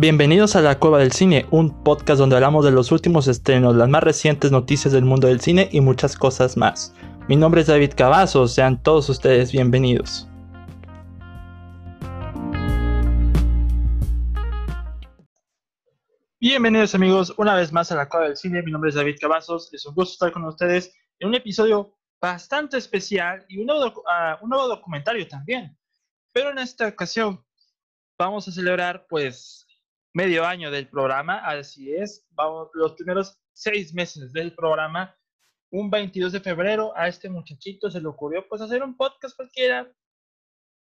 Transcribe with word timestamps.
Bienvenidos 0.00 0.54
a 0.54 0.60
La 0.60 0.78
Cueva 0.78 1.00
del 1.00 1.10
Cine, 1.10 1.46
un 1.50 1.82
podcast 1.82 2.20
donde 2.20 2.36
hablamos 2.36 2.64
de 2.64 2.70
los 2.70 2.92
últimos 2.92 3.26
estrenos, 3.26 3.74
las 3.74 3.88
más 3.88 4.00
recientes 4.00 4.52
noticias 4.52 4.94
del 4.94 5.04
mundo 5.04 5.26
del 5.26 5.40
cine 5.40 5.68
y 5.72 5.80
muchas 5.80 6.14
cosas 6.14 6.56
más. 6.56 6.94
Mi 7.28 7.34
nombre 7.34 7.62
es 7.62 7.66
David 7.66 7.94
Cavazos, 7.96 8.54
sean 8.54 8.80
todos 8.80 9.08
ustedes 9.08 9.50
bienvenidos. 9.50 10.28
Bienvenidos 16.38 16.94
amigos 16.94 17.34
una 17.36 17.56
vez 17.56 17.72
más 17.72 17.90
a 17.90 17.96
La 17.96 18.08
Cueva 18.08 18.26
del 18.26 18.36
Cine, 18.36 18.62
mi 18.62 18.70
nombre 18.70 18.90
es 18.90 18.94
David 18.94 19.16
Cavazos, 19.20 19.74
es 19.74 19.84
un 19.84 19.96
gusto 19.96 20.12
estar 20.12 20.30
con 20.30 20.44
ustedes 20.44 20.94
en 21.18 21.30
un 21.30 21.34
episodio 21.34 21.98
bastante 22.20 22.76
especial 22.76 23.44
y 23.48 23.58
un 23.58 23.66
nuevo, 23.66 24.04
ah, 24.08 24.38
un 24.42 24.50
nuevo 24.50 24.68
documentario 24.68 25.26
también. 25.26 25.76
Pero 26.32 26.50
en 26.50 26.58
esta 26.58 26.86
ocasión 26.86 27.44
vamos 28.16 28.46
a 28.46 28.52
celebrar 28.52 29.04
pues 29.08 29.67
medio 30.18 30.44
año 30.44 30.72
del 30.72 30.88
programa, 30.88 31.38
así 31.46 31.94
es, 31.94 32.26
vamos, 32.30 32.70
los 32.74 32.94
primeros 32.94 33.40
seis 33.52 33.94
meses 33.94 34.32
del 34.32 34.52
programa, 34.52 35.16
un 35.70 35.90
22 35.90 36.32
de 36.32 36.40
febrero 36.40 36.92
a 36.96 37.06
este 37.06 37.28
muchachito 37.28 37.88
se 37.88 38.00
le 38.00 38.08
ocurrió 38.08 38.44
pues 38.48 38.60
hacer 38.60 38.82
un 38.82 38.96
podcast 38.96 39.36
cualquiera, 39.36 39.88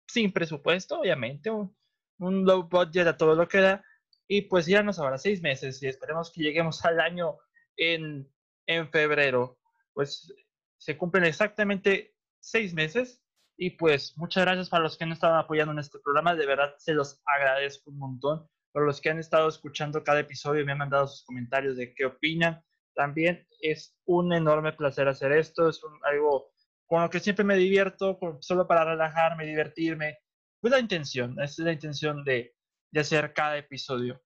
sin 0.07 0.31
presupuesto, 0.31 1.01
obviamente, 1.01 1.49
un, 1.49 1.75
un 2.19 2.45
low 2.45 2.63
budget 2.63 3.07
a 3.07 3.17
todo 3.17 3.35
lo 3.35 3.45
que 3.49 3.59
da, 3.59 3.83
y 4.25 4.43
pues 4.43 4.67
ya 4.67 4.81
nos 4.83 4.99
habrá 4.99 5.17
seis 5.17 5.41
meses 5.41 5.83
y 5.83 5.87
esperemos 5.87 6.31
que 6.31 6.41
lleguemos 6.41 6.85
al 6.85 7.01
año 7.01 7.35
en, 7.75 8.31
en 8.67 8.89
febrero. 8.89 9.59
Pues 9.93 10.33
se 10.77 10.97
cumplen 10.97 11.25
exactamente 11.25 12.15
seis 12.39 12.73
meses 12.73 13.21
y 13.57 13.71
pues 13.71 14.17
muchas 14.17 14.45
gracias 14.45 14.69
para 14.69 14.83
los 14.83 14.97
que 14.97 15.03
han 15.03 15.11
estado 15.11 15.35
apoyando 15.35 15.73
en 15.73 15.79
este 15.79 15.99
programa, 15.99 16.35
de 16.35 16.45
verdad 16.45 16.73
se 16.77 16.93
los 16.93 17.21
agradezco 17.25 17.91
un 17.91 17.99
montón 17.99 18.49
por 18.75 18.85
los 18.85 18.99
que 18.99 19.09
han 19.09 19.19
estado 19.19 19.47
escuchando 19.47 20.03
cada 20.03 20.19
episodio 20.19 20.65
me 20.65 20.73
han 20.73 20.79
mandado 20.79 21.07
sus 21.07 21.23
comentarios 21.23 21.77
de 21.77 21.93
qué 21.93 22.07
opinan. 22.07 22.61
También 22.93 23.47
es 23.61 23.95
un 24.03 24.33
enorme 24.33 24.73
placer 24.73 25.07
hacer 25.07 25.31
esto, 25.31 25.69
es 25.69 25.79
algo 26.03 26.51
con 26.85 27.01
lo 27.01 27.09
que 27.09 27.21
siempre 27.21 27.45
me 27.45 27.55
divierto, 27.55 28.19
solo 28.41 28.67
para 28.67 28.83
relajarme, 28.83 29.45
divertirme. 29.45 30.17
Pues 30.59 30.71
la 30.71 30.79
intención, 30.81 31.39
es 31.41 31.57
la 31.59 31.71
intención 31.71 32.25
de, 32.25 32.53
de 32.91 32.99
hacer 32.99 33.31
cada 33.31 33.57
episodio. 33.57 34.21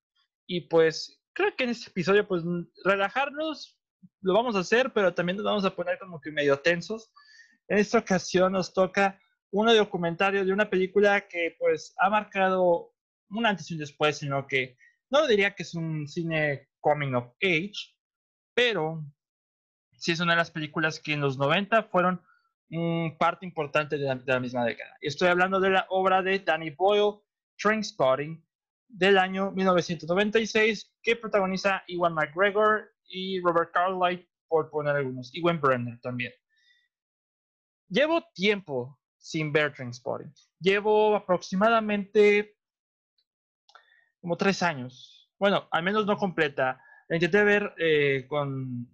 Y 0.47 0.61
pues 0.61 1.21
creo 1.33 1.55
que 1.55 1.65
en 1.65 1.69
este 1.69 1.91
episodio, 1.91 2.27
pues 2.27 2.41
relajarnos 2.83 3.79
lo 4.21 4.33
vamos 4.33 4.55
a 4.55 4.61
hacer, 4.61 4.91
pero 4.93 5.13
también 5.13 5.37
nos 5.37 5.45
vamos 5.45 5.65
a 5.65 5.75
poner 5.75 5.99
como 5.99 6.19
que 6.19 6.31
medio 6.31 6.57
tensos. 6.57 7.13
En 7.67 7.77
esta 7.77 7.99
ocasión 7.99 8.53
nos 8.53 8.73
toca 8.73 9.21
un 9.51 9.67
documentario 9.67 10.43
de 10.43 10.51
una 10.51 10.67
película 10.71 11.27
que 11.27 11.55
pues 11.59 11.93
ha 11.99 12.09
marcado 12.09 12.95
un 13.29 13.45
antes 13.45 13.69
y 13.69 13.73
un 13.73 13.79
después, 13.79 14.17
sino 14.17 14.47
que 14.47 14.77
no 15.09 15.27
diría 15.27 15.55
que 15.55 15.63
es 15.63 15.73
un 15.75 16.07
cine 16.07 16.69
coming 16.79 17.13
of 17.13 17.33
age, 17.41 17.95
pero 18.53 19.03
sí 19.97 20.11
es 20.11 20.19
una 20.19 20.33
de 20.33 20.37
las 20.37 20.51
películas 20.51 20.99
que 20.99 21.13
en 21.13 21.21
los 21.21 21.37
90 21.37 21.83
fueron 21.83 22.21
parte 23.17 23.45
importante 23.45 23.97
de 23.97 24.21
la, 24.25 24.39
misma 24.39 24.63
década. 24.63 24.95
Estoy 25.01 25.29
hablando 25.29 25.59
de 25.59 25.71
la 25.71 25.87
obra 25.89 26.21
de 26.21 26.39
Danny 26.39 26.69
Boyle, 26.69 27.19
Trainspotting, 27.57 28.45
del 28.87 29.17
año 29.17 29.51
1996, 29.51 30.95
que 31.01 31.15
protagoniza 31.15 31.83
Iwan 31.87 32.13
McGregor 32.13 32.91
y 33.07 33.39
Robert 33.41 33.71
Carlyle, 33.73 34.27
por 34.47 34.69
poner 34.69 34.95
algunos, 34.95 35.33
y 35.33 35.41
Gwen 35.41 35.59
Brenner 35.59 35.99
también. 36.01 36.31
Llevo 37.87 38.23
tiempo 38.33 38.99
sin 39.17 39.51
ver 39.51 39.73
Trainspotting. 39.73 40.33
Llevo 40.59 41.15
aproximadamente 41.15 42.55
como 44.21 44.37
tres 44.37 44.63
años. 44.63 45.29
Bueno, 45.37 45.67
al 45.71 45.83
menos 45.83 46.05
no 46.05 46.17
completa. 46.17 46.81
La 47.07 47.15
intenté 47.15 47.43
ver 47.43 47.73
eh, 47.77 48.25
con 48.27 48.87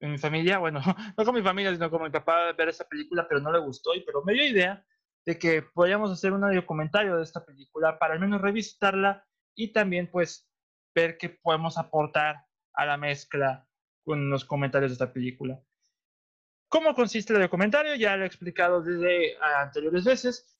mi 0.00 0.18
familia, 0.18 0.58
bueno, 0.58 0.80
no 1.16 1.24
con 1.24 1.34
mi 1.34 1.42
familia, 1.42 1.72
sino 1.72 1.90
con 1.90 2.02
mi 2.02 2.10
papá 2.10 2.52
ver 2.52 2.68
esa 2.68 2.86
película, 2.86 3.26
pero 3.28 3.40
no 3.40 3.52
le 3.52 3.60
gustó, 3.60 3.94
y, 3.94 4.00
pero 4.04 4.22
me 4.22 4.34
dio 4.34 4.46
idea 4.46 4.84
de 5.24 5.38
que 5.38 5.62
podríamos 5.62 6.10
hacer 6.10 6.32
un 6.32 6.42
documentario 6.54 7.16
de 7.16 7.22
esta 7.22 7.44
película 7.44 7.98
para 7.98 8.14
al 8.14 8.20
menos 8.20 8.42
revisitarla 8.42 9.24
y 9.54 9.72
también 9.72 10.10
pues 10.10 10.50
ver 10.94 11.16
qué 11.16 11.30
podemos 11.30 11.78
aportar 11.78 12.44
a 12.74 12.84
la 12.84 12.96
mezcla 12.96 13.66
con 14.04 14.28
los 14.28 14.44
comentarios 14.44 14.90
de 14.90 14.94
esta 14.94 15.12
película. 15.12 15.60
¿Cómo 16.68 16.94
consiste 16.94 17.32
el 17.32 17.40
documentario? 17.40 17.94
Ya 17.94 18.16
lo 18.16 18.24
he 18.24 18.26
explicado 18.26 18.82
desde 18.82 19.36
anteriores 19.40 20.04
veces. 20.04 20.53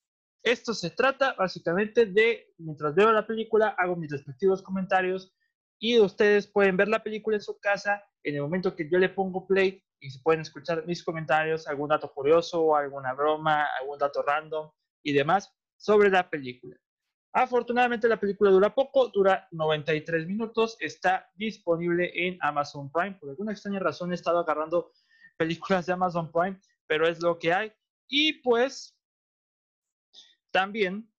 Esto 0.45 0.75
se 0.75 0.91
trata 0.91 1.33
básicamente 1.33 2.05
de, 2.05 2.53
mientras 2.59 2.95
veo 2.95 3.11
la 3.11 3.27
película, 3.27 3.69
hago 3.79 3.97
mis 3.97 4.13
respectivos 4.13 4.61
comentarios 4.61 5.35
y 5.79 5.99
ustedes 5.99 6.47
pueden 6.47 6.77
ver 6.77 6.89
la 6.89 7.03
película 7.03 7.39
en 7.39 7.43
su 7.43 7.59
casa 7.59 8.05
en 8.23 8.35
el 8.35 8.43
momento 8.43 8.77
que 8.77 8.87
yo 8.91 8.99
le 8.99 9.09
pongo 9.09 9.47
play 9.47 9.83
y 10.01 10.11
se 10.11 10.21
pueden 10.21 10.43
escuchar 10.43 10.87
mis 10.87 11.03
comentarios, 11.03 11.67
algún 11.67 11.89
dato 11.89 12.13
curioso, 12.13 12.77
alguna 12.77 13.15
broma, 13.15 13.69
algún 13.81 13.99
dato 13.99 14.23
random 14.23 14.71
y 15.03 15.15
demás 15.15 15.51
sobre 15.79 16.11
la 16.11 16.29
película. 16.29 16.77
Afortunadamente 17.33 18.07
la 18.07 18.21
película 18.21 18.51
dura 18.51 18.75
poco, 18.75 19.09
dura 19.09 19.49
93 19.51 20.27
minutos, 20.27 20.77
está 20.79 21.31
disponible 21.37 22.13
en 22.15 22.37
Amazon 22.43 22.93
Prime. 22.93 23.17
Por 23.19 23.31
alguna 23.31 23.53
extraña 23.53 23.81
razón 23.81 24.13
he 24.13 24.15
estado 24.15 24.41
agarrando 24.41 24.93
películas 25.39 25.87
de 25.87 25.95
Amazon 25.95 26.31
Prime, 26.31 26.61
pero 26.87 27.09
es 27.09 27.23
lo 27.23 27.39
que 27.39 27.55
hay. 27.55 27.73
Y 28.09 28.43
pues 28.43 28.95
también 30.55 31.11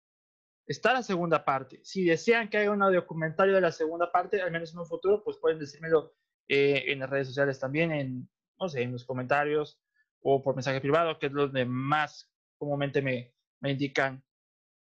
está 0.66 0.94
la 0.94 1.03
segunda 1.03 1.44
parte. 1.44 1.81
Si 1.84 2.06
desean 2.06 2.50
que 2.50 2.57
haya 2.57 2.72
un 2.72 2.79
documentario 2.79 3.53
de 3.53 3.59
la 3.59 3.73
segunda 3.73 4.09
parte, 4.09 4.41
al 4.41 4.50
menos 4.50 4.72
en 4.72 4.79
un 4.79 4.85
futuro, 4.85 5.22
pues 5.25 5.38
pueden 5.38 5.59
decírmelo 5.59 6.16
eh, 6.47 6.85
en 6.88 7.00
las 7.00 7.09
redes 7.09 7.28
sociales 7.28 7.59
también, 7.59 7.91
en, 7.91 8.29
no 8.57 8.69
sé, 8.69 8.84
en 8.84 8.94
los 8.94 9.03
comentarios 9.03 9.78
o 10.22 10.41
por 10.41 10.56
mensaje 10.56 10.79
privado, 10.79 11.19
que 11.19 11.25
es 11.25 11.34
donde 11.34 11.66
más 11.66 12.31
comúnmente 12.57 13.01
me, 13.01 13.35
me 13.59 13.72
indican 13.72 14.23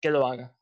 que 0.03 0.11
lo 0.11 0.27
haga. 0.27 0.55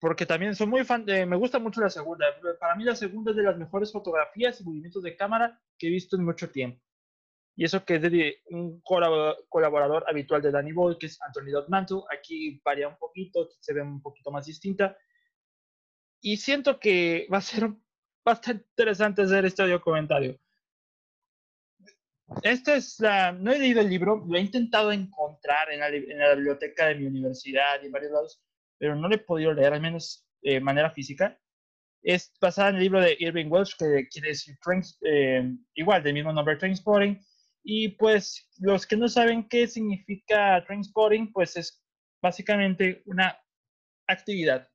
Porque 0.00 0.24
también 0.24 0.54
soy 0.54 0.66
muy 0.66 0.82
fan, 0.84 1.04
de, 1.04 1.26
me 1.26 1.36
gusta 1.36 1.58
mucho 1.58 1.82
la 1.82 1.90
segunda. 1.90 2.24
Para 2.58 2.74
mí 2.74 2.84
la 2.84 2.96
segunda 2.96 3.32
es 3.32 3.36
de 3.36 3.42
las 3.42 3.58
mejores 3.58 3.92
fotografías 3.92 4.58
y 4.60 4.64
movimientos 4.64 5.02
de 5.02 5.14
cámara 5.14 5.60
que 5.78 5.88
he 5.88 5.90
visto 5.90 6.16
en 6.16 6.24
mucho 6.24 6.50
tiempo. 6.50 6.82
Y 7.56 7.64
eso 7.64 7.84
que 7.84 7.96
es 7.96 8.02
de 8.02 8.42
un 8.50 8.80
colaborador, 8.80 10.04
habitual 10.08 10.42
de 10.42 10.50
Danny 10.50 10.72
Boy, 10.72 10.98
que 10.98 11.06
es 11.06 11.20
Anthony 11.22 11.52
Mantle. 11.68 12.02
Aquí 12.10 12.60
varía 12.64 12.88
un 12.88 12.96
poquito, 12.96 13.48
se 13.60 13.72
ve 13.72 13.82
un 13.82 14.02
poquito 14.02 14.30
más 14.30 14.46
distinta. 14.46 14.96
Y 16.20 16.36
siento 16.36 16.80
que 16.80 17.28
va 17.32 17.38
a 17.38 17.42
ser 17.42 17.70
bastante 18.24 18.64
interesante 18.70 19.22
hacer 19.22 19.44
este 19.44 19.62
audio 19.62 19.80
comentario. 19.80 20.38
Esta 22.42 22.74
es 22.74 22.98
la, 22.98 23.32
no 23.32 23.52
he 23.52 23.58
leído 23.58 23.80
el 23.82 23.90
libro, 23.90 24.24
lo 24.26 24.36
he 24.36 24.40
intentado 24.40 24.90
encontrar 24.90 25.70
en 25.70 25.80
la, 25.80 25.88
en 25.88 26.18
la 26.18 26.34
biblioteca 26.34 26.86
de 26.86 26.96
mi 26.96 27.06
universidad 27.06 27.80
y 27.82 27.86
en 27.86 27.92
varios 27.92 28.12
lados, 28.12 28.42
pero 28.78 28.96
no 28.96 29.08
lo 29.08 29.14
he 29.14 29.18
podido 29.18 29.52
leer, 29.52 29.74
al 29.74 29.80
menos 29.80 30.26
de 30.42 30.60
manera 30.60 30.90
física. 30.90 31.38
Es 32.02 32.32
basada 32.40 32.70
en 32.70 32.76
el 32.76 32.82
libro 32.82 33.00
de 33.00 33.16
Irving 33.18 33.50
Welsh, 33.50 33.76
que 33.78 34.08
quiere 34.08 34.28
decir 34.28 34.56
eh, 35.02 35.54
igual, 35.74 36.02
del 36.02 36.14
mismo 36.14 36.32
nombre, 36.32 36.56
Transporting, 36.56 37.18
y 37.64 37.88
pues 37.88 38.46
los 38.58 38.86
que 38.86 38.96
no 38.96 39.08
saben 39.08 39.48
qué 39.48 39.66
significa 39.66 40.62
transporting, 40.66 41.32
pues 41.32 41.56
es 41.56 41.82
básicamente 42.22 43.02
una 43.06 43.36
actividad. 44.06 44.68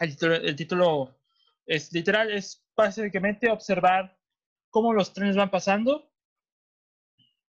El 0.00 0.56
título, 0.56 1.16
es 1.66 1.92
literal, 1.92 2.32
es 2.32 2.66
básicamente 2.76 3.48
observar 3.48 4.18
cómo 4.70 4.92
los 4.92 5.12
trenes 5.12 5.36
van 5.36 5.50
pasando 5.50 6.10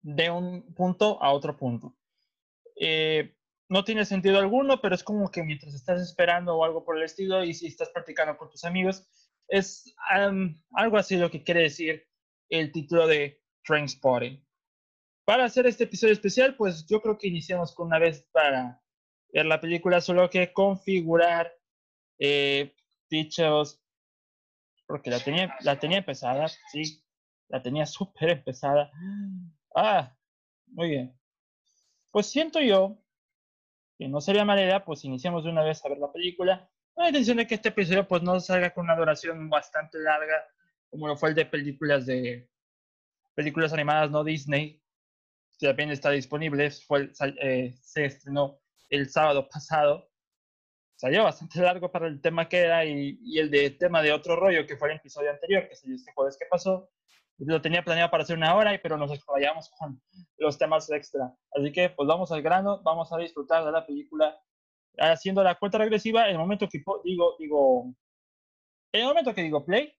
de 0.01 0.29
un 0.29 0.73
punto 0.73 1.23
a 1.23 1.31
otro 1.31 1.55
punto. 1.55 1.95
Eh, 2.75 3.37
no 3.69 3.85
tiene 3.85 4.03
sentido 4.03 4.37
alguno, 4.37 4.81
pero 4.81 4.95
es 4.95 5.03
como 5.03 5.31
que 5.31 5.43
mientras 5.43 5.73
estás 5.73 6.01
esperando 6.01 6.57
o 6.57 6.65
algo 6.65 6.83
por 6.83 6.97
el 6.97 7.03
estilo 7.03 7.43
y 7.45 7.53
si 7.53 7.67
estás 7.67 7.89
practicando 7.89 8.37
con 8.37 8.49
tus 8.49 8.65
amigos, 8.65 9.07
es 9.47 9.95
algo 10.75 10.97
así 10.97 11.15
lo 11.15 11.31
que 11.31 11.43
quiere 11.43 11.61
decir 11.61 12.05
el 12.49 12.71
título 12.71 13.07
de 13.07 13.40
Trainspotting. 13.63 14.43
Para 15.25 15.45
hacer 15.45 15.67
este 15.67 15.85
episodio 15.85 16.13
especial, 16.13 16.55
pues 16.55 16.85
yo 16.87 17.01
creo 17.01 17.17
que 17.17 17.27
iniciamos 17.27 17.73
con 17.73 17.87
una 17.87 17.99
vez 17.99 18.27
para 18.31 18.81
ver 19.31 19.45
la 19.45 19.61
película, 19.61 20.01
solo 20.01 20.29
que 20.29 20.51
configurar 20.51 21.53
eh, 22.19 22.75
dichos, 23.09 23.81
porque 24.85 25.09
la 25.09 25.19
tenía, 25.19 25.55
la 25.61 25.79
tenía 25.79 25.99
empezada, 25.99 26.47
sí, 26.47 27.03
la 27.47 27.61
tenía 27.61 27.85
súper 27.85 28.29
empezada. 28.29 28.91
Ah, 29.75 30.15
muy 30.67 30.89
bien. 30.89 31.17
Pues 32.11 32.27
siento 32.27 32.59
yo 32.59 32.97
que 33.97 34.07
no 34.07 34.19
sería 34.19 34.43
mala 34.43 34.63
idea, 34.63 34.83
pues 34.83 35.05
iniciamos 35.05 35.43
de 35.43 35.51
una 35.51 35.63
vez 35.63 35.85
a 35.85 35.89
ver 35.89 35.99
la 35.99 36.11
película. 36.11 36.69
La 36.95 37.07
intención 37.07 37.37
de 37.37 37.47
que 37.47 37.55
este 37.55 37.69
episodio 37.69 38.07
pues 38.07 38.21
no 38.21 38.39
salga 38.39 38.73
con 38.73 38.85
una 38.85 38.97
duración 38.97 39.49
bastante 39.49 39.99
larga, 39.99 40.43
como 40.89 41.07
lo 41.07 41.15
fue 41.15 41.29
el 41.29 41.35
de 41.35 41.45
películas 41.45 42.05
de 42.05 42.50
películas 43.35 43.73
animadas 43.73 44.11
no 44.11 44.23
Disney, 44.23 44.81
también 45.67 45.91
está 45.91 46.09
disponible, 46.09 46.71
fue, 46.71 47.11
eh, 47.41 47.75
se 47.81 48.05
estrenó 48.05 48.59
el 48.89 49.09
sábado 49.09 49.47
pasado. 49.47 50.09
salió 50.95 51.23
bastante 51.23 51.59
largo 51.61 51.91
para 51.91 52.07
el 52.07 52.21
tema 52.21 52.47
que 52.47 52.59
era 52.59 52.85
y, 52.85 53.17
el 53.37 53.49
de 53.49 53.71
tema 53.71 54.01
de 54.01 54.11
otro 54.11 54.35
rollo 54.35 54.67
que 54.67 54.77
fue 54.77 54.91
el 54.91 54.97
episodio 54.97 55.31
anterior, 55.31 55.67
que 55.67 55.75
salió 55.75 55.95
este 55.95 56.13
jueves 56.13 56.37
que 56.37 56.45
pasó. 56.49 56.89
Lo 57.37 57.61
tenía 57.61 57.83
planeado 57.83 58.11
para 58.11 58.23
hacer 58.23 58.37
una 58.37 58.55
hora, 58.55 58.79
pero 58.83 58.97
nos 58.97 59.11
explayamos 59.11 59.69
con 59.71 59.99
los 60.37 60.57
temas 60.59 60.89
extra. 60.91 61.33
Así 61.51 61.71
que, 61.71 61.89
pues 61.89 62.07
vamos 62.07 62.31
al 62.31 62.43
grano, 62.43 62.81
vamos 62.83 63.11
a 63.11 63.17
disfrutar 63.17 63.65
de 63.65 63.71
la 63.71 63.85
película 63.85 64.39
haciendo 64.99 65.43
la 65.43 65.55
cuenta 65.55 65.79
regresiva. 65.79 66.25
En 66.25 66.33
el 66.33 66.37
momento 66.37 66.67
que 66.69 66.83
digo, 67.03 67.35
digo, 67.39 67.95
en 68.93 69.01
el 69.01 69.07
momento 69.07 69.33
que 69.33 69.41
digo 69.41 69.65
play, 69.65 69.91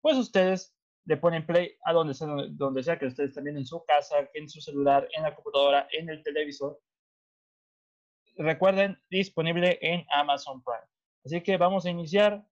pues 0.00 0.16
ustedes 0.16 0.74
le 1.08 1.16
ponen 1.16 1.46
play 1.46 1.74
a 1.84 1.92
donde 1.92 2.12
sea, 2.12 2.28
donde 2.50 2.82
sea 2.82 2.98
que 2.98 3.06
ustedes 3.06 3.34
también 3.34 3.56
en 3.56 3.66
su 3.66 3.82
casa, 3.84 4.16
en 4.34 4.48
su 4.48 4.60
celular, 4.60 5.08
en 5.16 5.22
la 5.22 5.34
computadora, 5.34 5.88
en 5.90 6.10
el 6.10 6.22
televisor 6.22 6.78
recuerden, 8.38 9.00
disponible 9.10 9.78
en 9.82 10.06
Amazon 10.12 10.62
Prime. 10.62 10.86
Así 11.24 11.42
que 11.42 11.56
vamos 11.56 11.84
a 11.84 11.90
iniciar. 11.90 12.44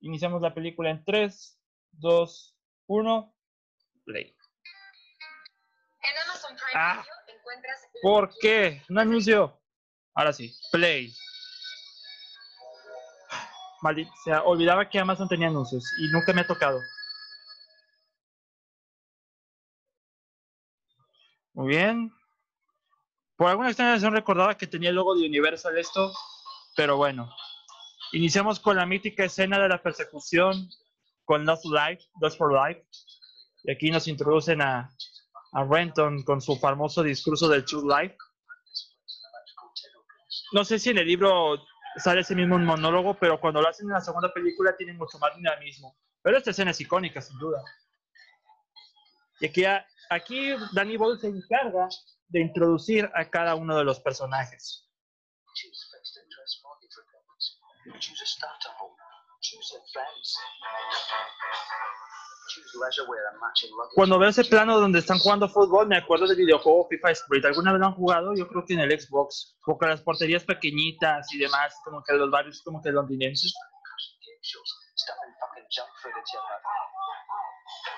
Iniciamos 0.00 0.42
la 0.42 0.54
película 0.54 0.90
en 0.90 1.04
3, 1.04 1.58
2, 1.92 2.56
1, 2.86 3.34
play. 4.04 4.36
En 6.02 6.22
Amazon 6.24 6.56
Prime 6.56 6.72
ah, 6.74 7.04
encuentras... 7.26 7.80
¿Por 8.02 8.30
qué? 8.40 8.82
Un 8.90 8.98
anuncio. 8.98 9.58
Ahora 10.14 10.32
sí, 10.32 10.52
play. 10.70 11.12
Maldita 13.82 14.12
sea, 14.24 14.42
olvidaba 14.42 14.88
que 14.88 14.98
Amazon 14.98 15.28
tenía 15.28 15.48
anuncios 15.48 15.84
y 15.98 16.08
nunca 16.08 16.34
me 16.34 16.42
ha 16.42 16.46
tocado. 16.46 16.78
Muy 21.60 21.76
bien. 21.76 22.10
Por 23.36 23.50
alguna 23.50 23.68
extraña 23.68 23.92
razón 23.92 24.14
recordaba 24.14 24.56
que 24.56 24.66
tenía 24.66 24.88
el 24.88 24.94
logo 24.94 25.14
de 25.14 25.26
Universal 25.26 25.76
esto, 25.76 26.10
pero 26.74 26.96
bueno. 26.96 27.30
Iniciamos 28.12 28.58
con 28.58 28.76
la 28.76 28.86
mítica 28.86 29.24
escena 29.24 29.58
de 29.58 29.68
la 29.68 29.82
persecución 29.82 30.70
con 31.26 31.44
Lost 31.44 31.66
Life, 31.66 32.02
Lost 32.18 32.38
for 32.38 32.50
Life. 32.50 32.82
Y 33.64 33.72
aquí 33.72 33.90
nos 33.90 34.08
introducen 34.08 34.62
a, 34.62 34.90
a 35.52 35.64
Renton 35.64 36.22
con 36.22 36.40
su 36.40 36.56
famoso 36.56 37.02
discurso 37.02 37.46
del 37.46 37.66
True 37.66 37.84
Life. 37.94 38.16
No 40.52 40.64
sé 40.64 40.78
si 40.78 40.88
en 40.88 40.96
el 40.96 41.08
libro 41.08 41.62
sale 41.96 42.22
ese 42.22 42.34
mismo 42.34 42.58
monólogo, 42.58 43.18
pero 43.18 43.38
cuando 43.38 43.60
lo 43.60 43.68
hacen 43.68 43.86
en 43.86 43.92
la 43.92 44.00
segunda 44.00 44.32
película 44.32 44.74
tiene 44.78 44.94
mucho 44.94 45.18
más 45.18 45.36
dinamismo. 45.36 45.94
Pero 46.22 46.38
esta 46.38 46.52
escena 46.52 46.70
es 46.70 46.80
icónica, 46.80 47.20
sin 47.20 47.38
duda. 47.38 47.62
Y 49.40 49.46
aquí, 49.46 49.64
aquí 50.10 50.54
Danny 50.72 50.96
Boyle 50.96 51.18
se 51.18 51.28
encarga 51.28 51.88
de 52.28 52.40
introducir 52.40 53.10
a 53.14 53.28
cada 53.30 53.54
uno 53.54 53.78
de 53.78 53.84
los 53.84 54.00
personajes. 54.00 54.86
Cuando 63.94 64.18
veo 64.18 64.28
ese 64.28 64.44
plano 64.44 64.78
donde 64.78 64.98
están 64.98 65.18
jugando 65.18 65.48
fútbol, 65.48 65.86
me 65.86 65.96
acuerdo 65.96 66.26
del 66.26 66.36
videojuego 66.36 66.88
FIFA 66.88 67.10
Street. 67.12 67.44
¿Alguna 67.44 67.72
vez 67.72 67.80
lo 67.80 67.86
han 67.86 67.94
jugado? 67.94 68.34
Yo 68.34 68.48
creo 68.48 68.64
que 68.64 68.74
en 68.74 68.80
el 68.80 69.00
Xbox. 69.00 69.56
Porque 69.64 69.86
las 69.86 70.02
porterías 70.02 70.44
pequeñitas 70.44 71.32
y 71.32 71.38
demás, 71.38 71.74
como 71.84 72.02
que 72.02 72.12
los 72.14 72.30
barrios 72.30 72.60
como 72.62 72.82
que 72.82 72.90
londinenses. 72.90 73.54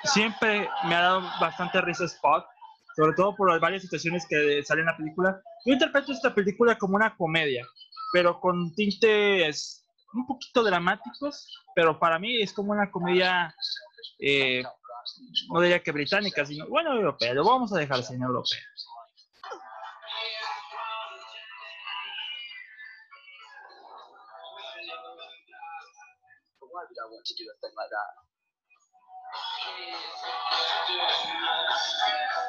Siempre 0.05 0.69
me 0.85 0.95
ha 0.95 1.03
dado 1.03 1.23
bastante 1.41 1.81
risa 1.81 2.05
Spot 2.05 2.45
sobre 2.97 3.15
todo 3.15 3.35
por 3.35 3.51
las 3.51 3.61
varias 3.61 3.83
situaciones 3.83 4.27
que 4.29 4.63
salen 4.65 4.83
en 4.83 4.87
la 4.87 4.97
película. 4.97 5.43
Yo 5.65 5.75
interpreto 5.75 6.13
esta 6.13 6.35
película 6.35 6.77
como 6.77 6.97
una 6.97 7.17
comedia, 7.17 7.67
pero 8.13 8.41
con 8.41 8.75
tintes 8.75 9.85
un 10.13 10.27
poquito 10.27 10.63
dramáticos, 10.63 11.47
pero 11.75 11.99
para 11.99 12.19
mí 12.19 12.43
es 12.43 12.53
como 12.53 12.73
una 12.73 12.91
comedia, 12.91 13.55
eh, 14.19 14.63
no 15.53 15.61
diría 15.61 15.83
que 15.83 15.93
británica, 15.93 16.45
sino, 16.45 16.69
bueno, 16.69 16.93
europea, 16.95 17.33
lo 17.33 17.45
vamos 17.45 17.73
a 17.73 17.79
dejar 17.79 18.03
sin 18.03 18.23
europea. 18.23 18.61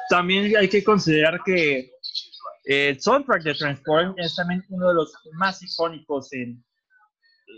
También 0.08 0.56
hay 0.56 0.68
que 0.68 0.84
considerar 0.84 1.40
que 1.44 1.90
el 2.64 3.00
soundtrack 3.00 3.42
de 3.42 3.54
Transform 3.54 4.14
es 4.16 4.36
también 4.36 4.64
uno 4.68 4.88
de 4.88 4.94
los 4.94 5.12
más 5.32 5.62
icónicos 5.62 6.32
en, 6.32 6.64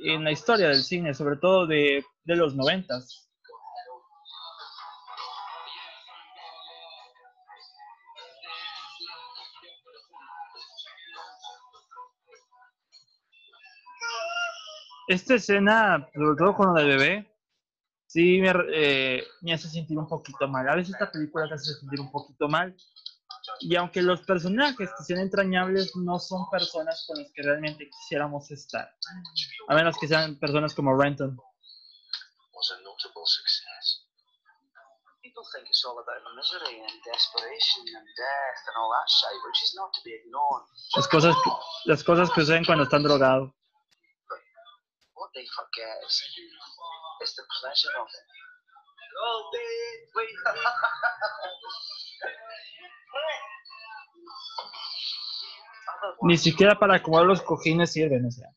en 0.04 0.24
la 0.24 0.32
historia 0.32 0.68
del 0.68 0.82
cine, 0.82 1.12
sobre 1.12 1.36
todo 1.36 1.66
de, 1.66 2.04
de 2.24 2.36
los 2.36 2.54
noventas. 2.54 3.28
Esta 15.08 15.34
escena, 15.34 16.08
sobre 16.14 16.36
todo 16.36 16.54
con 16.56 16.66
lo 16.68 16.74
del 16.74 16.96
bebé, 16.96 17.35
sí 18.16 18.40
me, 18.40 18.50
eh, 18.72 19.26
me, 19.42 19.52
hace 19.52 19.68
sentir 19.68 19.98
un 19.98 20.08
poquito 20.08 20.48
mal. 20.48 20.66
A 20.68 20.74
veces 20.74 20.94
esta 20.94 21.10
película 21.10 21.46
te 21.48 21.54
hace 21.54 21.74
sentir 21.74 22.00
un 22.00 22.10
poquito 22.10 22.48
mal. 22.48 22.74
Y 23.60 23.76
aunque 23.76 24.00
los 24.00 24.22
personajes 24.22 24.90
que 24.96 25.04
sean 25.04 25.20
entrañables 25.20 25.94
no 25.96 26.18
son 26.18 26.48
personas 26.50 27.04
con 27.06 27.18
las 27.18 27.30
que 27.32 27.42
realmente 27.42 27.88
quisiéramos 27.90 28.50
estar, 28.50 28.90
a 29.68 29.74
menos 29.74 29.96
que 29.98 30.08
sean 30.08 30.38
personas 30.38 30.74
como 30.74 30.96
Renton. 30.96 31.38
Las 40.96 41.08
cosas, 41.08 41.36
las 41.84 42.02
cosas 42.02 42.30
que 42.30 42.40
suceden 42.40 42.64
cuando 42.64 42.84
están 42.84 43.02
drogados. 43.02 43.52
Ni 56.22 56.36
siquiera 56.36 56.78
para 56.78 56.96
acomodar 56.96 57.26
los 57.26 57.42
cojines 57.42 57.92
sirven, 57.92 58.26
o 58.26 58.30
sea. 58.30 58.48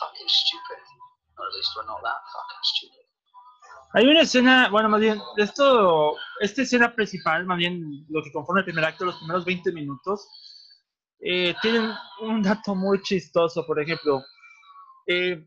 fucking 0.00 0.28
stupid. 0.28 0.82
Or 1.36 1.44
at 1.44 1.54
least 1.54 1.70
we're 1.76 1.84
not 1.84 2.00
that 2.02 2.20
fucking 2.32 2.64
stupid. 2.64 3.09
Hay 3.92 4.06
una 4.06 4.20
escena, 4.20 4.68
bueno, 4.68 4.88
más 4.88 5.00
bien, 5.00 5.18
esto, 5.36 6.16
esta 6.38 6.62
escena 6.62 6.94
principal, 6.94 7.44
más 7.44 7.58
bien 7.58 8.06
lo 8.08 8.22
que 8.22 8.30
conforma 8.30 8.60
el 8.60 8.64
primer 8.64 8.84
acto, 8.84 9.04
los 9.04 9.18
primeros 9.18 9.44
20 9.44 9.72
minutos, 9.72 10.28
eh, 11.18 11.54
tienen 11.60 11.90
un 12.20 12.40
dato 12.40 12.76
muy 12.76 13.02
chistoso, 13.02 13.66
por 13.66 13.80
ejemplo. 13.80 14.22
Eh, 15.06 15.44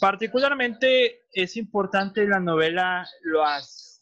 particularmente 0.00 1.22
es 1.32 1.56
importante 1.56 2.22
en 2.22 2.30
la 2.30 2.38
novela 2.38 3.04
lo, 3.22 3.42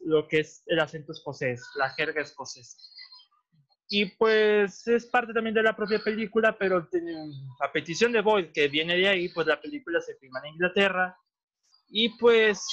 lo 0.05 0.29
que 0.29 0.41
es 0.41 0.63
el 0.67 0.81
acento 0.81 1.13
escocés, 1.13 1.67
la 1.77 1.89
jerga 1.91 2.21
escocesa. 2.21 2.77
Y 3.89 4.07
pues 4.17 4.87
es 4.87 5.07
parte 5.07 5.33
también 5.33 5.55
de 5.55 5.63
la 5.63 5.75
propia 5.75 6.01
película, 6.01 6.57
pero 6.59 6.87
a 7.61 7.73
petición 7.73 8.13
de 8.13 8.21
Boyd, 8.21 8.53
que 8.53 8.69
viene 8.69 8.97
de 8.97 9.09
ahí, 9.09 9.29
pues 9.31 9.47
la 9.47 9.61
película 9.61 10.01
se 10.03 10.17
filma 10.17 10.41
en 10.41 10.55
Inglaterra. 10.55 11.17
Y 11.89 12.11
pues 12.19 12.65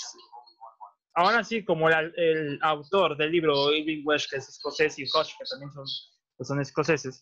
ahora 1.20 1.44
sí, 1.44 1.64
como 1.64 1.90
el 1.90 2.60
autor 2.62 3.18
del 3.18 3.32
libro, 3.32 3.74
Irving 3.74 4.04
Welsh, 4.06 4.30
que 4.30 4.38
es 4.38 4.48
escocés, 4.48 4.98
y 5.00 5.04
Hodge, 5.04 5.36
que 5.38 5.46
también 5.50 5.72
son, 5.72 5.86
pues 6.38 6.50
escoceses, 6.50 7.22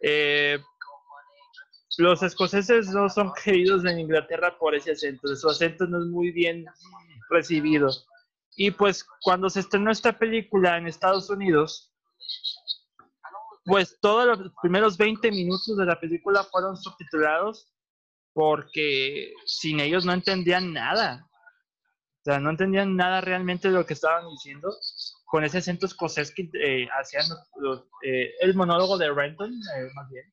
eh, 0.00 0.58
los 1.98 2.22
escoceses 2.22 2.88
no 2.88 3.08
son 3.08 3.32
queridos 3.42 3.84
en 3.84 3.98
Inglaterra 3.98 4.56
por 4.58 4.74
ese 4.74 4.92
acento, 4.92 5.34
su 5.34 5.48
acento 5.48 5.86
no 5.86 5.98
es 5.98 6.06
muy 6.06 6.30
bien 6.30 6.64
recibido. 7.30 7.90
Y 8.56 8.70
pues 8.70 9.04
cuando 9.22 9.50
se 9.50 9.60
estrenó 9.60 9.90
esta 9.90 10.18
película 10.18 10.76
en 10.76 10.86
Estados 10.86 11.28
Unidos, 11.30 11.92
pues 13.64 13.98
todos 14.00 14.26
los 14.38 14.52
primeros 14.62 14.96
20 14.96 15.30
minutos 15.30 15.76
de 15.76 15.84
la 15.84 15.98
película 15.98 16.44
fueron 16.44 16.76
subtitulados 16.76 17.72
porque 18.32 19.32
sin 19.46 19.80
ellos 19.80 20.04
no 20.04 20.12
entendían 20.12 20.72
nada. 20.72 21.26
O 22.26 22.28
sea, 22.28 22.40
no 22.40 22.50
entendían 22.50 22.96
nada 22.96 23.20
realmente 23.20 23.68
de 23.68 23.74
lo 23.74 23.86
que 23.86 23.94
estaban 23.94 24.28
diciendo 24.28 24.74
con 25.26 25.44
ese 25.44 25.58
acento 25.58 25.86
escocés 25.86 26.34
que 26.34 26.50
eh, 26.54 26.88
hacían 26.98 27.24
eh, 28.02 28.32
el 28.40 28.52
monólogo 28.56 28.98
de 28.98 29.12
Renton, 29.12 29.52
eh, 29.52 29.88
más 29.94 30.10
bien. 30.10 30.24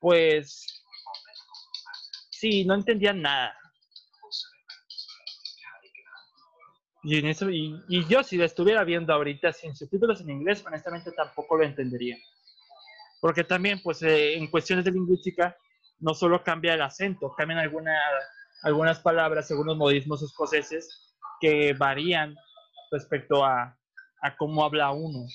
Pues 0.00 0.84
sí, 2.30 2.64
no 2.64 2.74
entendían 2.74 3.22
nada. 3.22 3.56
Y, 7.02 7.18
en 7.18 7.26
eso, 7.26 7.50
y, 7.50 7.82
y 7.88 8.06
yo 8.06 8.22
si 8.22 8.36
lo 8.36 8.44
estuviera 8.44 8.84
viendo 8.84 9.12
ahorita 9.12 9.52
sin 9.52 9.74
subtítulos 9.74 10.20
en 10.20 10.30
inglés, 10.30 10.62
honestamente 10.64 11.10
tampoco 11.10 11.56
lo 11.56 11.64
entendería. 11.64 12.18
Porque 13.20 13.42
también, 13.42 13.80
pues, 13.82 14.00
eh, 14.02 14.36
en 14.36 14.46
cuestiones 14.46 14.84
de 14.84 14.92
lingüística, 14.92 15.56
no 15.98 16.14
solo 16.14 16.44
cambia 16.44 16.74
el 16.74 16.82
acento, 16.82 17.34
cambian 17.36 17.58
alguna, 17.58 17.98
algunas 18.62 18.98
palabras, 19.00 19.50
algunos 19.50 19.76
modismos 19.76 20.22
escoceses 20.22 21.16
que 21.40 21.72
varían 21.74 22.36
respecto 22.90 23.44
a, 23.44 23.76
a 24.22 24.36
cómo 24.36 24.64
habla 24.64 24.90
uno. 24.92 25.26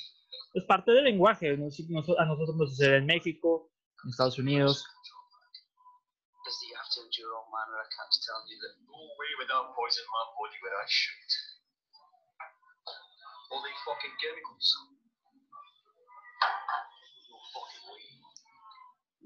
Es 0.54 0.64
parte 0.66 0.92
del 0.92 1.06
lenguaje, 1.06 1.52
a 1.52 1.58
nosotros 1.58 2.56
nos 2.56 2.70
sucede 2.72 2.98
en 2.98 3.06
México, 3.06 3.72
en 4.04 4.10
Estados 4.10 4.40
Unidos. 4.40 4.86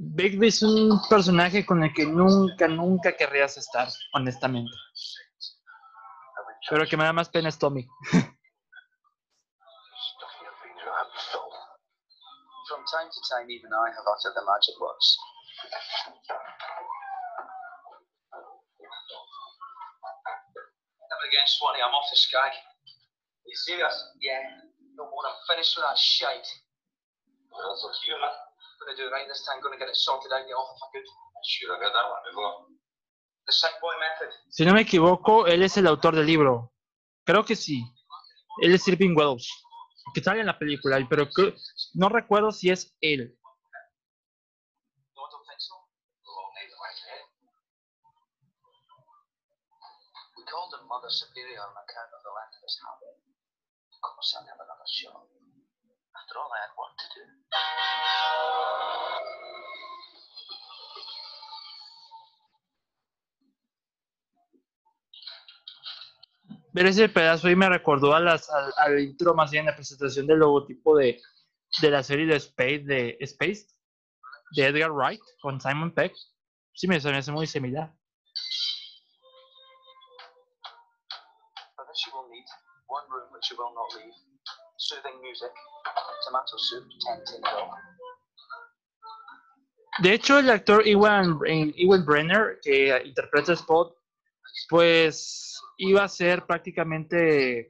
Bigby 0.01 0.47
es 0.47 0.63
un 0.63 0.97
personaje 1.09 1.65
con 1.65 1.83
el 1.83 1.93
que 1.93 2.05
nunca, 2.05 2.69
nunca 2.69 3.17
querrías 3.17 3.57
estar, 3.57 3.89
honestamente. 4.13 4.71
Pero 6.69 6.87
que 6.87 6.95
me 6.95 7.03
da 7.03 7.11
más 7.11 7.27
pena 7.27 7.49
es 7.49 7.59
Tommy. 7.59 7.85
From 12.69 12.85
time 12.85 13.09
to 13.11 13.21
time, 13.27 13.51
even 13.51 13.73
I 13.73 13.91
have 13.91 14.07
uttered 14.07 14.35
the 14.35 14.45
magic 14.47 14.79
words. 14.79 15.19
Yeah. 24.21 24.61
No 24.95 25.09
up 28.79 28.95
to 28.95 28.95
you, 28.95 28.95
man. 28.95 28.95
Gonna 28.95 28.95
do 28.95 29.03
it 29.07 29.11
right 29.11 29.27
this 29.27 29.43
time. 29.45 29.59
Gonna 29.61 29.77
get 29.77 29.89
it 29.89 29.95
sorted 29.95 30.31
out. 30.31 30.47
Get 30.47 30.53
off 30.55 30.75
if 30.75 30.81
I 30.83 30.87
could. 30.95 31.07
Sure, 31.43 31.75
I 31.75 31.79
got 31.79 31.93
that 31.93 32.07
one 32.07 32.23
before. 32.27 32.53
The 33.47 33.53
sack 33.53 33.75
boy 33.81 33.95
method. 33.99 34.31
Si 34.49 34.65
no 34.65 34.73
me 34.73 34.81
equivoco, 34.81 35.47
él 35.47 35.63
es 35.63 35.77
el 35.77 35.87
autor 35.87 36.15
del 36.15 36.25
libro. 36.25 36.71
Creo 37.25 37.43
que 37.43 37.55
sí. 37.55 37.83
Él 38.61 38.73
es 38.73 38.87
Irving 38.87 39.15
Welsh 39.15 39.49
que 40.13 40.23
sale 40.23 40.41
en 40.41 40.47
la 40.47 40.57
película, 40.57 40.97
pero 41.09 41.29
que, 41.29 41.55
no 41.93 42.09
recuerdo 42.09 42.51
si 42.51 42.69
es 42.69 42.95
él. 43.01 43.35
Mother 50.89 51.11
Superior 51.11 51.61
on 51.61 51.77
account 51.77 52.09
of 52.17 52.21
the 52.25 52.33
length 52.33 52.57
of 52.57 52.63
his 52.65 52.77
habit. 52.81 53.13
Of 53.93 54.01
course, 54.01 54.33
I 54.33 54.41
never 54.41 54.65
got 54.65 54.81
a 54.81 54.89
shot. 54.89 55.38
After 56.29 56.39
all, 56.39 56.51
I 56.53 56.61
work 56.77 56.93
to 56.97 57.05
do. 57.15 57.21
ver 66.71 66.85
ese 66.85 67.09
pedazo 67.09 67.47
ahí 67.47 67.55
me 67.55 67.67
recordó 67.67 68.13
a 68.13 68.19
las, 68.19 68.47
al, 68.77 68.99
intro 68.99 69.33
más 69.33 69.49
bien 69.49 69.65
la 69.65 69.75
presentación 69.75 70.27
del 70.27 70.37
logotipo 70.37 70.95
de, 70.95 71.19
de 71.81 71.89
la 71.89 72.03
serie 72.03 72.27
de 72.27 72.35
Space, 72.35 72.83
de 72.85 73.17
Space, 73.21 73.65
de 74.51 74.67
Edgar 74.67 74.91
Wright 74.91 75.21
con 75.41 75.59
Simon 75.59 75.91
Peck. 75.91 76.13
Sí, 76.73 76.87
me, 76.87 76.99
me 76.99 77.17
hace 77.17 77.31
muy 77.31 77.47
similar. 77.47 77.91
De 89.99 90.13
hecho, 90.13 90.39
el 90.39 90.49
actor 90.49 90.87
Ewan, 90.87 91.39
Ewan 91.45 92.05
Brenner, 92.05 92.59
que 92.61 93.01
interpreta 93.05 93.51
a 93.51 93.55
Spot, 93.55 93.95
pues 94.69 95.59
iba 95.77 96.03
a 96.03 96.09
ser 96.09 96.45
prácticamente, 96.45 97.69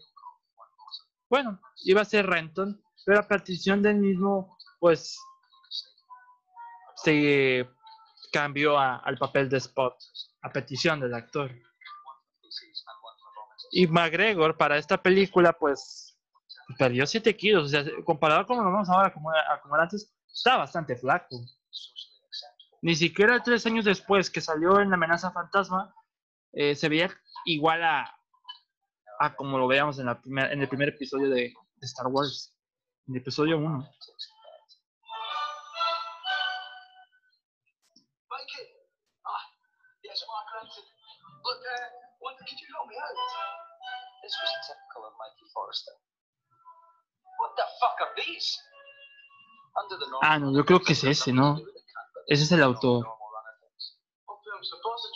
bueno, 1.29 1.59
iba 1.85 2.01
a 2.01 2.05
ser 2.05 2.27
Renton, 2.27 2.81
pero 3.05 3.19
a 3.19 3.27
petición 3.27 3.81
del 3.81 3.97
mismo, 3.97 4.57
pues 4.79 5.17
se 6.97 7.67
cambió 8.31 8.77
al 8.77 9.17
papel 9.17 9.49
de 9.49 9.57
Spot, 9.57 9.95
a 10.41 10.49
petición 10.51 10.99
del 10.99 11.13
actor. 11.13 11.51
Y 13.71 13.87
McGregor 13.87 14.57
para 14.57 14.77
esta 14.77 15.01
película, 15.01 15.53
pues 15.53 16.08
perdió 16.77 17.05
7 17.05 17.35
kilos, 17.35 17.65
o 17.65 17.69
sea, 17.69 17.83
comparado 18.05 18.45
con 18.45 18.57
lo 18.57 18.63
que 18.63 18.69
vemos 18.69 18.89
ahora, 18.89 19.13
como, 19.13 19.31
como 19.61 19.75
era 19.75 19.83
antes, 19.83 20.13
está 20.31 20.57
bastante 20.57 20.95
flaco. 20.95 21.41
Ni 22.81 22.95
siquiera 22.95 23.43
tres 23.43 23.65
años 23.65 23.85
después 23.85 24.29
que 24.29 24.41
salió 24.41 24.79
en 24.79 24.89
La 24.89 24.95
amenaza 24.95 25.31
fantasma, 25.31 25.93
eh, 26.53 26.75
se 26.75 26.87
veía 26.89 27.09
igual 27.45 27.83
a, 27.83 28.15
a 29.19 29.35
como 29.35 29.57
lo 29.57 29.67
veíamos 29.67 29.99
en, 29.99 30.05
la 30.05 30.19
primer, 30.21 30.51
en 30.51 30.61
el 30.61 30.69
primer 30.69 30.89
episodio 30.89 31.29
de, 31.29 31.53
de 31.75 31.85
Star 31.85 32.07
Wars, 32.07 32.53
en 33.07 33.15
el 33.15 33.21
episodio 33.21 33.57
1. 33.57 33.89
Ah, 50.21 50.37
no, 50.39 50.53
yo 50.55 50.65
creo 50.65 50.79
que 50.81 50.93
es 50.93 51.03
ese, 51.03 51.31
¿no? 51.31 51.57
Ese 52.27 52.43
es 52.43 52.51
el 52.51 52.63
autor. 52.63 53.07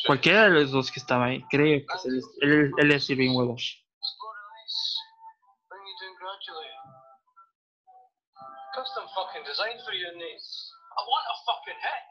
Cualquiera 0.07 0.43
de 0.43 0.49
los 0.51 0.71
dos 0.71 0.91
que 0.91 0.99
estaba 0.99 1.25
ahí, 1.25 1.43
creo 1.49 1.85
que 1.85 1.95
es 1.95 2.05
el, 2.05 2.21
él, 2.41 2.71
él 2.77 2.91
es 2.91 3.09
Irving 3.09 3.35
Welsh. 3.35 3.83
Custom 8.73 9.05
fucking 9.13 9.45
design 9.45 9.77
for 9.85 9.93
your 9.93 10.17
needs. 10.17 10.47
I 10.97 11.01
want 11.05 11.25
a 11.29 11.35
fucking 11.45 11.77
hat. 11.77 12.03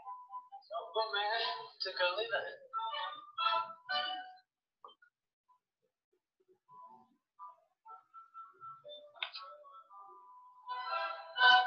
But 0.95 1.09
man, 1.11 1.43
take 1.83 1.99
a 1.99 2.09
leave 2.15 2.31
it. 2.31 2.72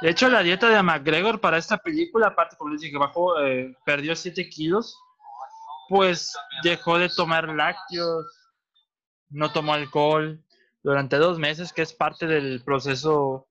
De 0.02 0.10
hecho, 0.10 0.30
la 0.30 0.44
dieta 0.44 0.70
de 0.70 0.82
McGregor 0.84 1.40
para 1.40 1.58
esta 1.58 1.78
película, 1.78 2.28
aparte, 2.28 2.58
como 2.58 2.72
les 2.72 2.82
dije, 2.82 2.98
bajó, 2.98 3.40
eh, 3.40 3.76
perdió 3.86 4.16
7 4.16 4.50
kilos 4.50 4.98
pues 5.88 6.36
dejó 6.64 6.98
de 6.98 7.10
tomar 7.10 7.48
lácteos, 7.50 8.26
no 9.30 9.52
tomó 9.52 9.74
alcohol 9.74 10.44
durante 10.84 11.18
dos 11.18 11.40
meses, 11.40 11.74
que 11.74 11.82
es 11.82 11.94
parte 11.94 12.28
del 12.28 12.64
proceso 12.64 13.48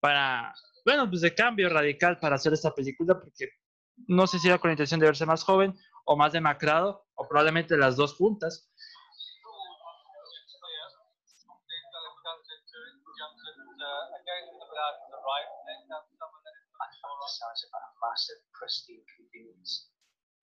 para, 0.00 0.54
bueno, 0.84 1.08
pues 1.08 1.22
de 1.22 1.34
cambio 1.34 1.68
radical 1.68 2.18
para 2.18 2.36
hacer 2.36 2.52
esta 2.52 2.74
película, 2.74 3.18
porque 3.18 3.50
no 4.08 4.26
sé 4.26 4.38
si 4.38 4.48
era 4.48 4.58
con 4.58 4.68
la 4.68 4.74
intención 4.74 5.00
de 5.00 5.06
verse 5.06 5.26
más 5.26 5.42
joven 5.42 5.74
o 6.04 6.16
más 6.16 6.32
demacrado, 6.32 7.06
o 7.14 7.26
probablemente 7.26 7.76
las 7.76 7.96
dos 7.96 8.14
juntas. 8.14 8.70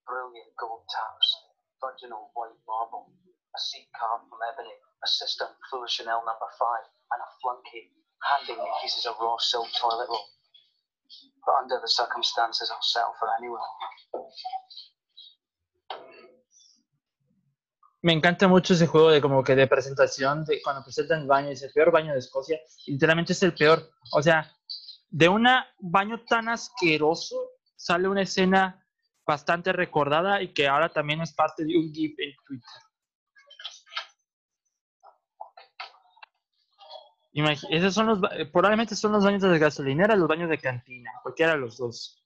Brilliant 0.06 0.52
gold 0.60 0.84
taps, 0.90 1.28
white 1.82 2.60
marble, 2.68 3.10
a 3.56 3.60
seat 3.60 3.90
from 5.70 5.84
a 5.84 5.88
Chanel 5.88 6.22
and 6.22 7.22
a 7.22 7.30
handing 8.24 8.58
me 8.58 8.70
pieces 8.82 9.06
of 9.06 9.16
raw 9.20 9.38
silk 9.38 9.68
toilet 9.80 10.08
roll. 10.10 10.28
But 11.46 11.56
under 11.64 11.80
the 11.82 11.88
circumstances, 11.88 12.72
I'll 12.72 12.82
settle 12.82 13.14
for 13.20 13.30
anyone. 13.38 13.60
Me 18.02 18.12
encanta 18.12 18.50
mucho 18.50 18.74
ese 18.74 18.86
juego 18.86 19.12
de 19.12 19.22
como 19.22 19.44
que 19.44 19.56
de 19.56 19.66
presentación, 19.66 20.44
de 20.44 20.62
cuando 20.62 20.84
presentan 20.84 21.22
el 21.22 21.28
baño, 21.28 21.50
es 21.50 21.62
el 21.64 21.72
peor 21.72 21.90
baño 21.92 22.12
de 22.12 22.20
Escocia, 22.20 22.60
literalmente 22.86 23.32
es 23.32 23.42
el 23.44 23.54
peor. 23.56 23.90
O 24.12 24.22
sea, 24.22 24.52
de 25.10 25.30
un 25.30 25.48
baño 25.80 26.22
tan 26.28 26.50
asqueroso 26.50 27.53
sale 27.84 28.08
una 28.08 28.22
escena 28.22 28.82
bastante 29.26 29.74
recordada 29.74 30.42
y 30.42 30.54
que 30.54 30.70
ahora 30.70 30.88
también 30.88 31.20
es 31.20 31.34
parte 31.34 31.66
de 31.66 31.78
un 31.78 31.94
GIF 31.94 32.18
en 32.18 32.34
Twitter. 32.48 32.70
esos 37.72 37.94
son 37.94 38.06
los, 38.06 38.22
probablemente 38.54 38.96
son 38.96 39.12
los 39.12 39.26
baños 39.26 39.42
de 39.42 39.60
gasolinera, 39.60 40.16
los 40.16 40.30
baños 40.30 40.50
de 40.50 40.60
cantina, 40.60 41.12
cualquiera 41.24 41.54
de 41.54 41.58
los 41.58 41.78
dos. 41.78 42.23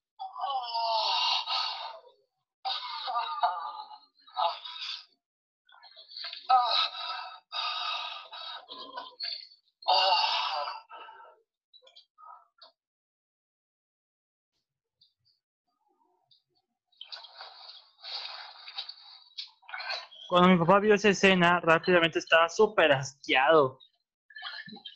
Cuando 20.38 20.54
mi 20.54 20.60
papá 20.60 20.80
vio 20.80 20.94
esa 20.94 21.10
escena, 21.10 21.60
rápidamente 21.62 22.20
estaba 22.20 22.48
súper 22.48 22.92
asqueado. 22.92 23.80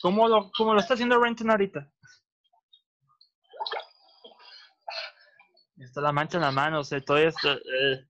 ¿Cómo 0.00 0.28
lo, 0.28 0.52
¿Cómo 0.56 0.72
lo 0.72 0.78
está 0.78 0.94
haciendo 0.94 1.20
Renton 1.20 1.50
ahorita? 1.50 1.90
Está 5.78 6.00
la 6.00 6.12
mancha 6.12 6.36
en 6.36 6.42
la 6.42 6.52
mano, 6.52 6.78
o 6.78 6.84
sea, 6.84 7.00
todavía 7.04 7.30
está... 7.30 7.54
eh. 7.54 8.08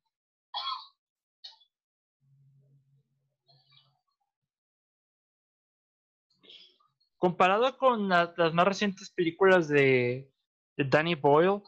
Comparado 7.16 7.78
con 7.78 8.10
la- 8.10 8.34
las 8.36 8.52
más 8.52 8.68
recientes 8.68 9.08
películas 9.10 9.68
de, 9.68 10.30
Danny 10.76 11.14
Boyle, 11.14 11.62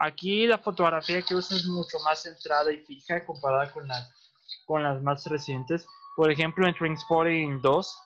aquí 0.00 0.48
la 0.48 0.58
fotografía 0.58 1.22
que 1.22 1.36
usa 1.36 1.56
es 1.56 1.66
mucho 1.66 2.00
más 2.04 2.20
centrada 2.22 2.72
y 2.72 2.78
fija 2.78 3.24
comparada 3.24 3.70
con 3.72 3.86
las, 3.86 4.23
con 4.66 4.82
las 4.82 5.02
más 5.02 5.26
recientes. 5.26 5.86
Por 6.16 6.30
ejemplo, 6.30 6.66
en 6.66 6.74
Trainspotting 6.74 7.60
2, 7.60 7.98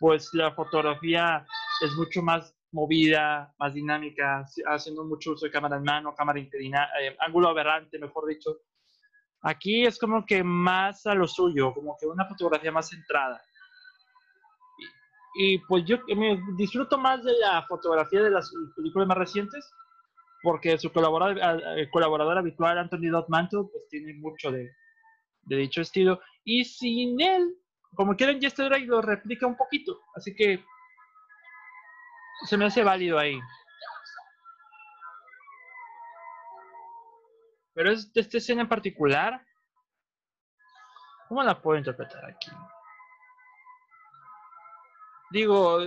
pues 0.00 0.30
la 0.32 0.52
fotografía 0.52 1.46
es 1.80 1.92
mucho 1.94 2.22
más 2.22 2.54
movida, 2.72 3.54
más 3.58 3.74
dinámica, 3.74 4.44
haciendo 4.66 5.04
mucho 5.04 5.32
uso 5.32 5.46
de 5.46 5.52
cámara 5.52 5.76
en 5.76 5.84
mano, 5.84 6.14
cámara 6.14 6.38
inclinada, 6.38 6.88
eh, 7.00 7.16
ángulo 7.20 7.48
aberrante, 7.48 7.98
mejor 7.98 8.26
dicho. 8.26 8.58
Aquí 9.42 9.84
es 9.84 9.98
como 9.98 10.26
que 10.26 10.42
más 10.42 11.06
a 11.06 11.14
lo 11.14 11.26
suyo, 11.26 11.72
como 11.72 11.96
que 11.98 12.06
una 12.06 12.26
fotografía 12.26 12.72
más 12.72 12.88
centrada. 12.88 13.40
Y, 15.36 15.54
y, 15.54 15.58
pues 15.60 15.84
yo 15.84 15.98
me 16.16 16.40
disfruto 16.56 16.98
más 16.98 17.24
de 17.24 17.32
la 17.38 17.64
fotografía 17.66 18.22
de 18.22 18.30
las 18.30 18.52
películas 18.76 19.08
más 19.08 19.18
recientes, 19.18 19.70
porque 20.42 20.78
su 20.78 20.92
colaborador, 20.92 21.38
eh, 21.78 21.88
colaborador 21.90 22.38
habitual, 22.38 22.78
Anthony 22.78 23.10
Dot 23.10 23.28
Mantle, 23.28 23.64
pues 23.72 23.88
tiene 23.88 24.14
mucho 24.14 24.50
de, 24.50 24.70
de 25.48 25.56
dicho 25.56 25.80
estilo. 25.80 26.20
Y 26.44 26.64
sin 26.64 27.20
él, 27.20 27.54
como 27.94 28.14
quieren, 28.14 28.40
Jester 28.40 28.68
Drake 28.68 28.86
lo 28.86 29.02
replica 29.02 29.46
un 29.46 29.56
poquito. 29.56 30.00
Así 30.14 30.34
que 30.34 30.64
se 32.46 32.56
me 32.56 32.66
hace 32.66 32.82
válido 32.82 33.18
ahí. 33.18 33.38
Pero 37.74 37.92
es 37.92 38.10
esta 38.14 38.38
escena 38.38 38.62
en 38.62 38.68
particular. 38.68 39.44
¿Cómo 41.28 41.42
la 41.42 41.60
puedo 41.60 41.78
interpretar 41.78 42.24
aquí? 42.24 42.50
Digo, 45.30 45.80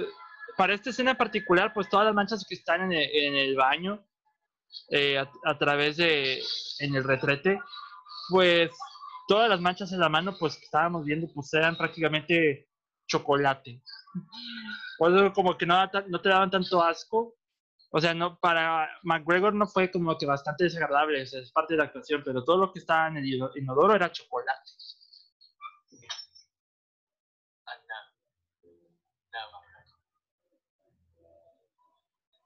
para 0.56 0.74
esta 0.74 0.92
escena 0.92 1.12
en 1.12 1.18
particular, 1.18 1.74
pues 1.74 1.90
todas 1.90 2.06
las 2.06 2.16
manchas 2.16 2.46
que 2.48 2.56
están 2.56 2.82
en 2.84 2.94
el, 2.94 3.10
en 3.12 3.36
el 3.36 3.56
baño, 3.56 4.06
eh, 4.90 5.18
a, 5.18 5.30
a 5.46 5.58
través 5.58 5.98
de, 5.98 6.42
en 6.80 6.96
el 6.96 7.04
retrete, 7.04 7.60
pues 8.30 8.72
todas 9.32 9.48
las 9.48 9.62
manchas 9.62 9.94
en 9.94 10.02
la 10.02 10.10
mano, 10.10 10.36
pues 10.38 10.58
que 10.58 10.66
estábamos 10.66 11.06
viendo, 11.06 11.26
pues 11.34 11.54
eran 11.54 11.78
prácticamente 11.78 12.68
chocolate. 13.08 13.82
Por 14.98 15.16
eso 15.16 15.32
como 15.32 15.58
que 15.58 15.66
no, 15.66 15.74
no 16.10 16.22
te 16.22 16.28
daban 16.28 16.52
tanto 16.52 16.84
asco. 16.84 17.36
O 17.92 18.02
sea, 18.02 18.14
no, 18.14 18.38
para 18.40 18.90
McGregor 19.04 19.54
no 19.54 19.68
fue 19.68 19.90
como 19.90 20.18
que 20.18 20.26
bastante 20.26 20.66
desagradable, 20.66 21.24
o 21.24 21.26
sea, 21.26 21.40
es 21.40 21.52
parte 21.54 21.76
de 21.76 21.78
la 21.78 21.86
actuación, 21.86 22.24
pero 22.26 22.44
todo 22.44 22.58
lo 22.58 22.74
que 22.74 22.80
estaba 22.80 23.08
en 23.08 23.18
el 23.18 23.26
ino- 23.26 23.52
inodoro 23.56 23.96
era 23.96 24.12
chocolate. 24.12 24.70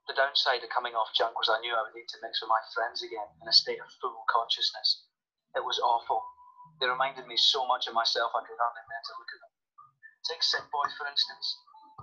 The 0.06 0.14
downside 0.14 0.62
of 0.62 0.70
coming 0.70 0.94
off 0.94 1.10
junk 1.18 1.36
was 1.36 1.50
I 1.50 1.58
knew 1.58 1.74
I 1.74 1.82
would 1.82 1.94
need 1.98 2.06
to 2.14 2.18
mix 2.22 2.40
with 2.40 2.48
my 2.48 2.62
friends 2.72 3.02
again 3.02 3.26
in 3.42 3.48
a 3.48 3.52
state 3.52 3.80
of 3.80 3.90
full 4.00 4.22
consciousness. 4.30 5.08
It 5.56 5.64
was 5.64 5.80
awful. 5.80 6.22
They 6.76 6.88
reminded 6.88 7.24
me 7.24 7.40
so 7.40 7.64
much 7.64 7.88
of 7.88 7.96
myself 7.96 8.36
I 8.36 8.44
could 8.44 8.60
hardly 8.60 8.84
bear 8.84 9.00
to 9.00 9.12
look 9.16 9.30
at 9.32 9.40
them. 9.40 9.52
Take 10.28 10.42
Sin 10.44 10.64
Boy, 10.68 10.88
for 11.00 11.08
instance. 11.08 11.46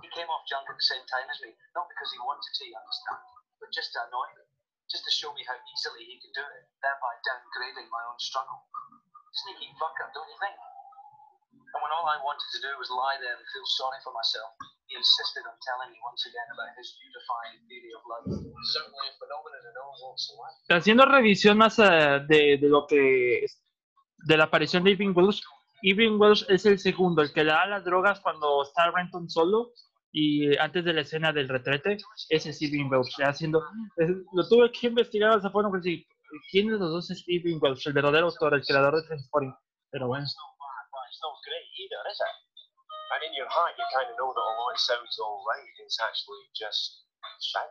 He 0.02 0.10
came 0.10 0.26
off 0.26 0.42
junk 0.50 0.66
at 0.66 0.74
the 0.74 0.88
same 0.90 1.04
time 1.06 1.30
as 1.30 1.38
me, 1.38 1.54
not 1.78 1.86
because 1.86 2.10
he 2.10 2.18
wanted 2.18 2.50
to, 2.50 2.62
you 2.66 2.74
understand, 2.74 3.22
but 3.62 3.70
just 3.70 3.94
to 3.94 4.02
annoy 4.10 4.28
me, 4.34 4.44
just 4.90 5.06
to 5.06 5.12
show 5.14 5.30
me 5.32 5.46
how 5.46 5.54
easily 5.70 6.02
he 6.02 6.18
could 6.18 6.34
do 6.34 6.42
it, 6.42 6.64
thereby 6.82 7.12
downgrading 7.22 7.86
my 7.88 8.02
own 8.10 8.18
struggle. 8.18 8.66
Sneaky 9.46 9.70
fucker, 9.78 10.10
don't 10.10 10.26
you 10.26 10.38
think? 10.42 10.58
And 11.74 11.80
when 11.82 11.90
all 11.94 12.06
I 12.06 12.18
wanted 12.22 12.46
to 12.54 12.60
do 12.62 12.70
was 12.78 12.90
lie 12.90 13.18
there 13.22 13.34
and 13.34 13.46
feel 13.50 13.66
sorry 13.78 13.98
for 14.02 14.14
myself, 14.14 14.54
he 14.86 14.94
insisted 14.98 15.42
on 15.46 15.54
telling 15.62 15.90
me 15.90 15.98
once 16.02 16.22
again 16.26 16.46
about 16.50 16.70
his 16.78 16.94
unifying 16.98 17.58
theory 17.66 17.90
of 17.94 18.02
love. 18.06 18.26
Certainly 18.74 19.06
a 19.10 19.14
phenomenon 19.18 19.62
in 19.62 19.74
all 19.78 19.94
walks 20.02 20.30
of 20.30 20.38
life. 20.38 20.58
Haciendo 20.70 21.06
revisión 21.06 21.58
más 21.58 21.78
eh, 21.78 22.22
de, 22.26 22.58
de 22.58 22.68
lo 22.68 22.86
que 22.86 23.46
de 24.26 24.36
la 24.36 24.44
aparición 24.44 24.84
de 24.84 24.92
Irving 24.92 25.12
Welsh, 25.14 25.40
Irving 25.82 26.18
Welsh 26.18 26.44
es 26.48 26.64
el 26.64 26.78
segundo, 26.78 27.22
el 27.22 27.32
que 27.32 27.44
le 27.44 27.52
da 27.52 27.66
las 27.66 27.84
drogas 27.84 28.20
cuando 28.20 28.62
está 28.62 28.90
Renton 28.90 29.28
solo 29.28 29.72
y 30.12 30.56
antes 30.58 30.84
de 30.84 30.92
la 30.92 31.02
escena 31.02 31.32
del 31.32 31.48
retrete, 31.48 31.98
ese 32.30 32.50
es 32.50 32.62
Irving 32.62 32.88
Welsh, 32.90 33.20
haciendo, 33.22 33.62
lo 34.32 34.48
tuve 34.48 34.70
que 34.72 34.86
investigar 34.86 35.32
hasta 35.32 35.50
fondo, 35.50 35.70
pues 35.70 35.82
sí, 35.82 36.06
¿quién 36.50 36.68
de 36.68 36.78
los 36.78 36.90
dos 36.90 37.10
es 37.10 37.22
Irving 37.26 37.58
Welsh? 37.60 37.86
El 37.86 37.92
verdadero 37.92 38.26
autor, 38.26 38.54
el 38.54 38.64
creador 38.64 38.96
de 38.96 39.06
Transporting, 39.06 39.54
pero 39.90 40.06
bueno. 40.06 40.26
And 43.14 43.22
in 43.22 43.34
your 43.36 43.46
heart, 43.46 43.76
you 43.78 43.84
kind 43.94 44.10
of 44.10 44.16
know 44.18 44.32
that 44.32 44.42
although 44.42 44.74
it 44.74 44.80
sounds 44.80 45.14
all 45.22 45.44
right, 45.46 45.70
it's 45.78 46.00
actually 46.02 46.50
just 46.50 47.04
shite. 47.38 47.70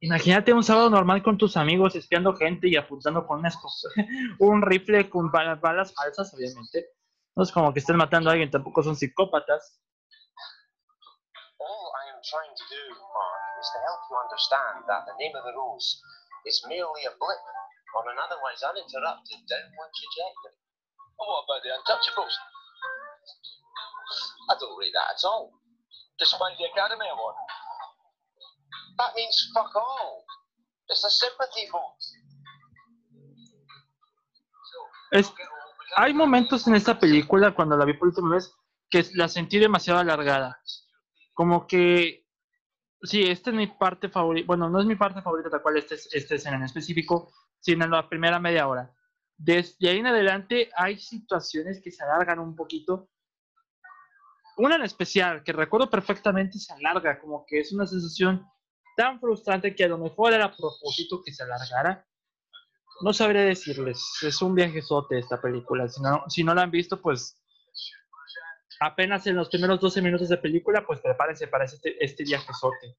Imagínate 0.00 0.52
un 0.52 0.62
sábado 0.62 0.90
normal 0.90 1.22
con 1.22 1.38
tus 1.38 1.56
amigos 1.56 1.96
espiando 1.96 2.36
gente 2.36 2.68
y 2.68 2.76
apuntando 2.76 3.26
con 3.26 3.38
una 3.38 3.48
escopeta, 3.48 3.88
un 4.40 4.60
rifle 4.60 5.08
con 5.08 5.30
balas, 5.30 5.60
balas 5.60 5.94
falsas, 5.94 6.34
obviamente. 6.34 6.92
No 7.34 7.42
es 7.42 7.52
como 7.52 7.72
que 7.72 7.80
estén 7.80 7.96
matando 7.96 8.28
a 8.28 8.32
alguien, 8.32 8.50
tampoco 8.50 8.82
son 8.82 8.96
psicópatas. 8.96 9.80
All 11.58 11.92
I 11.96 12.12
am 12.12 12.20
trying 12.20 12.52
to 12.52 12.64
do, 12.68 12.82
Mark, 12.92 13.60
is 13.60 13.68
to 13.72 13.78
help 13.88 14.00
you 14.08 14.16
understand 14.20 14.84
that 14.88 15.04
the 15.08 15.16
name 15.16 15.32
of 15.36 15.44
the 15.44 15.52
rose 15.56 16.00
is 16.44 16.60
merely 16.68 17.04
a 17.08 17.12
blip 17.16 17.44
on 17.96 18.04
an 18.12 18.20
otherwise 18.20 18.60
uninterrupted 18.60 19.40
downward 19.48 19.92
trajectory. 19.96 20.56
And 21.16 21.24
what 21.24 21.44
about 21.48 21.60
the 21.64 21.72
Untouchables? 21.72 22.36
I 24.48 24.54
don't 24.60 24.76
rate 24.76 24.92
that 24.92 25.16
at 25.16 25.24
all. 25.24 25.56
Despite 26.20 26.56
the 26.60 26.68
Academy 26.68 27.08
Award. 27.08 27.36
That 28.98 29.14
means 29.14 29.50
fuck 29.54 29.74
all. 29.76 30.24
It's 30.88 31.04
a 31.04 31.10
sympathy 31.10 31.68
vote. 31.70 32.04
Hay 35.96 36.12
momentos 36.12 36.66
en 36.66 36.74
esta 36.74 36.98
película, 36.98 37.54
cuando 37.54 37.76
la 37.76 37.84
vi 37.84 37.94
por 37.94 38.08
última 38.08 38.34
vez, 38.34 38.52
que 38.90 39.04
la 39.14 39.28
sentí 39.28 39.58
demasiado 39.58 40.00
alargada. 40.00 40.60
Como 41.32 41.66
que, 41.66 42.26
sí, 43.02 43.22
esta 43.22 43.50
es 43.50 43.56
mi 43.56 43.66
parte 43.66 44.08
favorita, 44.08 44.46
bueno, 44.46 44.68
no 44.68 44.80
es 44.80 44.86
mi 44.86 44.96
parte 44.96 45.22
favorita 45.22 45.50
tal 45.50 45.62
cual 45.62 45.76
esta, 45.78 45.94
es- 45.94 46.08
esta 46.12 46.34
escena 46.34 46.56
en 46.56 46.64
específico, 46.64 47.32
sino 47.60 47.84
en 47.84 47.90
la 47.90 48.08
primera 48.08 48.38
media 48.38 48.68
hora. 48.68 48.92
Desde 49.36 49.88
ahí 49.90 49.98
en 49.98 50.06
adelante 50.06 50.70
hay 50.76 50.98
situaciones 50.98 51.80
que 51.82 51.90
se 51.90 52.02
alargan 52.04 52.38
un 52.38 52.54
poquito. 52.56 53.10
Una 54.58 54.76
en 54.76 54.82
especial, 54.82 55.42
que 55.44 55.52
recuerdo 55.52 55.90
perfectamente, 55.90 56.58
se 56.58 56.72
alarga, 56.72 57.20
como 57.20 57.44
que 57.46 57.60
es 57.60 57.72
una 57.72 57.86
sensación 57.86 58.46
tan 58.96 59.20
frustrante 59.20 59.74
que 59.74 59.84
a 59.84 59.88
lo 59.88 59.98
mejor 59.98 60.32
era 60.32 60.46
a 60.46 60.56
propósito 60.56 61.22
que 61.24 61.32
se 61.32 61.44
alargara. 61.44 62.04
No 63.02 63.12
sabré 63.12 63.44
decirles, 63.44 64.02
es 64.22 64.40
un 64.40 64.54
viajezote 64.54 65.18
esta 65.18 65.40
película. 65.40 65.86
Si 65.86 66.00
no, 66.00 66.24
si 66.28 66.42
no 66.42 66.54
la 66.54 66.62
han 66.62 66.70
visto, 66.70 67.00
pues 67.00 67.38
apenas 68.80 69.26
en 69.26 69.36
los 69.36 69.50
primeros 69.50 69.80
12 69.80 70.00
minutos 70.00 70.30
de 70.30 70.38
película, 70.38 70.84
pues 70.86 71.00
prepárense 71.00 71.46
para 71.46 71.66
este, 71.66 72.02
este 72.02 72.24
viajezote. 72.24 72.96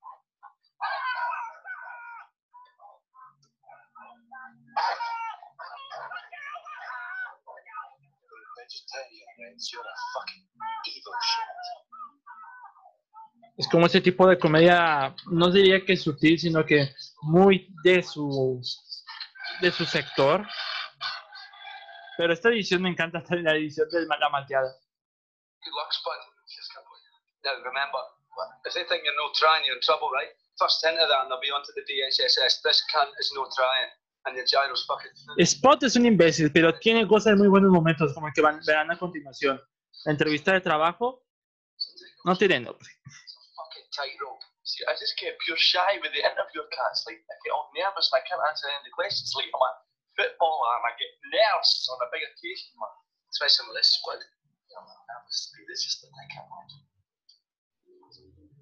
You're 9.72 9.82
a 9.82 9.96
fucking 10.14 10.44
evil 10.86 11.14
shit. 11.24 11.87
Es 13.58 13.68
como 13.68 13.88
ese 13.88 14.02
tipo 14.02 14.28
de 14.28 14.38
comedia, 14.38 15.16
no 15.32 15.52
diría 15.52 15.84
que 15.84 15.98
sutil, 15.98 16.38
sino 16.38 16.64
que 16.64 16.94
muy 17.24 17.74
de 17.84 18.04
su, 18.04 18.62
de 19.62 19.72
su 19.72 19.84
sector. 19.84 20.46
Pero 22.18 22.34
esta 22.34 22.50
edición 22.50 22.84
me 22.84 22.90
encanta, 22.90 23.24
la 23.30 23.56
edición 23.56 23.90
de 23.90 24.06
la 24.06 24.30
malteada. 24.30 24.72
Good 25.64 25.74
luck, 25.74 25.92
Spud. 25.92 26.38
Now 27.44 27.54
remember, 27.64 28.02
if 28.66 28.74
they 28.74 28.84
think 28.86 29.04
you're 29.06 29.16
no 29.16 29.32
trying, 29.34 29.66
you're 29.66 29.76
in 29.76 29.82
trouble, 29.82 30.10
right? 30.12 30.30
First 30.60 30.84
hint 30.84 31.00
of 31.00 31.08
that, 31.10 31.22
and 31.24 31.32
they'll 31.32 31.42
be 31.42 31.50
onto 31.50 31.72
the 31.74 31.82
DHSS. 31.82 32.62
This 32.62 32.84
cunt 32.94 33.10
is 33.20 33.32
no 33.34 33.48
trying, 33.56 33.90
and 34.26 34.36
your 34.36 34.46
gyro's 34.46 34.86
fucking. 34.86 35.12
Spot 35.46 35.82
es 35.84 35.96
un 35.96 36.06
imbécil, 36.06 36.52
pero 36.52 36.78
tiene 36.78 37.08
cosas 37.08 37.34
de 37.34 37.38
muy 37.38 37.48
buenos 37.48 37.72
momentos, 37.72 38.14
como 38.14 38.28
el 38.28 38.34
que 38.34 38.42
van, 38.42 38.60
verán 38.66 38.92
a 38.92 38.98
continuación. 39.00 39.62
La 40.06 40.12
entrevista 40.12 40.54
de 40.54 40.62
trabajo 40.62 41.24
no 42.26 42.36
tiene 42.36 42.60
nombre. 42.60 42.88
Tightrope. 43.98 44.46
See, 44.62 44.86
I 44.86 44.94
just 44.94 45.18
get 45.18 45.34
pure 45.42 45.58
shy 45.58 45.98
with 45.98 46.14
the 46.14 46.22
interview 46.22 46.62
cats. 46.70 47.02
Like, 47.10 47.18
I 47.26 47.36
get 47.42 47.56
all 47.56 47.74
nervous 47.74 48.14
and 48.14 48.22
I 48.22 48.24
can't 48.30 48.44
answer 48.46 48.70
any 48.70 48.78
of 48.78 48.86
the 48.86 48.94
questions. 48.94 49.34
Like, 49.34 49.50
I'm 49.50 49.58
like, 49.58 49.80
football 50.14 50.62
and 50.78 50.86
I 50.86 50.94
get 50.98 51.12
nerves 51.34 51.90
on 51.90 51.98
a 52.06 52.08
big 52.14 52.22
occasion, 52.22 52.78
man. 52.78 52.94
Especially 53.34 53.66
with 53.74 53.82
this 53.82 53.90
squad. 53.98 54.22
You 54.22 54.78
know, 54.78 54.86
that 54.86 55.26
it's 55.26 55.82
just 55.82 56.06
the 56.06 56.10
thing 56.14 56.30
I 56.38 56.44
want. 56.46 56.70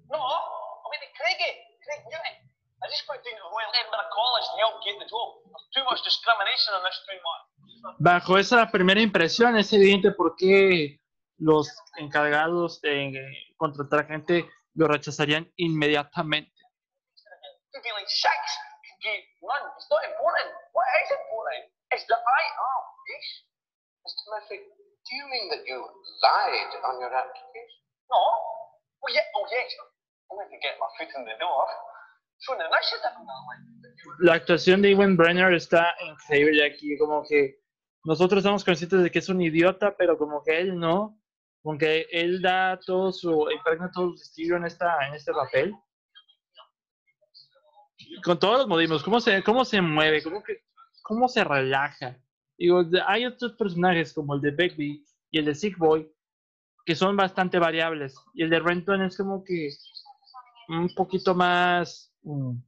No, 0.06 0.22
I 0.22 0.86
mean 0.92 1.02
Craigie, 1.18 1.54
Craig 1.82 2.02
Newton. 2.06 2.36
I 2.78 2.86
just 2.92 3.02
went 3.10 3.24
down 3.26 3.34
to 3.40 3.46
Royal 3.50 3.72
Edinburgh 3.74 4.10
College 4.14 4.46
to 4.52 4.56
help 4.62 4.74
get 4.86 4.94
the 5.02 5.08
job. 5.10 5.28
There's 5.50 5.66
too 5.74 5.84
much 5.88 6.00
discrimination 6.06 6.70
in 6.78 6.82
this 6.86 6.98
town, 7.08 7.20
man. 7.26 7.40
Bajo 7.98 8.38
esa 8.38 8.70
primera 8.70 9.00
impresión 9.00 9.56
es 9.56 9.72
evidente 9.72 10.12
por 10.12 10.36
qué 10.36 11.00
los 11.38 11.68
encargados 11.96 12.80
de 12.80 13.08
eh, 13.08 13.54
contratar 13.56 14.06
gente 14.06 14.48
lo 14.76 14.86
rechazarían 14.86 15.50
inmediatamente. 15.56 16.52
La 34.20 34.34
actuación 34.34 34.82
de 34.82 34.90
Ewan 34.92 35.16
Brenner 35.16 35.54
está 35.54 35.94
increíble 36.00 36.66
aquí, 36.66 36.98
como 36.98 37.24
que 37.26 37.60
nosotros 38.04 38.38
estamos 38.38 38.64
conscientes 38.64 39.02
de 39.02 39.10
que 39.10 39.18
es 39.18 39.28
un 39.28 39.40
idiota, 39.40 39.96
pero 39.96 40.18
como 40.18 40.42
que 40.42 40.60
él 40.60 40.78
no, 40.78 41.18
como 41.66 41.78
que 41.78 42.06
él 42.12 42.40
da 42.40 42.78
todo 42.78 43.10
su, 43.10 43.50
impregna 43.50 43.90
todo 43.90 44.16
su 44.16 44.22
estilo 44.22 44.56
en, 44.56 44.66
esta, 44.66 45.04
en 45.08 45.14
este 45.14 45.32
papel. 45.32 45.74
Con 48.22 48.38
todos 48.38 48.58
los 48.58 48.68
modismos, 48.68 49.02
cómo 49.02 49.18
se, 49.18 49.42
cómo 49.42 49.64
se 49.64 49.80
mueve, 49.80 50.22
cómo, 50.22 50.44
que, 50.44 50.62
cómo 51.02 51.26
se 51.26 51.42
relaja. 51.42 52.16
Digo, 52.56 52.84
hay 53.08 53.26
otros 53.26 53.54
personajes 53.54 54.12
como 54.12 54.36
el 54.36 54.42
de 54.42 54.52
Begbie 54.52 55.04
y 55.32 55.38
el 55.40 55.46
de 55.46 55.56
Sick 55.56 55.76
Boy 55.76 56.08
que 56.84 56.94
son 56.94 57.16
bastante 57.16 57.58
variables. 57.58 58.14
Y 58.32 58.44
el 58.44 58.50
de 58.50 58.60
Renton 58.60 59.02
es 59.02 59.16
como 59.16 59.42
que 59.42 59.70
un 60.68 60.94
poquito 60.94 61.34
más 61.34 62.14
mm, 62.22 62.58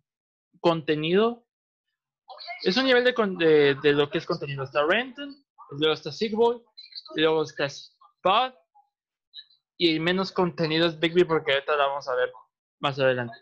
contenido. 0.58 1.46
Es 2.64 2.76
un 2.76 2.84
nivel 2.84 3.04
de, 3.04 3.14
de, 3.46 3.76
de 3.80 3.92
lo 3.92 4.10
que 4.10 4.18
es 4.18 4.26
contenido. 4.26 4.64
Está 4.64 4.84
Renton, 4.84 5.36
luego 5.78 5.94
está 5.94 6.10
Sick 6.10 6.34
Boy, 6.34 6.60
luego 7.14 7.44
está 7.44 7.66
Spot. 7.66 8.57
Y 9.78 10.00
menos 10.00 10.32
contenido 10.32 10.86
es 10.86 10.98
Bigby 10.98 11.24
porque 11.24 11.52
ahorita 11.52 11.76
la 11.76 11.86
vamos 11.86 12.08
a 12.08 12.14
ver 12.14 12.32
más 12.80 12.98
adelante. 12.98 13.34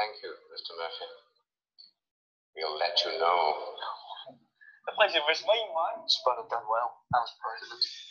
Thank 0.00 0.16
you, 0.22 0.30
Mr. 0.48 0.72
Murphy. 0.80 1.04
We'll 2.56 2.78
let 2.78 2.96
you 3.04 3.18
know. 3.18 3.76
The 4.86 4.92
pleasure 4.96 5.20
was 5.28 5.44
mine, 5.44 5.68
man. 5.76 6.08
Done 6.48 6.64
well. 6.64 6.88
Him. 7.12 8.10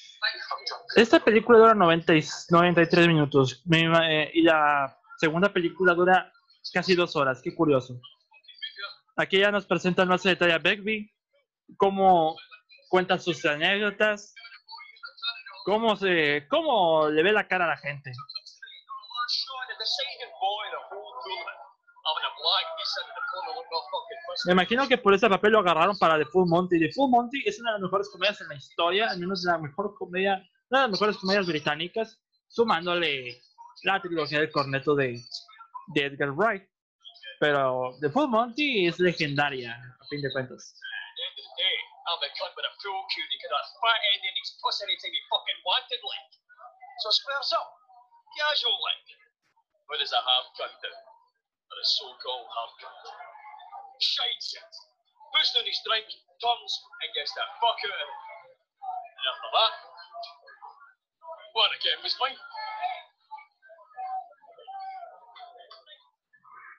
Esta 0.95 1.19
película 1.19 1.57
dura 1.57 1.73
90 1.73 2.15
y 2.15 2.23
93 2.49 3.07
minutos 3.07 3.63
eh, 3.71 4.31
y 4.33 4.41
la 4.43 4.97
segunda 5.17 5.51
película 5.51 5.93
dura 5.93 6.31
casi 6.73 6.95
dos 6.95 7.15
horas. 7.15 7.41
Qué 7.41 7.55
curioso. 7.55 7.99
Aquí 9.15 9.39
ya 9.39 9.51
nos 9.51 9.65
presentan 9.65 10.07
más 10.07 10.23
detalle 10.23 10.53
a 10.53 10.59
Begbie, 10.59 11.11
cómo 11.77 12.35
cuenta 12.89 13.19
sus 13.19 13.45
anécdotas, 13.45 14.33
cómo, 15.65 15.95
se, 15.95 16.47
cómo 16.49 17.09
le 17.09 17.23
ve 17.23 17.31
la 17.31 17.47
cara 17.47 17.65
a 17.65 17.69
la 17.69 17.77
gente. 17.77 18.11
Me 24.45 24.53
imagino 24.53 24.87
que 24.87 24.97
por 24.97 25.13
ese 25.13 25.29
papel 25.29 25.51
lo 25.51 25.59
agarraron 25.59 25.97
para 25.97 26.17
The 26.17 26.25
Full 26.25 26.47
Monty. 26.47 26.79
The 26.79 26.91
Full 26.93 27.09
Monty 27.09 27.43
es 27.45 27.59
una 27.59 27.71
de 27.71 27.73
las 27.73 27.81
mejores 27.83 28.09
comedias 28.09 28.41
en 28.41 28.47
la 28.47 28.55
historia, 28.55 29.09
al 29.09 29.19
menos 29.19 29.43
la 29.43 29.57
mejor 29.57 29.95
comedia, 29.95 30.41
una 30.69 30.81
de 30.81 30.87
las 30.87 30.91
mejores 30.91 31.17
comedias 31.17 31.47
británicas, 31.47 32.21
sumándole 32.47 33.41
la 33.83 34.01
trilogía 34.01 34.39
del 34.39 34.51
corneto 34.51 34.95
de, 34.95 35.21
de 35.93 36.05
Edgar 36.05 36.31
Wright. 36.31 36.63
Pero 37.39 37.95
The 38.01 38.09
Full 38.09 38.29
Monty 38.29 38.87
es 38.87 38.99
legendaria, 38.99 39.73
a 39.73 40.05
fin 40.07 40.21
de 40.21 40.31
cuentas. 40.31 40.75
The 41.39 41.47
of 41.47 41.55
the 41.55 41.63
day, 41.63 41.77
I'm 42.03 42.19
the 42.19 42.29
cunt 42.35 42.51
with 42.51 42.67
a 42.67 42.73
full 42.83 42.99
cute. 43.15 43.31
He 43.31 43.39
could 43.39 43.55
have 43.55 43.71
fat 43.79 43.95
end 44.11 44.27
in 44.27 44.35
his 44.35 44.59
puss 44.59 44.83
anytime 44.83 45.15
he 45.15 45.23
fucking 45.31 45.59
wanted, 45.63 46.03
like. 46.03 46.31
So 46.99 47.15
squares 47.15 47.55
up. 47.55 47.79
Casual, 48.35 48.75
like. 48.75 49.07
Does 49.95 50.11
a 50.11 50.19
half 50.19 50.51
cunt 50.59 50.75
do? 50.83 50.91
Or 50.91 51.75
a 51.79 51.85
so-called 51.87 52.43
half 52.43 52.71
cunt? 52.83 53.07
Shite 54.03 54.43
shit. 54.43 54.67
Puts 55.31 55.55
down 55.55 55.63
his 55.63 55.79
drink, 55.87 56.11
turns, 56.43 56.73
and 57.07 57.09
gets 57.15 57.31
the 57.31 57.47
fuck 57.63 57.79
out 57.87 57.95
of 57.95 58.03
it. 58.03 58.11
And 58.11 59.25
after 59.31 59.49
that, 59.55 59.73
what 61.55 61.71
again 61.71 62.03
was 62.03 62.19
mine. 62.19 62.35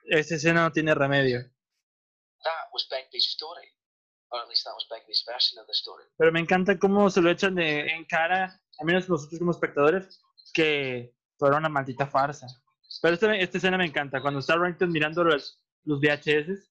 Esa 0.05 0.37
escena 0.37 0.61
no 0.65 0.69
tiene 0.69 0.93
remedio. 0.93 1.49
That 2.45 2.69
was 2.69 2.85
Begbie's 2.85 3.25
story. 3.25 3.73
Pero 6.17 6.31
me 6.31 6.39
encanta 6.39 6.79
cómo 6.79 7.09
se 7.09 7.21
lo 7.21 7.29
echan 7.29 7.55
de, 7.55 7.81
en 7.81 8.05
cara, 8.05 8.59
al 8.79 8.85
menos 8.85 9.09
nosotros 9.09 9.39
como 9.39 9.51
espectadores, 9.51 10.21
que 10.53 11.13
fue 11.37 11.49
una 11.49 11.69
maldita 11.69 12.07
farsa. 12.07 12.47
Pero 13.01 13.13
esta, 13.13 13.35
esta 13.35 13.57
escena 13.57 13.77
me 13.77 13.85
encanta, 13.85 14.21
cuando 14.21 14.39
está 14.39 14.55
Renton 14.55 14.91
mirando 14.91 15.23
los, 15.23 15.59
los 15.83 15.99
VHS. 15.99 16.69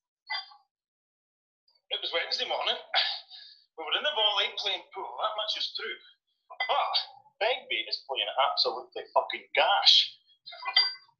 It 1.90 1.99
was 2.01 2.12
Wednesday 2.12 2.46
morning. 2.46 2.77
We 3.77 3.85
were 3.85 3.96
in 3.99 4.05
the 4.05 4.14
volley 4.14 4.49
playing 4.62 4.85
pool, 4.94 5.11
that 5.20 5.35
much 5.37 5.59
is 5.59 5.75
true. 5.75 5.96
But 6.49 6.61
Begbie 7.40 7.85
is 7.88 8.05
playing 8.07 8.31
absolutely 8.49 9.05
fucking 9.12 9.44
gash. 9.55 10.16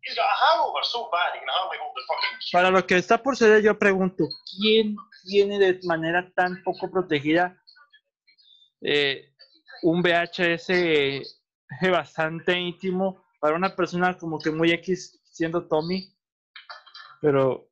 He's 0.03 0.15
got 0.15 0.25
a 0.25 0.37
hangover 0.37 0.81
so 0.85 1.09
bad 1.13 1.35
he 1.35 1.41
can 1.41 1.49
hardly 1.49 1.77
hold 1.81 1.93
the 1.97 2.05
fucking 2.09 2.37
cue. 2.41 2.53
Para 2.53 2.71
lo 2.71 2.87
que 2.87 2.97
está 2.97 3.19
por 3.23 3.37
suceder, 3.37 3.63
yo 3.63 3.79
pregunto, 3.79 4.25
¿quién 4.57 4.97
tiene 5.25 5.59
de 5.59 5.81
manera 5.85 6.31
tan 6.35 6.63
poco 6.63 6.91
protegida 6.91 7.57
eh, 8.81 9.33
un 9.83 10.03
VHS 10.03 10.71
bastante 11.91 12.59
íntimo 12.59 13.23
para 13.41 13.57
una 13.57 13.75
persona 13.75 14.17
como 14.17 14.39
que 14.39 14.51
muy 14.51 14.71
X 14.73 15.21
siendo 15.33 15.67
Tommy? 15.67 16.15
Pero 17.21 17.69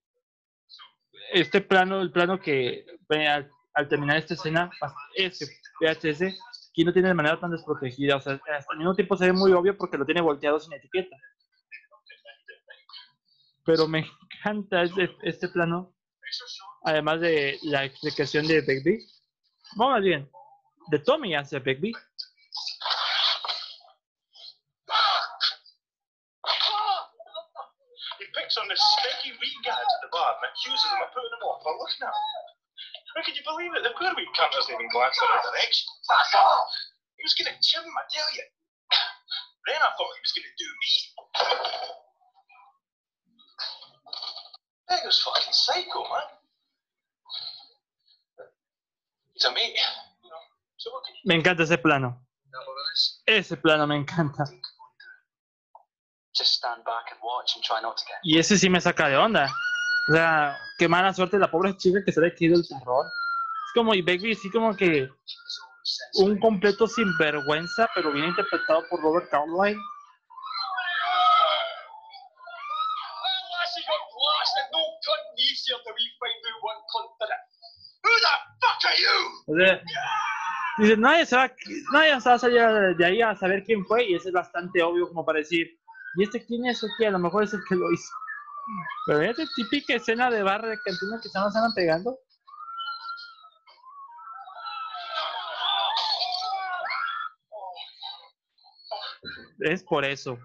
este 1.32 1.60
plano, 1.60 2.00
el 2.00 2.12
plano 2.12 2.38
que 2.38 2.84
al, 3.10 3.50
al 3.74 3.88
terminar 3.88 4.16
esta 4.16 4.34
escena, 4.34 4.70
ese 5.14 5.46
VHS, 5.80 6.22
aquí 6.70 6.84
no 6.84 6.92
tiene 6.92 7.08
de 7.08 7.14
manera 7.14 7.38
tan 7.40 7.50
desprotegida. 7.50 8.16
O 8.16 8.20
sea, 8.20 8.40
al 8.68 8.78
mismo 8.78 8.94
tiempo 8.94 9.16
se 9.16 9.26
ve 9.26 9.32
muy 9.32 9.52
obvio 9.52 9.76
porque 9.76 9.98
lo 9.98 10.04
tiene 10.04 10.20
volteado 10.20 10.60
sin 10.60 10.72
etiqueta. 10.74 11.16
Pero 13.64 13.86
me 13.86 14.06
encanta 14.06 14.82
este, 14.82 15.10
este 15.22 15.48
plano, 15.48 15.94
además 16.84 17.20
de 17.20 17.58
la 17.62 17.84
explicación 17.84 18.46
de 18.46 18.60
Begbie. 18.60 19.04
Vamos 19.76 19.94
más 19.94 20.02
bien, 20.02 20.30
de 20.90 20.98
Tommy 21.00 21.34
hacia 21.34 21.58
Begbie. 21.58 21.94
On 28.58 28.66
this 28.66 28.80
sticky 28.80 29.36
wee 29.38 29.54
gads 29.62 29.76
at 29.76 30.00
the 30.02 30.08
bar 30.08 30.34
and 30.34 30.48
accuses 30.48 30.88
him 30.88 31.04
of 31.04 31.12
putting 31.12 31.30
him 31.30 31.46
off 31.46 31.60
by 31.62 31.70
looking 31.78 32.00
at 32.00 32.10
him. 32.10 32.46
How 33.14 33.20
could 33.22 33.36
you 33.36 33.44
believe 33.44 33.76
it? 33.76 33.84
The 33.84 33.92
poor 33.92 34.08
wee 34.16 34.24
cunt 34.34 34.56
even 34.72 34.88
glanced 34.88 35.20
in 35.20 35.28
our 35.28 35.42
direction. 35.52 35.86
Fuck 36.08 36.32
off! 36.32 36.72
He 37.20 37.28
was 37.28 37.36
gonna 37.36 37.54
chim 37.60 37.84
him, 37.84 37.92
I 37.92 38.08
tell 38.08 38.30
you. 38.32 38.46
Then 39.68 39.78
I 39.84 39.92
thought 39.94 40.16
he 40.16 40.22
was 40.24 40.32
gonna 40.32 40.54
do 40.56 40.70
me. 40.80 40.92
Beggar's 44.88 45.20
fucking 45.20 45.52
psycho, 45.52 46.00
man. 46.00 46.22
He's 49.34 49.44
a 49.44 49.52
mate, 49.52 49.76
you 50.22 50.30
know. 50.30 50.42
So 50.76 50.90
what 50.90 51.04
can 51.04 51.14
you 51.14 51.28
Me 51.28 51.34
encanta 51.36 51.62
ese 51.62 51.78
plano. 51.78 52.20
That? 52.52 53.34
Ese 53.34 53.56
plano 53.56 53.86
me 53.86 53.96
encanta. 53.96 54.44
Just 56.34 56.54
stand 56.54 56.84
back 56.84 57.10
and 57.10 57.20
watch 57.22 57.54
and 57.54 57.64
try 57.64 57.80
not 57.80 57.96
to 57.98 58.04
get. 58.06 58.18
Y 58.24 58.38
ese 58.38 58.58
sí 58.58 58.70
me 58.70 58.80
saca 58.80 59.08
de 59.08 59.16
onda. 59.16 59.50
O 60.08 60.12
sea, 60.14 60.56
qué 60.78 60.88
mala 60.88 61.12
suerte 61.12 61.38
la 61.38 61.50
pobre 61.50 61.76
chica 61.76 62.02
que 62.04 62.12
se 62.12 62.20
le 62.20 62.28
ha 62.28 62.34
caído 62.34 62.56
el 62.56 62.66
terror. 62.66 63.04
Es 63.06 63.72
como, 63.74 63.94
y 63.94 64.00
Begbie 64.02 64.34
sí 64.34 64.50
como 64.50 64.74
que 64.74 65.10
un 66.14 66.38
completo 66.40 66.86
sinvergüenza, 66.86 67.88
pero 67.94 68.12
bien 68.12 68.26
interpretado 68.26 68.84
por 68.88 69.02
Robert 69.02 69.28
Carlyle. 69.30 69.76
That 73.24 73.42
lassie 73.52 73.84
got 73.84 74.00
blasted, 74.16 74.66
no 74.72 74.80
cunt 75.04 75.24
needs 75.36 75.66
here 75.68 75.78
to 75.78 75.92
wee 75.92 76.10
find 76.18 76.40
out 76.48 76.62
what 76.62 76.78
cunt 76.88 77.10
did 77.20 77.28
it. 77.28 77.42
Who 78.04 78.12
the 78.16 78.34
fuck 78.60 78.84
are 78.86 78.96
you? 78.96 79.37
O 79.48 79.56
sea, 79.56 79.80
dice, 80.76 80.96
nadie 80.98 81.24
se, 81.24 81.34
va, 81.34 81.50
nadie 81.92 82.20
se 82.20 82.28
va 82.28 82.34
a 82.34 82.38
salir 82.38 82.96
de 82.98 83.04
ahí 83.04 83.22
a 83.22 83.34
saber 83.34 83.64
quién 83.64 83.84
fue, 83.86 84.04
y 84.04 84.14
eso 84.14 84.28
es 84.28 84.34
bastante 84.34 84.82
obvio 84.82 85.08
como 85.08 85.24
para 85.24 85.38
decir, 85.38 85.66
¿y 86.16 86.22
este 86.22 86.44
quién 86.44 86.66
es? 86.66 86.84
o 86.84 86.86
qué? 86.98 87.06
A 87.06 87.12
lo 87.12 87.18
mejor 87.18 87.44
es 87.44 87.54
el 87.54 87.60
que 87.66 87.74
lo 87.74 87.90
hizo. 87.90 88.12
Pero 89.06 89.20
fíjate, 89.20 89.46
típica 89.56 89.94
escena 89.94 90.30
de 90.30 90.42
bar 90.42 90.66
de 90.66 90.78
cantina 90.84 91.18
que 91.22 91.30
se 91.30 91.38
nos 91.38 91.56
andan 91.56 91.72
pegando. 91.74 92.18
Es 99.60 99.82
por 99.82 100.04
eso. 100.04 100.38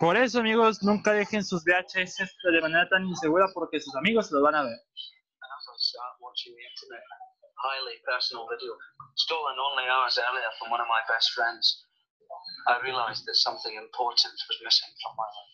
Por 0.00 0.16
eso, 0.16 0.40
amigos, 0.40 0.82
nunca 0.82 1.12
dejen 1.12 1.44
sus 1.44 1.62
VHS 1.62 2.16
de 2.42 2.60
manera 2.62 2.88
tan 2.88 3.04
insegura 3.04 3.46
porque 3.52 3.78
sus 3.78 3.94
amigos 3.96 4.28
se 4.28 4.34
los 4.34 4.42
van 4.42 4.54
a 4.54 4.62
ver. 4.62 4.78
Highly 7.62 8.00
personal 8.06 8.46
video, 8.48 8.72
stolen 9.16 9.58
only 9.58 9.84
hours 9.84 10.16
earlier 10.16 10.48
from 10.58 10.72
one 10.72 10.80
of 10.80 10.88
my 10.88 11.02
best 11.12 11.30
friends, 11.34 11.84
I 12.68 12.80
realised 12.82 13.26
that 13.26 13.34
something 13.34 13.74
important 13.76 14.32
was 14.48 14.58
missing 14.64 14.88
from 15.02 15.16
my 15.20 15.28
life. 15.28 15.50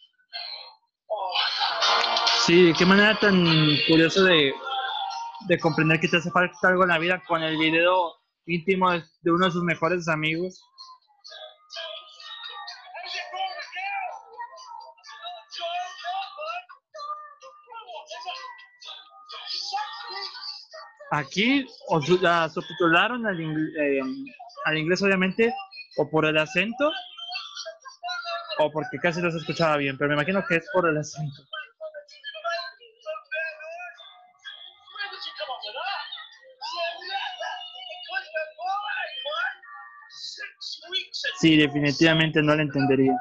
Sí, 2.47 2.73
qué 2.79 2.87
manera 2.87 3.19
tan 3.19 3.35
curiosa 3.89 4.23
de, 4.23 4.55
de 5.49 5.59
comprender 5.59 5.99
que 5.99 6.07
te 6.07 6.19
hace 6.19 6.31
falta 6.31 6.69
algo 6.69 6.85
en 6.85 6.91
la 6.91 6.99
vida 6.99 7.21
con 7.27 7.43
el 7.43 7.59
video 7.59 8.15
íntimo 8.47 8.93
de 8.93 9.31
uno 9.33 9.47
de 9.47 9.51
sus 9.51 9.65
mejores 9.65 10.07
amigos. 10.07 10.63
Aquí 21.17 21.67
o 21.89 21.99
la 22.21 22.47
subtitularon 22.51 23.25
eh, 23.27 24.01
al 24.67 24.77
inglés, 24.77 25.03
obviamente, 25.03 25.51
o 25.97 26.11
por 26.11 26.27
el 26.27 26.37
acento, 26.37 26.93
o 28.59 28.71
porque 28.71 28.99
casi 28.99 29.23
no 29.23 29.31
se 29.31 29.39
escuchaba 29.39 29.79
bien, 29.79 29.97
pero 29.97 30.09
me 30.09 30.15
imagino 30.15 30.45
que 30.47 30.57
es 30.57 30.69
por 30.75 30.87
el 30.87 30.99
acento. 30.99 31.43
Sí, 41.41 41.57
definitivamente 41.57 42.43
no 42.43 42.55
lo 42.55 42.61
entendería. 42.63 43.17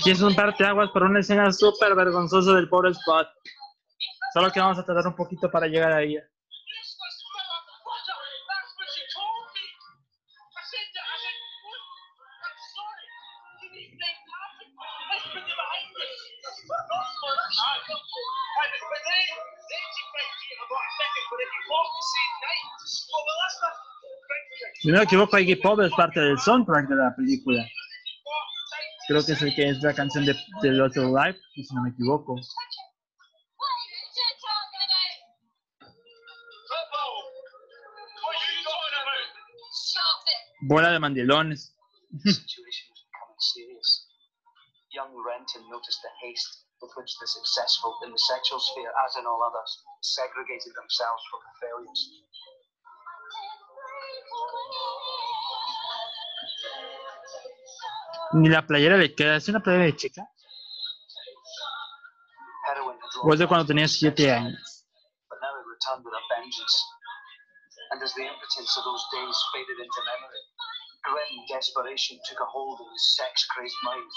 Aquí 0.00 0.12
es 0.12 0.22
un 0.22 0.34
parteaguas 0.34 0.90
para 0.92 1.04
una 1.04 1.20
escena 1.20 1.52
súper 1.52 1.94
vergonzosa 1.94 2.54
del 2.54 2.70
pobre 2.70 2.92
Spot. 2.92 3.28
Solo 4.32 4.50
que 4.50 4.58
vamos 4.58 4.78
a 4.78 4.82
tardar 4.82 5.06
un 5.06 5.14
poquito 5.14 5.50
para 5.50 5.66
llegar 5.66 5.92
a 5.92 6.00
ella. 6.00 6.22
Si 24.80 24.88
no 24.88 24.96
me 24.96 25.04
equivoco, 25.04 25.38
Iggy 25.38 25.56
Pop 25.56 25.78
es 25.80 25.92
parte 25.92 26.20
del 26.20 26.38
soundtrack 26.38 26.88
de 26.88 26.96
la 26.96 27.14
película. 27.14 27.62
Creo 29.10 29.26
que 29.26 29.32
es 29.32 29.42
el 29.42 29.52
que 29.56 29.68
es 29.68 29.82
la 29.82 29.92
canción 29.92 30.24
de, 30.24 30.36
del 30.62 30.80
otro 30.80 31.02
live, 31.02 31.36
y 31.56 31.64
si 31.64 31.74
no 31.74 31.82
me 31.82 31.90
equivoco. 31.90 32.36
Bola 40.62 40.92
de 40.92 41.00
mandilones. 41.00 41.74
Young 44.92 45.10
Renton 45.26 45.68
noticed 45.68 46.00
the 46.02 46.10
haste 46.22 46.66
with 46.80 46.92
which 46.96 47.10
the 47.18 47.26
successful 47.26 47.98
in 48.04 48.12
the 48.12 48.18
sexual 48.18 48.60
sphere, 48.60 48.92
as 49.04 49.16
in 49.18 49.26
all 49.26 49.42
others, 49.42 49.82
segregated 50.02 50.72
themselves 50.76 51.22
from 51.28 51.40
the 51.42 51.66
failures. 51.66 52.10
Ni 58.32 58.48
la 58.48 58.62
playera 58.66 58.96
le 58.96 59.14
queda. 59.14 59.36
¿Es 59.36 59.48
una 59.48 59.60
playera 59.60 59.84
de 59.84 59.96
chica? 59.96 60.28
O 63.22 63.32
es 63.32 63.38
de 63.38 63.46
cuando 63.46 63.66
tenía 63.66 63.88
7 63.88 64.32
años. 64.32 64.86
And 67.92 68.00
as 68.02 68.14
the 68.14 68.22
impotence 68.22 68.76
of 68.78 68.84
those 68.84 69.04
days 69.10 69.36
faded 69.52 69.78
into 69.82 70.00
memory, 70.06 70.42
grim 71.02 71.42
desperation 71.50 72.20
took 72.22 72.38
a 72.38 72.46
hold 72.46 72.78
of 72.80 72.86
his 72.92 73.16
sex-crazed 73.16 73.82
mind. 73.82 74.12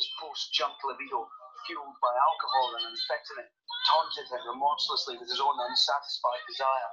His 0.00 0.08
post-junk 0.18 0.80
libido, 0.82 1.28
fueled 1.68 1.98
by 2.00 2.12
alcohol 2.16 2.72
and 2.80 2.88
amphetamine, 2.88 3.52
taunted 3.92 4.26
him 4.32 4.48
remorselessly 4.48 5.18
with 5.20 5.28
his 5.28 5.40
own 5.40 5.60
unsatisfied 5.60 6.44
desire. 6.48 6.92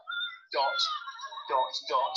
Dot, 0.51 0.79
dot, 1.47 1.71
dot. 1.88 2.15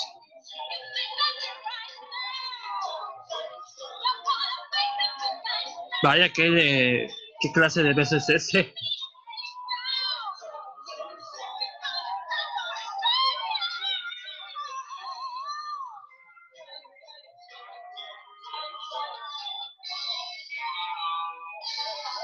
Vaya, 6.03 6.33
¿qué, 6.33 7.09
qué 7.41 7.53
clase 7.53 7.83
de 7.83 7.95
beso 7.95 8.17
es 8.17 8.29
ese? 8.29 8.73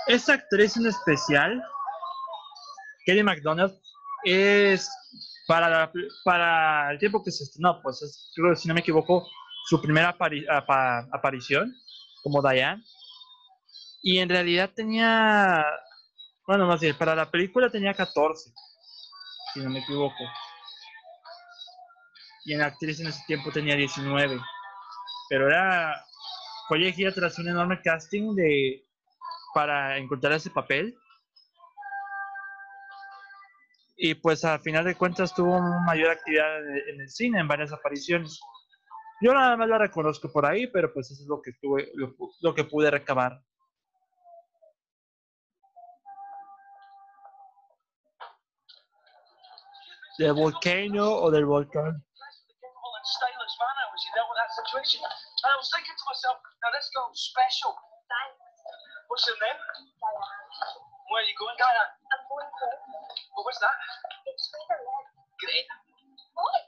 Esta 0.06 0.34
actriz 0.34 0.76
en 0.76 0.86
especial, 0.86 1.62
Kelly 3.06 3.22
MacDonald, 3.22 3.72
es 4.24 4.90
para, 5.46 5.68
la- 5.68 5.92
para 6.24 6.90
el 6.92 6.98
tiempo 6.98 7.22
que 7.22 7.30
se 7.30 7.44
estrenó, 7.44 7.80
pues 7.82 8.02
es, 8.02 8.32
creo, 8.34 8.54
si 8.56 8.68
no 8.68 8.74
me 8.74 8.80
equivoco, 8.80 9.26
su 9.68 9.80
primera 9.80 10.16
apari- 10.16 10.46
apa- 10.50 11.06
aparición 11.12 11.74
como 12.22 12.42
Diane. 12.42 12.82
Y 14.02 14.18
en 14.18 14.28
realidad 14.28 14.70
tenía, 14.74 15.64
bueno, 16.46 16.66
más 16.66 16.80
bien, 16.80 16.96
para 16.98 17.14
la 17.14 17.30
película 17.30 17.70
tenía 17.70 17.94
14, 17.94 18.52
si 19.54 19.60
no 19.60 19.70
me 19.70 19.78
equivoco. 19.78 20.24
Y 22.44 22.54
en 22.54 22.62
actriz 22.62 22.98
en 22.98 23.06
ese 23.06 23.22
tiempo 23.28 23.52
tenía 23.52 23.76
19. 23.76 24.40
Pero 25.28 25.46
era, 25.46 26.04
fue 26.66 26.78
elegida 26.78 27.12
tras 27.12 27.38
un 27.38 27.48
enorme 27.48 27.80
casting 27.80 28.34
de, 28.34 28.84
para 29.54 29.96
encontrar 29.98 30.32
ese 30.32 30.50
papel. 30.50 30.98
Y 33.96 34.14
pues 34.14 34.44
a 34.44 34.58
final 34.58 34.84
de 34.84 34.96
cuentas 34.96 35.32
tuvo 35.32 35.60
mayor 35.86 36.10
actividad 36.10 36.58
en 36.88 37.00
el, 37.00 37.08
cine, 37.08 37.38
en 37.38 37.46
varias 37.46 37.72
apariciones. 37.72 38.40
Yo 39.20 39.32
nada 39.32 39.56
más 39.56 39.68
la 39.68 39.78
reconozco 39.78 40.32
por 40.32 40.44
ahí, 40.44 40.66
pero 40.66 40.92
pues 40.92 41.08
eso 41.12 41.22
es 41.22 41.28
lo 41.28 41.40
que 41.40 41.52
tuve, 41.52 41.92
lo 42.40 42.52
que 42.52 42.64
pude 42.64 42.90
recabar. 42.90 43.40
¿Del 50.22 50.34
volcano 50.34 51.18
o 51.18 51.30
del 51.30 51.46
volcán? 51.46 51.98
capable 52.82 52.94
and 52.98 53.06
stylish 53.06 53.56
manner 53.58 53.86
when 53.90 53.98
she 53.98 54.10
dealt 54.14 54.28
with 54.30 54.38
that 54.38 54.52
situation. 54.54 55.00
And 55.02 55.50
I 55.50 55.56
was 55.58 55.68
thinking 55.70 55.94
to 55.98 56.04
myself, 56.06 56.36
now 56.62 56.70
this 56.74 56.90
girl's 56.94 57.18
special. 57.18 57.74
What's 59.10 59.26
her 59.28 59.36
name? 59.42 59.60
Where 61.10 61.20
are 61.20 61.28
you 61.28 61.36
going, 61.36 61.58
Diane? 61.58 61.92
I'm 62.14 62.22
going 62.30 62.48
home. 62.48 62.80
Well, 63.36 63.44
what's 63.44 63.60
that? 63.60 63.76
It's 64.30 64.46
Switzerland. 64.46 65.06
Great. 65.42 65.68
What? 66.38 66.64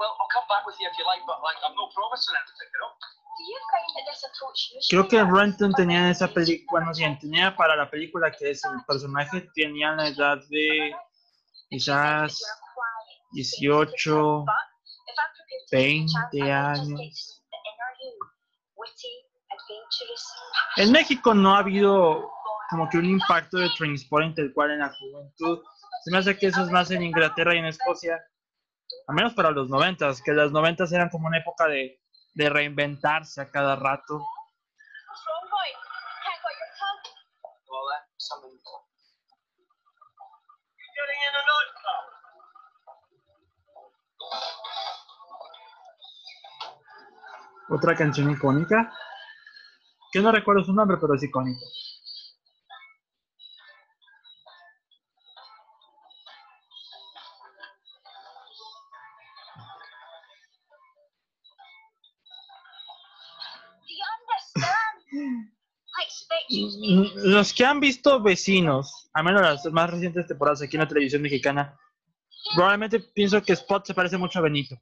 Well, 0.00 0.12
I'll 0.18 0.32
come 0.32 0.46
back 0.48 0.64
with 0.64 0.78
you 0.80 0.88
if 0.88 0.96
you 0.96 1.04
like, 1.04 1.20
but 1.28 1.44
like, 1.44 1.58
I'm 1.60 1.76
no 1.76 1.92
promising 1.92 2.38
anything, 2.38 2.70
you 2.70 2.80
know? 2.80 2.92
Do 3.34 3.42
you 3.44 3.58
find 3.68 3.88
that 3.98 4.04
this 4.08 4.20
approach 4.24 4.58
usually 4.72 4.88
Creo 4.88 5.04
que? 5.10 5.20
Renton 5.20 5.74
Or 5.74 5.76
tenía 5.76 6.08
esa 6.08 6.28
película, 6.28 6.80
bueno, 6.80 6.96
bien, 6.96 7.18
tenía 7.18 7.54
para 7.54 7.76
la 7.76 7.90
película 7.90 8.30
que 8.30 8.50
es 8.50 8.64
el 8.64 8.80
personaje, 8.86 9.50
tenía 9.54 9.92
la 9.92 10.08
edad 10.08 10.38
de 10.48 10.94
quizás 11.68 12.42
18, 13.32 14.44
20 15.70 16.52
años. 16.52 17.42
En 20.76 20.92
México 20.92 21.34
no 21.34 21.54
ha 21.54 21.58
habido 21.58 22.30
como 22.70 22.88
que 22.88 22.98
un 22.98 23.04
impacto 23.04 23.58
de 23.58 23.68
Trainspotting 23.76 24.34
tal 24.34 24.52
cual 24.52 24.72
en 24.72 24.80
la 24.80 24.92
juventud. 24.92 25.62
Se 26.04 26.10
me 26.10 26.18
hace 26.18 26.36
que 26.36 26.48
eso 26.48 26.62
es 26.62 26.70
más 26.70 26.90
en 26.90 27.02
Inglaterra 27.02 27.54
y 27.54 27.58
en 27.58 27.66
Escocia. 27.66 28.20
Al 29.06 29.14
menos 29.14 29.34
para 29.34 29.50
los 29.50 29.68
noventas, 29.68 30.20
que 30.22 30.32
las 30.32 30.50
noventas 30.50 30.92
eran 30.92 31.08
como 31.08 31.28
una 31.28 31.38
época 31.38 31.66
de, 31.66 32.00
de 32.34 32.50
reinventarse 32.50 33.40
a 33.40 33.50
cada 33.50 33.76
rato. 33.76 34.20
Otra 47.68 47.94
canción 47.94 48.30
icónica. 48.30 48.92
Que 50.12 50.20
no 50.20 50.30
recuerdo 50.30 50.64
su 50.64 50.72
nombre, 50.72 50.96
pero 51.00 51.14
es 51.14 51.22
icónico. 51.22 51.60
Do 63.80 63.90
you 63.90 64.06
understand? 64.20 65.50
I 65.96 66.04
expect 66.04 66.50
you 66.50 66.70
to 66.70 67.14
be 67.14 67.30
Los 67.30 67.52
que 67.52 67.64
han 67.64 67.80
visto 67.80 68.22
Vecinos, 68.22 69.08
al 69.14 69.24
menos 69.24 69.42
las 69.42 69.64
más 69.72 69.90
recientes 69.90 70.26
temporadas 70.26 70.62
aquí 70.62 70.76
en 70.76 70.82
la 70.82 70.88
televisión 70.88 71.22
mexicana, 71.22 71.76
probablemente 72.54 73.00
pienso 73.00 73.42
que 73.42 73.54
Spot 73.54 73.84
se 73.86 73.94
parece 73.94 74.16
mucho 74.18 74.38
a 74.38 74.42
Benito. 74.42 74.76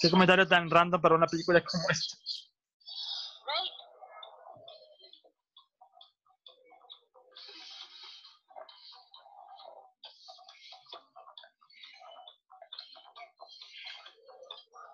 Qué 0.00 0.10
comentario 0.10 0.48
tan 0.48 0.70
random 0.70 1.00
para 1.00 1.14
una 1.14 1.26
película 1.26 1.62
como 1.62 1.82
esta. 1.90 2.16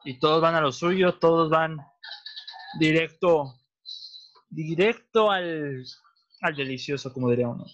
Y 0.05 0.19
todos 0.19 0.41
van 0.41 0.55
a 0.55 0.61
lo 0.61 0.73
suyo, 0.73 1.19
todos 1.19 1.51
van 1.51 1.77
directo, 2.79 3.59
directo 4.49 5.31
al, 5.31 5.85
al 6.41 6.57
delicioso, 6.57 7.13
como 7.13 7.29
diría 7.31 7.49
uno. 7.49 7.67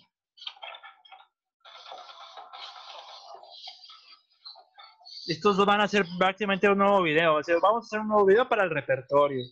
Estos 5.27 5.57
dos 5.57 5.67
van 5.67 5.81
a 5.81 5.85
hacer 5.85 6.05
prácticamente 6.19 6.69
un 6.69 6.79
nuevo 6.79 7.03
video. 7.03 7.37
O 7.37 7.43
sea, 7.43 7.57
vamos 7.61 7.85
a 7.85 7.87
hacer 7.87 8.01
un 8.01 8.09
nuevo 8.09 8.27
video 8.27 8.49
para 8.49 8.65
el 8.65 8.71
repertorio. 8.71 9.45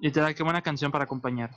Literal, 0.00 0.34
qué 0.34 0.42
buena 0.42 0.62
canción 0.62 0.90
para 0.92 1.04
acompañar. 1.04 1.50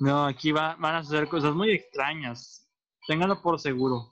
No, 0.00 0.24
aquí 0.24 0.50
va, 0.50 0.76
van 0.78 0.94
a 0.94 1.02
suceder 1.02 1.28
cosas 1.28 1.54
muy 1.54 1.72
extrañas. 1.72 2.66
Ténganlo 3.06 3.42
por 3.42 3.60
seguro. 3.60 4.10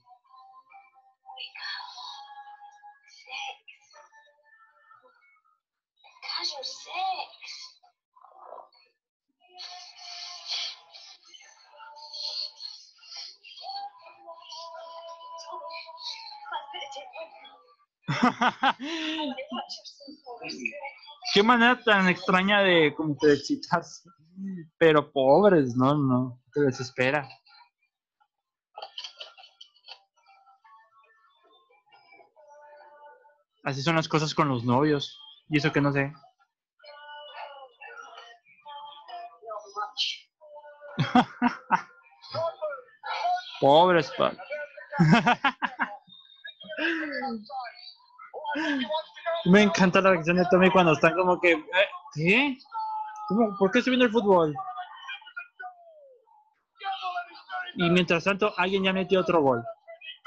Qué 21.33 21.43
manera 21.43 21.83
tan 21.83 22.09
extraña 22.09 22.61
de 22.61 22.95
como 22.95 23.17
de 23.23 23.33
excitarse. 23.33 24.11
Pero 24.79 25.11
pobres, 25.13 25.75
no, 25.77 25.95
no, 25.97 26.41
te 26.53 26.61
desespera. 26.61 27.29
Así 33.65 33.83
son 33.83 33.97
las 33.97 34.09
cosas 34.09 34.35
con 34.35 34.49
los 34.49 34.65
novios. 34.65 35.21
Y 35.51 35.59
eso 35.59 35.73
que 35.73 35.81
no 35.81 35.93
sé. 35.93 36.13
Pobres, 43.61 44.11
pa. 44.17 44.33
Me 49.47 49.63
encanta 49.63 50.01
la 50.01 50.11
reacción 50.11 50.37
de 50.37 50.47
Tommy 50.51 50.71
cuando 50.71 50.93
están 50.93 51.15
como 51.15 51.41
que. 51.41 51.53
eh, 51.53 51.89
¿Qué? 52.15 52.57
¿Por 53.29 53.71
qué 53.71 53.79
estoy 53.81 53.91
viendo 53.93 54.07
el 54.07 54.13
fútbol? 54.13 54.55
Y 57.77 57.91
mientras 57.91 58.25
tanto, 58.25 58.53
alguien 58.57 58.85
ya 58.85 58.93
metió 58.93 59.21
otro 59.21 59.43
gol. 59.43 59.63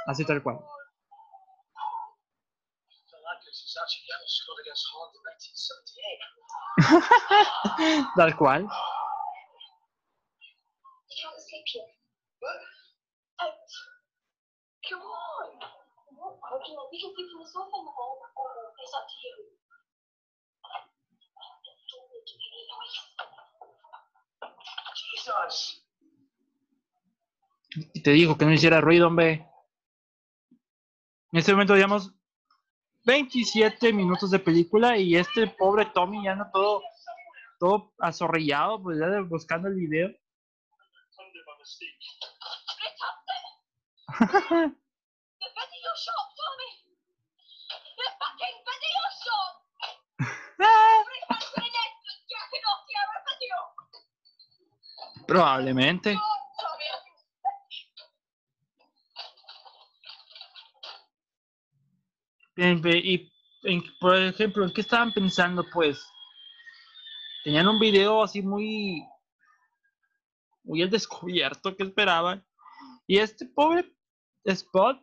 Así 0.07 0.25
tal 0.25 0.41
cual. 0.43 0.57
Galactus 3.11 3.57
is 3.65 3.77
actually 3.81 4.05
never 4.07 4.27
scored 4.27 4.59
against 4.63 4.85
Holland 4.91 5.15
in 5.17 5.23
1978. 5.23 6.19
Tal 8.17 8.31
cual. 8.37 8.61
You 11.09 11.15
can't 11.21 11.41
sleep 11.41 11.65
here. 11.67 11.89
Out. 13.41 13.69
Come 14.87 15.01
on. 15.01 15.59
What? 16.17 16.33
Okay, 16.39 16.75
we 16.91 16.97
can 17.01 17.11
sleep 17.13 17.29
on 17.35 17.39
the 17.41 17.47
sofa 17.49 17.77
in 17.77 17.85
the 17.85 17.91
hall. 17.93 18.17
It's 18.79 18.93
up 18.93 19.05
to 19.09 19.15
you. 19.21 19.35
Don't 21.91 22.07
make 22.11 22.29
any 22.31 22.63
noise. 22.71 22.97
Jesus. 24.95 25.20
Y 27.93 28.03
te 28.03 28.11
digo 28.11 28.37
que 28.37 28.45
no 28.45 28.51
hiciera 28.51 28.81
ruido, 28.81 29.07
hombre. 29.07 29.47
En 31.31 31.39
este 31.39 31.53
momento 31.53 31.75
llevamos 31.75 32.13
27 33.05 33.93
minutos 33.93 34.31
de 34.31 34.39
película 34.39 34.97
y 34.97 35.15
este 35.15 35.47
pobre 35.47 35.85
Tommy 35.93 36.23
ya 36.25 36.33
anda 36.33 36.51
todo, 36.51 36.81
todo 37.59 37.93
azorrillado, 37.99 38.81
pues 38.83 38.99
ya 38.99 39.07
buscando 39.21 39.69
el 39.69 39.75
video. 39.75 40.09
Probablemente. 55.31 56.17
Y, 62.57 63.31
por 64.01 64.17
ejemplo, 64.17 64.65
¿en 64.65 64.73
qué 64.73 64.81
estaban 64.81 65.13
pensando, 65.13 65.63
pues? 65.71 66.05
Tenían 67.45 67.69
un 67.69 67.79
video 67.79 68.21
así 68.21 68.41
muy... 68.41 69.07
Muy 70.63 70.81
al 70.81 70.89
descubierto 70.89 71.77
que 71.77 71.83
esperaban. 71.83 72.45
Y 73.07 73.17
este 73.17 73.45
pobre 73.45 73.89
Spot 74.43 75.01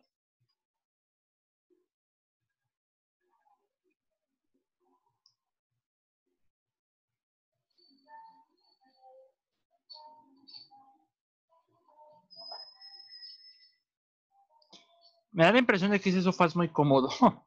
Me 15.32 15.44
da 15.44 15.52
la 15.52 15.58
impresión 15.58 15.90
de 15.90 16.00
que 16.00 16.10
ese 16.10 16.20
sofá 16.22 16.44
es 16.46 16.54
muy 16.56 16.68
cómodo. 16.68 17.08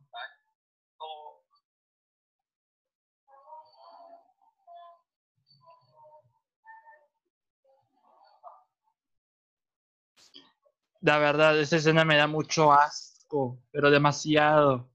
La 11.02 11.18
verdad, 11.20 11.60
esa 11.60 11.76
escena 11.76 12.06
me 12.06 12.16
da 12.16 12.28
mucho 12.28 12.72
asco, 12.72 13.60
pero 13.72 13.92
demasiado. 13.92 14.90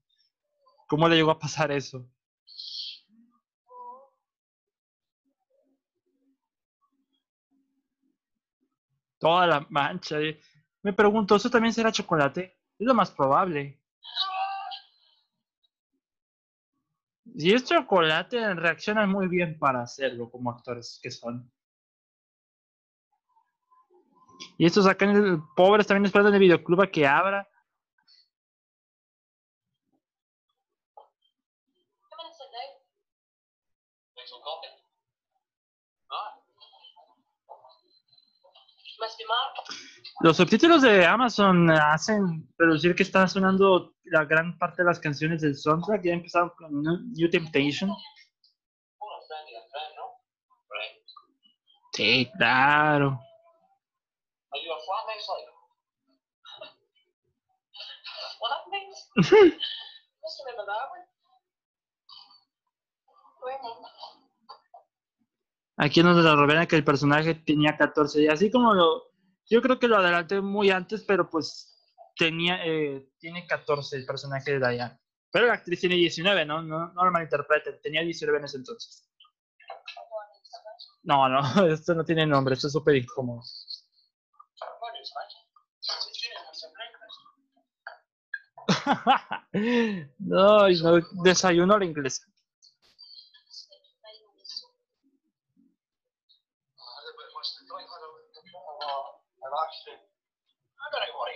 ¿Cómo 0.87 1.09
le 1.09 1.15
llegó 1.17 1.31
a 1.31 1.39
pasar 1.39 1.71
eso? 1.71 2.07
Toda 9.19 9.45
la 9.45 9.65
mancha. 9.69 10.17
Me 10.81 10.91
pregunto, 10.93 11.35
¿eso 11.35 11.49
también 11.51 11.73
será 11.73 11.91
chocolate? 11.91 12.56
Es 12.79 12.85
lo 12.87 12.93
más 12.93 13.11
probable. 13.11 13.79
Si 17.37 17.53
es 17.53 17.65
chocolate, 17.65 18.53
reaccionan 18.55 19.09
muy 19.11 19.27
bien 19.27 19.59
para 19.59 19.81
hacerlo 19.81 20.29
como 20.29 20.49
actores 20.51 20.99
que 21.01 21.11
son. 21.11 21.51
Y 24.57 24.65
estos 24.65 24.87
acá, 24.87 25.05
el- 25.05 25.41
pobres, 25.55 25.87
también 25.87 26.05
esperando 26.05 26.29
en 26.29 26.35
el 26.35 26.41
videoclub 26.41 26.81
a 26.81 26.87
que 26.87 27.05
abra. 27.05 27.47
Los 40.21 40.37
subtítulos 40.37 40.81
de 40.81 41.05
Amazon 41.05 41.69
hacen 41.69 42.47
reducir 42.57 42.95
que 42.95 43.03
está 43.03 43.27
sonando 43.27 43.93
la 44.05 44.25
gran 44.25 44.57
parte 44.57 44.81
de 44.81 44.87
las 44.87 44.99
canciones 44.99 45.41
del 45.41 45.55
soundtrack. 45.55 46.03
Ya 46.03 46.13
empezaron 46.13 46.49
con 46.57 46.81
New 46.81 47.29
Temptation. 47.29 47.91
Sí, 51.93 52.29
claro. 52.37 53.19
Aquí 65.77 66.01
nos 66.01 66.23
revelan 66.23 66.65
que 66.67 66.75
el 66.75 66.83
personaje 66.83 67.35
tenía 67.35 67.77
14 67.77 68.23
y 68.23 68.27
así 68.27 68.49
como 68.51 68.73
lo... 68.73 69.06
Yo 69.49 69.61
creo 69.61 69.79
que 69.79 69.87
lo 69.87 69.97
adelanté 69.97 70.41
muy 70.41 70.69
antes, 70.71 71.03
pero 71.03 71.29
pues 71.29 71.77
tenía, 72.17 72.65
eh, 72.65 73.07
tiene 73.19 73.47
14 73.47 73.95
el 73.97 74.05
personaje 74.05 74.59
de 74.59 74.69
Diane. 74.69 74.99
Pero 75.31 75.47
la 75.47 75.53
actriz 75.53 75.79
tiene 75.79 75.95
19, 75.95 76.45
¿no? 76.45 76.61
No, 76.61 76.91
no 76.93 77.05
lo 77.05 77.11
malinterpreten, 77.11 77.79
tenía 77.81 78.01
19 78.01 78.39
en 78.39 78.45
ese 78.45 78.57
entonces. 78.57 79.07
No, 81.03 81.29
no, 81.29 81.39
esto 81.73 81.93
no 81.93 82.03
tiene 82.03 82.25
nombre, 82.25 82.55
esto 82.55 82.67
es 82.67 82.73
súper 82.73 82.95
incómodo. 82.95 83.39
What 83.39 84.93
is 85.01 85.13
that? 85.13 85.31
It's 85.79 86.21
dinner 86.21 86.43
and 86.45 86.55
some 86.55 86.73
breakfast. 86.75 87.17
no, 90.19 90.69
y 90.69 90.81
no, 90.81 91.23
desayuno 91.23 91.75
al 91.75 91.83
inglés. 91.83 92.21
I've 99.47 99.55
actually, 99.63 99.95
I 99.95 100.91
don't 100.91 101.07
know 101.07 101.15
what 101.15 101.15
Sunday 101.15 101.15
sticks 101.15 101.15
happen. 101.15 101.15
Because 101.15 101.15
I 101.15 101.15
might 101.15 101.15
get 101.15 101.15
cut 101.15 101.15
loose 101.15 101.15
once 101.15 101.15
in 101.15 101.15
a 101.15 101.15
while. 101.15 101.26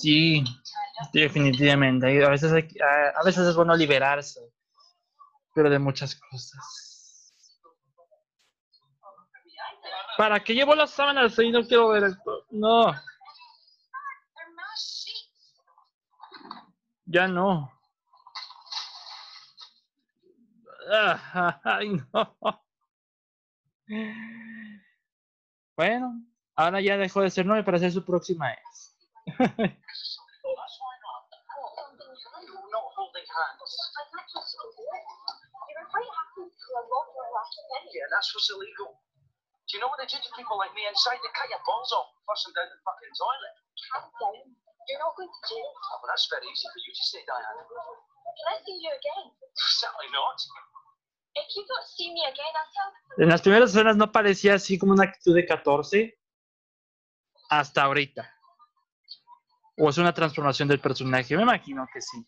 Sí, 0.00 0.44
definitivamente. 1.12 2.24
A 2.24 2.30
veces, 2.30 2.52
hay 2.52 2.68
a 3.14 3.22
veces 3.24 3.46
es 3.48 3.56
bueno 3.56 3.76
liberarse, 3.76 4.40
pero 5.54 5.68
de 5.70 5.78
muchas 5.78 6.14
cosas. 6.14 6.60
¿Para 10.16 10.40
qué 10.40 10.54
llevo 10.54 10.74
las 10.74 10.90
sábanas 10.90 11.34
si 11.34 11.50
no 11.50 11.62
quiero 11.66 11.88
ver 11.88 12.04
esto? 12.04 12.44
No, 12.50 12.92
ya 17.06 17.26
no. 17.26 17.70
Ah, 20.90 21.60
Ay, 21.64 21.88
no. 22.12 22.36
Bueno, 25.80 26.12
ahora 26.60 26.84
ya 26.84 27.00
dejó 27.00 27.24
de 27.24 27.32
ser 27.32 27.48
novia 27.48 27.64
para 27.64 27.80
ser 27.80 27.88
su 27.88 28.04
próxima 28.04 28.52
ex. 28.52 28.92
That's 29.40 29.48
why 29.48 29.64
not. 31.00 31.24
Not 32.68 32.84
holding 33.00 33.24
hands. 33.24 33.72
You 34.76 35.72
were 35.72 35.88
quite 35.88 36.04
happy 36.04 36.44
to 36.52 36.68
a 36.76 36.84
lot 36.84 37.06
more 37.16 37.32
last 37.32 37.56
night. 37.64 37.88
Yeah, 37.96 38.04
that's 38.12 38.28
what's 38.36 38.52
illegal. 38.52 38.92
Do 38.92 39.70
you 39.72 39.80
know 39.80 39.88
what 39.88 39.96
they 39.96 40.04
do 40.04 40.20
to 40.20 40.30
people 40.36 40.60
like 40.60 40.76
me 40.76 40.84
inside? 40.84 41.16
They 41.24 41.32
cut 41.32 41.48
your 41.48 41.64
balls 41.64 41.96
off, 41.96 42.12
flush 42.28 42.44
them 42.44 42.52
down 42.60 42.68
the 42.68 42.76
fucking 42.84 43.16
toilet. 43.16 43.56
Calm 43.88 44.04
down. 44.20 44.52
You're 44.84 45.00
not 45.00 45.16
going 45.16 45.32
to 45.32 45.40
jail. 45.48 45.64
Oh, 45.64 46.04
well, 46.04 46.12
that's 46.12 46.28
very 46.28 46.44
easy 46.44 46.68
for 46.68 46.76
you 46.76 46.92
to 46.92 47.04
say, 47.08 47.24
Diana. 47.24 47.64
Can 47.64 48.46
I 48.52 48.60
see 48.68 48.76
you 48.84 48.92
again? 48.92 49.32
Certainly 49.56 50.12
not. 50.12 50.36
En 53.18 53.28
las 53.28 53.42
primeras 53.42 53.70
escenas 53.70 53.96
no 53.96 54.10
parecía 54.10 54.54
así 54.54 54.78
como 54.78 54.92
una 54.92 55.04
actitud 55.04 55.34
de 55.34 55.46
14 55.46 56.18
hasta 57.50 57.82
ahorita. 57.82 58.32
O 59.78 59.88
es 59.88 59.98
una 59.98 60.14
transformación 60.14 60.68
del 60.68 60.80
personaje, 60.80 61.36
me 61.36 61.42
imagino 61.42 61.86
que 61.92 62.00
sí. 62.00 62.24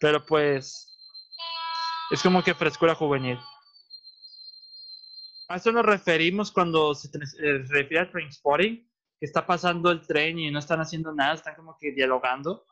Pero 0.00 0.24
pues 0.24 0.90
es 2.10 2.22
como 2.22 2.42
que 2.42 2.54
frescura 2.54 2.94
juvenil. 2.94 3.38
A 5.48 5.56
eso 5.56 5.72
nos 5.72 5.84
referimos 5.84 6.52
cuando 6.52 6.94
se 6.94 7.08
eh, 7.08 7.64
refiere 7.68 7.98
al 7.98 8.10
Trainspotting, 8.10 8.88
que 9.18 9.26
está 9.26 9.44
pasando 9.46 9.90
el 9.90 10.06
tren 10.06 10.38
y 10.38 10.50
no 10.50 10.60
están 10.60 10.80
haciendo 10.80 11.12
nada, 11.12 11.34
están 11.34 11.56
como 11.56 11.76
que 11.78 11.90
dialogando. 11.90 12.64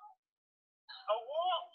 A 0.87 1.13
walk. 1.13 1.75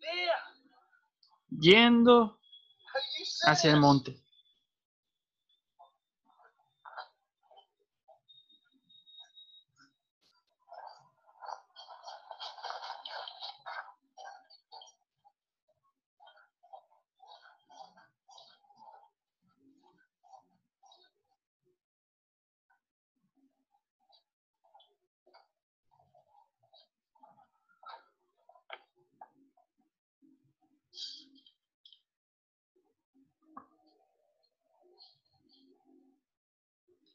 There. 0.00 0.54
Yendo 1.60 2.38
hacia 3.46 3.72
el 3.72 3.80
monte. 3.80 4.23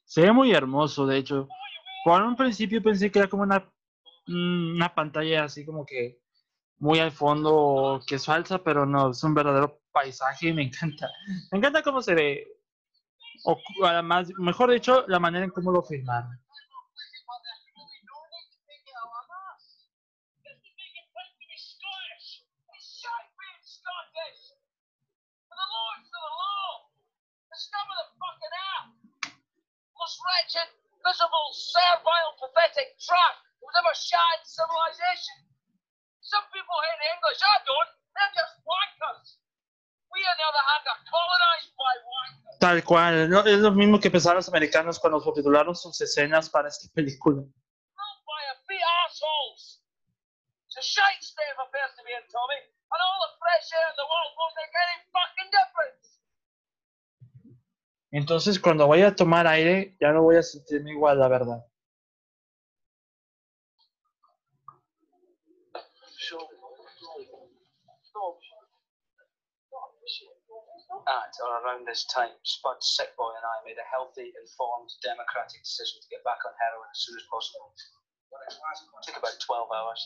Se 0.09 0.21
ve 0.21 0.31
muy 0.31 0.51
hermoso, 0.51 1.05
de 1.05 1.17
hecho. 1.17 1.47
Por 2.03 2.23
un 2.23 2.35
principio 2.35 2.81
pensé 2.81 3.11
que 3.11 3.19
era 3.19 3.27
como 3.27 3.43
una, 3.43 3.59
mm, 4.25 4.75
una 4.75 4.95
pantalla 4.95 5.43
así 5.43 5.63
como 5.63 5.85
que 5.85 6.19
muy 6.79 6.97
al 6.97 7.11
fondo 7.11 8.01
que 8.07 8.15
es 8.15 8.25
falsa, 8.25 8.57
pero 8.63 8.87
no, 8.87 9.11
es 9.11 9.23
un 9.23 9.35
verdadero 9.35 9.79
paisaje 9.91 10.47
y 10.47 10.53
me 10.53 10.63
encanta. 10.63 11.07
Me 11.51 11.59
encanta 11.59 11.83
cómo 11.83 12.01
se 12.01 12.15
ve. 12.15 12.47
O 13.45 13.55
además, 13.85 14.31
mejor 14.39 14.71
dicho, 14.71 15.05
la 15.07 15.19
manera 15.19 15.45
en 15.45 15.51
cómo 15.51 15.71
lo 15.71 15.83
filmaron. 15.83 16.31
Miserable, 31.09 31.49
servile, 31.57 32.31
pathetic 32.37 32.93
who's 32.93 33.75
ever 33.81 33.93
civilization. 34.45 35.37
Some 36.21 36.45
people 36.53 36.77
hate 36.85 37.01
English, 37.17 37.41
I 37.41 37.57
don't. 37.65 37.91
They're 38.13 38.35
just 38.37 38.53
wankers. 38.61 39.41
We, 40.13 40.21
on 40.21 40.37
the 40.37 40.45
other 40.45 40.65
hand, 40.69 40.83
are 40.85 41.01
colonized 41.09 41.71
by 41.73 41.93
wankers. 42.05 42.55
Tal 42.61 42.79
cual, 42.85 43.13
¿no? 43.29 43.41
es 43.41 43.57
lo 43.57 43.71
mismo 43.73 43.97
que 43.97 44.11
pensaron 44.13 44.37
los 44.37 44.49
americanos 44.49 44.99
cuando 44.99 45.19
subtitularon 45.19 45.73
sus 45.73 45.99
escenas 46.01 46.49
para 46.49 46.69
esta 46.69 46.85
película. 46.93 47.41
Run 47.41 48.15
by 48.29 48.41
a 48.53 48.55
feet 48.69 48.85
assholes. 49.05 49.81
It's 50.67 50.77
a 50.77 50.85
shite 50.85 51.23
state 51.25 51.49
of 51.57 51.65
affairs 51.65 51.89
to 51.97 52.03
be 52.05 52.13
in, 52.13 52.21
Tommy. 52.29 52.61
And 52.61 52.99
all 53.01 53.19
the 53.25 53.33
fresh 53.41 53.65
air 53.73 53.87
in 53.89 53.97
the 53.97 54.05
world 54.05 54.31
won't 54.37 54.55
make 54.61 54.73
any 54.77 54.97
fucking 55.09 55.49
difference. 55.49 56.18
Entonces, 58.11 58.59
cuando 58.59 58.87
vaya 58.87 59.09
a 59.09 59.15
tomar 59.15 59.45
aire, 59.45 59.95
ya 59.99 60.11
no 60.11 60.23
voy 60.23 60.37
a 60.37 60.43
sentirme 60.43 60.91
igual, 60.91 61.19
la 61.19 61.27
verdad. 61.27 61.65
At 71.09 71.33
or 71.41 71.65
around 71.65 71.85
this 71.87 72.05
time, 72.05 72.33
Spud's 72.43 72.95
sick 72.97 73.15
boy 73.15 73.33
and 73.33 73.45
I 73.45 73.61
made 73.65 73.77
a 73.77 73.87
healthy, 73.89 74.33
informed, 74.41 74.89
democratic 75.01 75.61
decision 75.61 76.01
to 76.01 76.07
get 76.09 76.23
back 76.23 76.37
on 76.45 76.53
heroin 76.59 76.89
as 76.91 76.99
soon 77.01 77.17
as 77.17 77.25
possible. 77.29 77.73
It 77.73 79.05
took 79.05 79.17
about 79.17 79.37
12 79.39 79.69
hours. 79.71 80.01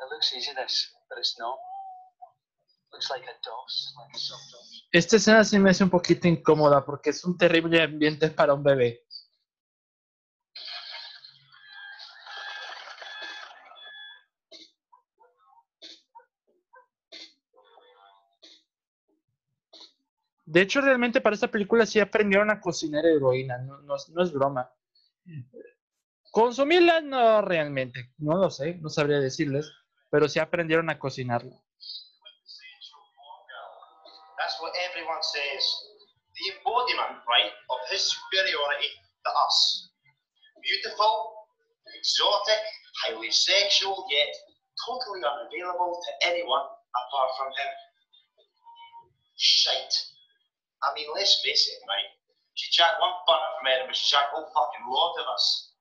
It 0.00 0.08
looks 0.10 0.32
easy, 0.32 0.52
this, 0.54 0.92
but 1.08 1.18
it's 1.18 1.38
not. 1.38 1.56
Looks 1.56 1.56
like 1.56 1.56
a 1.56 1.56
DOS, 1.56 1.72
like 1.72 1.72
a 1.72 1.72
soft 2.40 2.83
DOS. 2.83 2.83
Esta 4.92 5.16
escena 5.16 5.44
sí 5.44 5.58
me 5.58 5.70
hace 5.70 5.84
un 5.84 5.90
poquito 5.90 6.28
incómoda 6.28 6.84
porque 6.84 7.10
es 7.10 7.24
un 7.24 7.36
terrible 7.36 7.82
ambiente 7.82 8.30
para 8.30 8.54
un 8.54 8.62
bebé. 8.62 9.04
De 20.46 20.60
hecho, 20.60 20.80
realmente 20.80 21.20
para 21.20 21.34
esta 21.34 21.50
película 21.50 21.86
sí 21.86 22.00
aprendieron 22.00 22.50
a 22.50 22.60
cocinar 22.60 23.04
heroína, 23.06 23.58
no, 23.58 23.96
es 23.96 24.32
broma. 24.32 24.70
Consumirla 26.30 27.00
no 27.00 27.40
realmente, 27.42 28.12
no 28.18 28.36
lo 28.36 28.50
sé, 28.50 28.74
no 28.76 28.88
sabría 28.88 29.20
decirles, 29.20 29.72
pero 30.10 30.28
sí 30.28 30.38
aprendieron 30.38 30.90
a 30.90 30.98
cocinarla. 30.98 31.56
That's 34.44 34.60
what 34.60 34.76
everyone 34.76 35.24
says. 35.24 35.64
The 36.36 36.52
embodiment, 36.52 37.24
right, 37.24 37.48
of 37.48 37.80
his 37.88 38.04
superiority 38.12 38.92
to 39.24 39.30
us. 39.32 39.88
Beautiful, 40.60 41.48
exotic, 41.96 42.60
highly 43.00 43.32
sexual, 43.32 44.04
yet 44.12 44.28
totally 44.84 45.24
unavailable 45.24 45.96
to 45.96 46.28
anyone 46.28 46.60
apart 46.60 47.30
from 47.40 47.56
him. 47.56 47.72
Shite. 49.40 49.96
I 50.84 50.92
mean, 50.92 51.08
let's 51.16 51.40
face 51.40 51.64
it, 51.64 51.80
right? 51.88 52.12
She 52.52 52.68
jacked 52.68 53.00
one 53.00 53.16
bunner 53.24 53.48
from 53.56 53.72
Edinburgh, 53.72 53.96
she 53.96 54.12
jacked 54.12 54.28
a 54.36 54.44
whole 54.44 54.52
fucking 54.52 54.84
lot 54.92 55.16
of 55.24 55.26
us. 55.32 55.72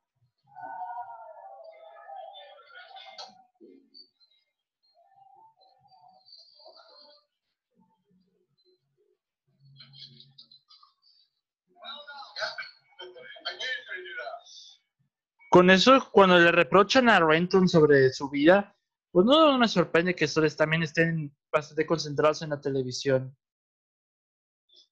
Con 15.54 15.70
eso, 15.70 16.10
cuando 16.12 16.40
le 16.40 16.52
reprochan 16.52 17.10
a 17.10 17.20
Renton 17.20 17.70
sobre 17.70 18.12
su 18.12 18.28
vida, 18.28 18.76
pues 19.12 19.24
no 19.28 19.56
me 19.60 19.68
sorprende 19.68 20.16
que 20.16 20.26
ustedes 20.26 20.58
también 20.58 20.82
estén 20.82 21.32
bastante 21.52 21.86
concentrados 21.86 22.42
en 22.42 22.50
la 22.50 22.60
televisión. 22.60 23.38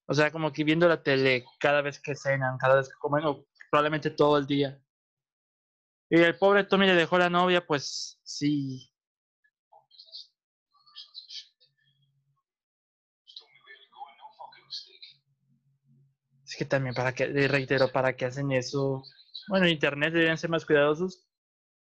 O 0.05 0.13
sea, 0.13 0.31
como 0.31 0.53
que 0.53 0.63
viendo 0.63 0.87
la 0.87 1.01
tele 1.01 1.45
cada 1.59 1.81
vez 1.81 1.99
que 1.99 2.15
cenan, 2.15 2.59
cada 2.59 2.75
vez 2.75 2.89
que 2.89 2.93
comen, 2.99 3.23
probablemente 3.71 4.11
todo 4.11 4.37
el 4.37 4.45
día. 4.45 4.79
Y 6.11 6.19
el 6.19 6.37
pobre 6.37 6.63
Tommy 6.65 6.85
le 6.85 6.93
dejó 6.93 7.17
la 7.17 7.31
novia, 7.31 7.65
pues 7.65 8.19
sí. 8.21 8.93
Es 16.45 16.55
que 16.55 16.65
también, 16.65 16.93
para 16.93 17.13
que, 17.13 17.25
reitero, 17.47 17.91
para 17.91 18.15
que 18.15 18.25
hacen 18.25 18.51
eso. 18.51 19.03
Bueno, 19.47 19.65
en 19.65 19.73
internet 19.73 20.13
deberían 20.13 20.37
ser 20.37 20.49
más 20.49 20.65
cuidadosos. 20.65 21.27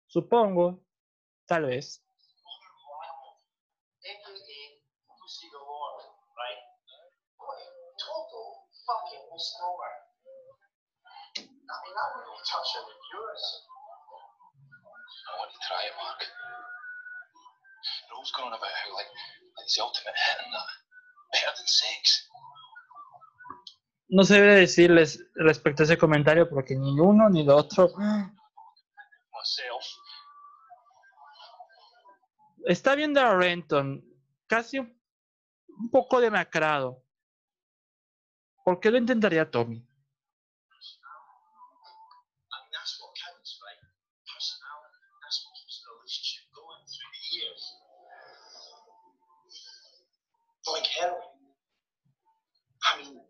Supongo. 0.07 0.84
Tal 1.46 1.66
vez. 1.66 2.03
I 15.32 15.38
want 15.38 15.50
to 15.50 15.59
Mark. 15.96 16.20
Like, 18.92 19.11
like 19.57 19.66
the 19.66 19.82
ultimate 19.82 20.14
hit 20.14 20.38
and 20.44 20.53
that. 20.53 20.70
Better 21.32 21.53
than 21.57 21.66
sex. 21.66 22.28
No 24.13 24.25
sé 24.25 24.43
decirles 24.43 25.25
respecto 25.35 25.83
a 25.83 25.85
ese 25.85 25.97
comentario 25.97 26.47
porque 26.47 26.77
ni 26.77 27.01
uno 27.01 27.31
ni 27.31 27.45
lo 27.45 27.57
otro. 27.57 27.91
Está 32.67 32.95
viendo 32.95 33.23
a 33.23 33.35
Renton 33.35 34.05
casi 34.47 34.81
un 34.81 35.91
poco 35.91 36.21
demacrado. 36.21 37.03
¿Por 38.63 38.81
qué 38.81 38.91
lo 38.91 38.99
intentaría 38.99 39.51
Tommy? 39.51 39.77
I 39.77 39.81
mean, 39.81 39.89
that's 42.71 43.01
what 43.01 43.17
counts, 43.17 43.59
right? 43.65 43.81
Personality. 44.29 45.09
That's 45.23 45.41
what 45.43 45.55
keeps 45.57 45.81
the 45.81 45.89
relationship 45.89 46.45
going 46.53 46.85
through 46.85 47.13
the 47.17 47.25
years. 47.33 47.63
Like 50.69 50.87
heroin. 51.01 51.33
I 52.85 53.01
mean, 53.01 53.23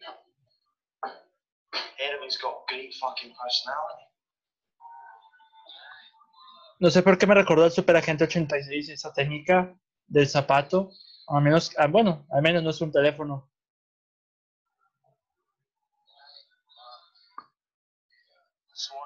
No 6.81 6.91
sé 6.91 7.03
por 7.03 7.17
qué 7.17 7.27
me 7.27 7.35
recordó 7.35 7.65
al 7.65 7.73
Super 7.73 7.97
Agente 7.97 8.25
86 8.25 8.91
esa 8.91 9.11
técnica 9.15 9.75
del 10.07 10.29
zapato. 10.29 10.91
A 11.29 11.41
menos, 11.41 11.73
ah, 11.79 11.87
bueno, 11.87 12.27
al 12.31 12.43
menos 12.43 12.63
no 12.63 12.69
es 12.71 12.81
un 12.83 12.93
teléfono. 12.93 13.51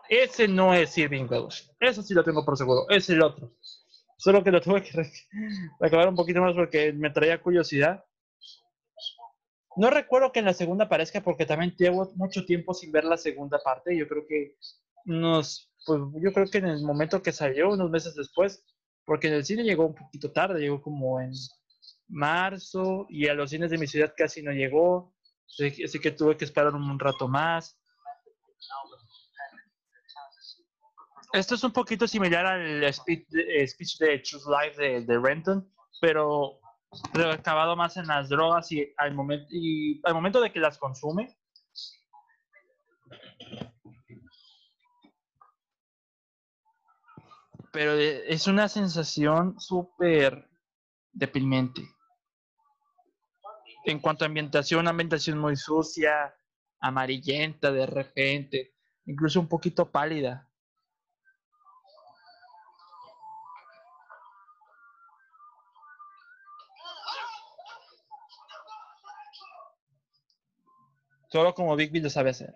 Ese 0.08 0.48
no 0.48 0.74
es 0.74 0.96
Irving 0.98 1.26
Welsh. 1.28 1.70
Eso 1.80 2.02
sí 2.02 2.14
lo 2.14 2.24
tengo 2.24 2.44
por 2.44 2.56
seguro. 2.56 2.88
Es 2.88 3.08
el 3.10 3.22
otro. 3.22 3.52
Solo 4.18 4.44
que 4.44 4.52
lo 4.52 4.62
tuve 4.62 4.82
que 4.82 4.92
re- 4.92 5.12
recabar 5.80 6.08
un 6.08 6.16
poquito 6.16 6.42
más 6.42 6.54
porque 6.54 6.92
me 6.94 7.10
traía 7.10 7.42
curiosidad. 7.42 8.04
No 9.76 9.90
recuerdo 9.90 10.32
que 10.32 10.38
en 10.38 10.46
la 10.46 10.54
segunda 10.54 10.86
aparezca 10.86 11.20
porque 11.20 11.44
también 11.44 11.74
llevo 11.76 12.10
mucho 12.16 12.44
tiempo 12.46 12.72
sin 12.72 12.90
ver 12.92 13.04
la 13.04 13.18
segunda 13.18 13.58
parte. 13.62 13.96
Yo 13.96 14.08
creo 14.08 14.26
que 14.26 14.56
nos, 15.04 15.70
pues 15.84 16.00
yo 16.22 16.32
creo 16.32 16.46
que 16.46 16.58
en 16.58 16.66
el 16.66 16.82
momento 16.82 17.22
que 17.22 17.30
salió, 17.30 17.70
unos 17.70 17.90
meses 17.90 18.14
después, 18.14 18.64
porque 19.04 19.28
en 19.28 19.34
el 19.34 19.44
cine 19.44 19.64
llegó 19.64 19.86
un 19.86 19.94
poquito 19.94 20.32
tarde, 20.32 20.60
llegó 20.60 20.80
como 20.80 21.20
en 21.20 21.32
marzo 22.08 23.06
y 23.10 23.28
a 23.28 23.34
los 23.34 23.50
cines 23.50 23.70
de 23.70 23.78
mi 23.78 23.86
ciudad 23.86 24.14
casi 24.16 24.42
no 24.42 24.50
llegó. 24.50 25.14
Así 25.46 26.00
que- 26.00 26.10
tuve 26.10 26.36
que 26.36 26.46
esperar 26.46 26.74
un 26.74 26.98
rato 26.98 27.28
más. 27.28 27.78
Esto 31.32 31.54
es 31.54 31.64
un 31.64 31.72
poquito 31.72 32.08
similar 32.08 32.46
al 32.46 32.94
speech 32.94 33.26
speech 33.66 33.98
de 33.98 34.22
Choose 34.22 34.46
Life 34.48 35.02
de 35.02 35.18
Renton, 35.18 35.70
pero 36.00 36.60
acabado 37.32 37.76
más 37.76 37.96
en 37.96 38.06
las 38.06 38.28
drogas 38.28 38.70
y 38.72 38.92
al, 38.96 39.14
momento 39.14 39.46
y 39.50 40.00
al 40.04 40.14
momento 40.14 40.40
de 40.40 40.52
que 40.52 40.60
las 40.60 40.78
consume. 40.78 41.36
Pero 47.72 47.92
eh, 47.92 48.24
es 48.32 48.46
una 48.46 48.68
sensación 48.68 49.60
súper 49.60 50.48
deprimente. 51.12 51.82
En 53.84 54.00
cuanto 54.00 54.24
a 54.24 54.28
ambientación, 54.28 54.80
una 54.80 54.90
ambientación 54.90 55.38
muy 55.38 55.56
sucia, 55.56 56.34
amarillenta 56.80 57.70
de 57.70 57.86
repente, 57.86 58.74
incluso 59.04 59.40
un 59.40 59.48
poquito 59.48 59.90
pálida. 59.90 60.45
Solo 71.28 71.54
como 71.54 71.76
Big 71.76 71.90
Bill 71.90 72.04
lo 72.04 72.10
sabe 72.10 72.30
hacer. 72.30 72.54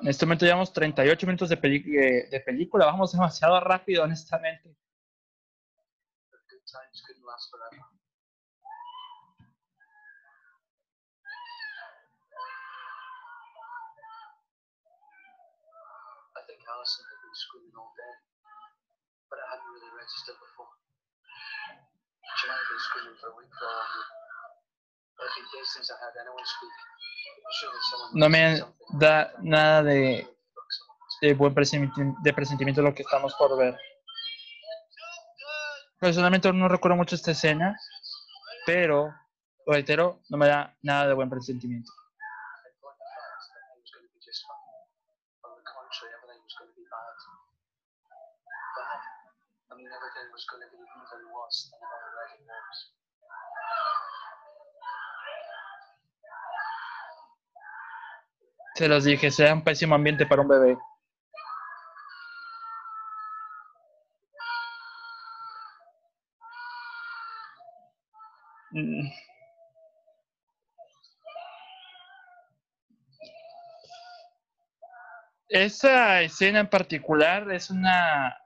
En 0.00 0.08
este 0.08 0.26
momento 0.26 0.44
llevamos 0.44 0.72
38 0.72 1.26
minutos 1.26 1.48
de, 1.48 1.54
eh, 1.56 2.28
de 2.30 2.40
película. 2.40 2.86
Vamos 2.86 3.12
demasiado 3.12 3.58
rápido, 3.60 4.04
honestamente. 4.04 4.76
Good 6.30 6.60
times 6.66 7.02
last 7.24 7.50
forever. 7.50 7.80
I 16.36 16.42
think 16.46 16.60
Alison 16.68 17.04
had 17.08 17.20
been 17.24 17.34
screaming 17.34 17.72
all 17.78 17.92
day, 17.96 18.14
but 19.30 19.38
it 19.38 19.46
hadn't 19.50 19.70
really 19.72 19.92
registered 19.94 20.38
before. 20.40 20.70
Been 22.44 22.82
screaming 22.90 23.16
for 23.20 23.28
a 23.32 23.36
week 23.40 23.52
for 23.56 23.68
I 25.14 25.26
been 25.32 25.46
days 25.54 25.68
since 25.72 25.88
I 25.88 25.96
heard 26.02 26.16
anyone 26.20 26.44
speak. 26.44 26.74
No 28.14 28.28
me 28.28 28.60
da 28.98 29.32
nada 29.42 29.82
de, 29.82 30.26
de 31.20 31.34
buen 31.34 31.54
presentimiento, 31.54 32.20
de 32.22 32.32
presentimiento 32.32 32.82
lo 32.82 32.94
que 32.94 33.02
estamos 33.02 33.34
por 33.34 33.56
ver. 33.56 33.78
Personalmente 36.00 36.52
no 36.52 36.68
recuerdo 36.68 36.96
mucho 36.96 37.14
esta 37.14 37.30
escena, 37.30 37.78
pero, 38.66 39.14
lo 39.66 39.72
reitero, 39.72 40.20
no 40.28 40.36
me 40.36 40.48
da 40.48 40.76
nada 40.82 41.08
de 41.08 41.14
buen 41.14 41.30
presentimiento. 41.30 41.90
I'd 41.92 42.76
gone 42.80 42.96
to 42.98 43.04
France, 43.14 43.48
thinking 43.54 43.72
it 43.72 43.80
was 43.80 43.90
going 43.94 44.04
to 44.04 44.12
be 44.12 44.20
just 44.20 44.42
fine. 44.44 44.60
Well, 45.44 45.56
everything 49.80 50.28
was 50.32 50.44
going 50.50 50.62
to 50.62 50.70
be 50.70 50.80
even 50.80 51.22
worse 51.32 51.70
than 51.70 51.80
it 51.80 51.88
already 51.88 52.44
was. 52.44 52.94
Se 58.74 58.88
los 58.88 59.04
dije, 59.04 59.30
sea 59.30 59.54
un 59.54 59.64
pésimo 59.64 59.94
ambiente 59.96 60.26
para 60.26 60.42
un 60.42 60.48
bebé. 60.48 60.78
Mm. 68.72 69.08
Esa 75.48 76.20
escena 76.22 76.60
en 76.60 76.68
particular 76.68 77.50
es 77.52 77.70
una 77.70 78.36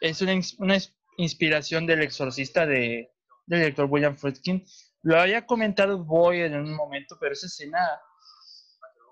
es 0.00 0.22
una, 0.22 0.32
una 0.58 0.76
ins- 0.76 0.94
inspiración 1.16 1.86
del 1.86 2.02
exorcista 2.02 2.66
de, 2.66 3.12
del 3.46 3.60
director 3.60 3.86
William 3.90 4.16
Friedkin. 4.16 4.64
Lo 5.02 5.20
había 5.20 5.46
comentado 5.46 6.04
Boy 6.04 6.40
en 6.42 6.54
un 6.56 6.74
momento, 6.74 7.16
pero 7.20 7.32
esa 7.32 7.46
escena 7.46 7.78
Maybe 7.78 8.10
Alison 8.42 8.78
knew, 8.80 8.82
maybe 8.82 9.00
not. 9.06 9.09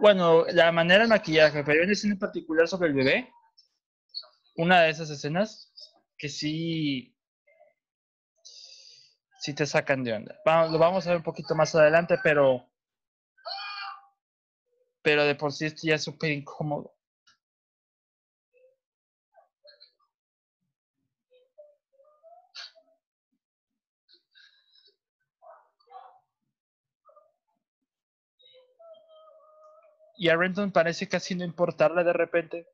Bueno, 0.00 0.46
la 0.46 0.72
manera 0.72 1.00
del 1.00 1.08
maquillaje, 1.08 1.62
pero 1.62 1.78
hay 1.78 1.84
una 1.84 1.92
escena 1.92 2.14
en 2.14 2.18
particular 2.18 2.66
sobre 2.66 2.88
el 2.88 2.94
bebé. 2.94 3.32
Una 4.56 4.82
de 4.82 4.90
esas 4.90 5.10
escenas 5.10 5.72
que 6.16 6.28
sí. 6.28 7.16
Sí 9.40 9.54
te 9.54 9.66
sacan 9.66 10.04
de 10.04 10.12
onda. 10.12 10.38
Lo 10.44 10.78
vamos 10.78 11.06
a 11.06 11.10
ver 11.10 11.18
un 11.18 11.22
poquito 11.22 11.54
más 11.54 11.74
adelante, 11.74 12.18
pero. 12.22 12.66
Pero 15.02 15.24
de 15.24 15.34
por 15.34 15.52
sí 15.52 15.66
esto 15.66 15.82
ya 15.84 15.94
es 15.94 16.04
súper 16.04 16.30
incómodo. 16.30 16.94
Y 30.20 30.28
a 30.28 30.36
Renton 30.36 30.70
parece 30.70 31.08
casi 31.08 31.34
no 31.34 31.44
importarle 31.46 32.04
de 32.04 32.12
repente. 32.12 32.66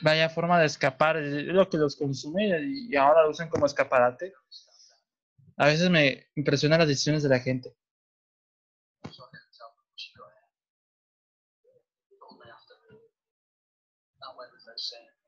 Vaya 0.00 0.30
forma 0.30 0.58
de 0.58 0.64
escapar, 0.64 1.18
es 1.18 1.44
lo 1.44 1.68
que 1.68 1.76
los 1.76 1.94
consume 1.96 2.58
y 2.62 2.96
ahora 2.96 3.24
lo 3.24 3.30
usan 3.30 3.50
como 3.50 3.66
escaparate. 3.66 4.32
A 5.58 5.66
veces 5.66 5.90
me 5.90 6.28
impresionan 6.34 6.78
las 6.78 6.88
decisiones 6.88 7.22
de 7.22 7.28
la 7.28 7.40
gente. 7.40 7.76
So 9.10 9.24
I 9.24 9.28
couldn't 9.30 9.52
tell 9.52 9.68
from 9.76 9.84
what 9.84 9.98
she 10.00 10.14
got 10.16 10.32
here. 10.32 10.48
Only 12.30 12.48
after. 12.48 12.74
That 14.20 14.32
went 14.38 14.52
without 14.54 14.80
saying. 14.80 15.18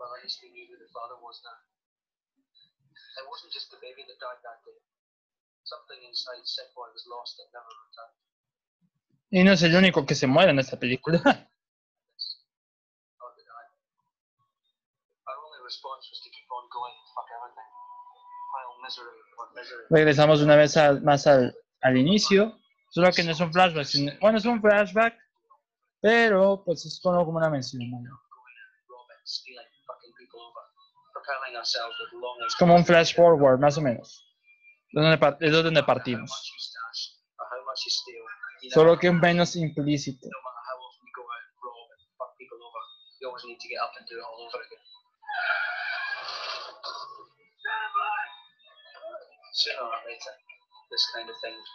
Well, 0.00 0.16
at 0.16 0.24
least 0.24 0.40
we 0.42 0.48
knew 0.50 0.64
who 0.72 0.80
the 0.80 0.88
father 0.96 1.20
was 1.20 1.36
now. 1.44 1.60
It 3.20 3.26
wasn't 3.28 3.52
just 3.52 3.68
the 3.68 3.76
baby 3.84 4.00
that 4.08 4.16
died 4.16 4.40
that 4.40 4.64
day. 4.64 4.80
Something 5.68 6.00
inside 6.08 6.40
Sick 6.48 6.72
Boy 6.74 6.88
was 6.88 7.04
lost 7.04 7.36
and 7.38 7.52
never 7.52 7.68
returned. 7.68 8.16
Y 9.32 9.44
no 9.44 9.52
es 9.52 9.62
el 9.62 9.76
único 9.76 10.06
que 10.06 10.14
se 10.16 10.26
muere 10.26 10.50
en 10.50 10.58
esta 10.58 10.78
película. 10.80 11.20
Misery. 18.82 19.84
Regresamos 19.90 20.40
una 20.40 20.56
vez 20.56 20.76
al- 20.76 21.02
más 21.02 21.26
al, 21.26 21.54
al 21.82 21.96
inicio. 21.96 22.58
Solo 22.90 23.12
que 23.12 23.22
no 23.22 23.32
es 23.32 23.40
un 23.40 23.52
flashback. 23.52 23.84
sino- 23.84 24.12
bueno, 24.20 24.38
es 24.38 24.44
un 24.44 24.60
flashback, 24.60 25.14
pero 26.00 26.62
pues 26.64 26.84
es 26.86 27.00
como 27.02 27.24
como 27.24 27.38
una 27.38 27.50
mención. 27.50 27.82
¿no? 27.90 28.20
Es 32.46 32.56
como 32.56 32.74
un 32.74 32.84
flash 32.84 33.14
forward, 33.14 33.58
más 33.58 33.76
o 33.78 33.80
menos. 33.80 34.26
Es 35.40 35.52
donde 35.52 35.82
partimos. 35.82 36.30
Solo 38.72 38.98
que 38.98 39.10
menos 39.10 39.56
implícito. 39.56 40.28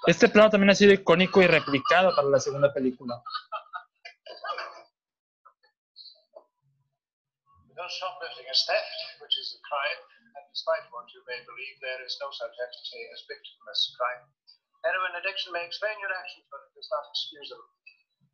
Este 0.07 0.29
plano 0.29 0.49
también 0.49 0.71
ha 0.71 0.75
sido 0.75 0.93
icónico 0.93 1.41
y 1.41 1.47
replicado 1.47 2.15
para 2.15 2.27
la 2.27 2.39
segunda 2.39 2.73
película. 2.73 3.21
Because 7.75 7.91
shoplifting 7.99 8.47
is 8.47 8.63
theft, 8.71 8.95
which 9.19 9.35
is 9.35 9.51
a 9.51 9.59
crime, 9.67 9.99
and 10.39 10.43
despite 10.47 10.87
what 10.95 11.11
you 11.11 11.19
may 11.27 11.43
believe, 11.43 11.75
there 11.83 11.99
is 12.07 12.15
no 12.23 12.31
such 12.31 12.55
entity 12.55 13.01
as 13.11 13.27
victimless 13.27 13.91
crime. 13.99 14.23
Heroin 14.87 15.11
addiction 15.19 15.51
may 15.51 15.67
explain 15.67 15.99
your 15.99 16.13
actions, 16.15 16.47
but 16.47 16.63
it 16.63 16.71
does 16.71 16.87
not 16.87 17.03
excuse 17.11 17.51
them. 17.51 17.59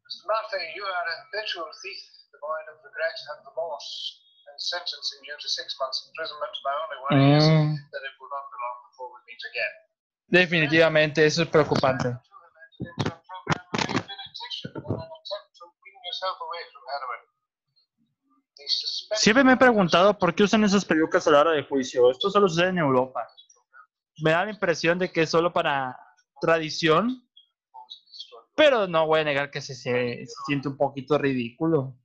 Mr. 0.06 0.30
Murphy, 0.30 0.62
you 0.78 0.86
are 0.86 1.06
a 1.10 1.16
habitual 1.26 1.66
thief, 1.82 2.02
devoid 2.30 2.70
of 2.70 2.86
regret 2.86 3.18
and 3.34 3.42
remorse, 3.50 3.90
and 4.46 4.58
sentencing 4.62 5.26
you 5.26 5.34
to 5.34 5.50
six 5.50 5.74
months 5.82 6.06
imprisonment. 6.06 6.54
My 6.62 6.76
only 6.78 7.00
worry 7.02 7.26
is 7.34 7.46
Mm, 7.50 7.82
that 7.98 8.04
it 8.06 8.14
will 8.22 8.30
not 8.30 8.46
be 8.46 8.58
long 8.62 8.78
before 8.94 9.10
we 9.10 9.20
meet 9.26 9.42
again. 9.42 9.74
definitivamente, 10.30 11.26
eso 11.26 11.42
es 11.42 11.50
preocupante. 11.50 12.14
You 12.14 12.14
have 12.14 12.54
entered 12.62 12.94
into 12.94 13.10
a 13.10 13.20
program 13.26 13.66
of 13.74 13.90
rehabilitation 13.90 14.70
in 14.70 14.86
an 14.86 15.10
attempt 15.18 15.50
to 15.58 15.64
wean 15.82 15.98
yourself 16.06 16.38
away 16.46 16.62
from 16.70 16.84
heroin. 16.86 17.31
Siempre 19.16 19.44
me 19.44 19.54
he 19.54 19.58
preguntado 19.58 20.18
por 20.18 20.34
qué 20.36 20.44
usan 20.44 20.64
esas 20.64 20.86
pelucas 20.86 21.28
a 21.28 21.32
la 21.32 21.42
hora 21.42 21.52
de 21.52 21.64
juicio. 21.64 22.10
Esto 22.12 22.30
solo 22.30 22.48
sucede 22.48 22.70
en 22.70 22.78
Europa. 22.80 23.28
Me 24.24 24.32
da 24.32 24.46
la 24.46 24.52
impresión 24.52 25.00
de 25.00 25.12
que 25.12 25.24
es 25.24 25.30
solo 25.30 25.52
para 25.52 25.98
tradición, 26.40 27.28
pero 28.56 28.88
no 28.88 29.08
voy 29.08 29.22
a 29.22 29.24
negar 29.24 29.50
que 29.52 29.62
se, 29.62 29.74
se- 29.76 30.26
se 30.26 30.34
siente 30.46 30.68
un 30.68 30.78
poquito 30.78 31.18
ridículo. 31.18 31.96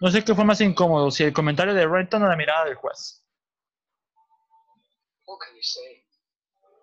No 0.00 0.10
sé 0.10 0.24
qué 0.24 0.34
fue 0.34 0.44
más 0.44 0.60
incómodo, 0.60 1.10
si 1.10 1.24
el 1.24 1.32
comentario 1.32 1.74
de 1.74 1.86
Renton 1.86 2.22
o 2.22 2.28
la 2.28 2.36
mirada 2.36 2.64
del 2.64 2.74
juez. 2.74 3.22
What 5.26 5.38
can 5.38 5.54
you 5.54 5.62
say? 5.62 6.04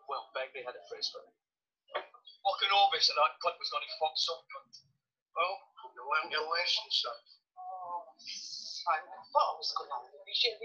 Well, 0.08 0.30
Begley 0.34 0.64
had 0.64 0.76
a 0.76 0.84
phrase 0.88 1.10
for 1.12 1.22
it. 1.26 1.34
Fucking 2.46 2.72
obvious 2.72 3.08
that 3.08 3.18
that 3.18 3.36
cunt 3.44 3.58
was 3.60 3.70
gonna 3.74 3.90
fuck 4.00 4.16
some 4.16 4.40
cunt. 4.54 4.72
Well, 5.36 5.54
you 5.98 6.02
learned 6.06 6.32
your 6.32 6.46
lesson, 6.48 6.88
son. 6.92 7.18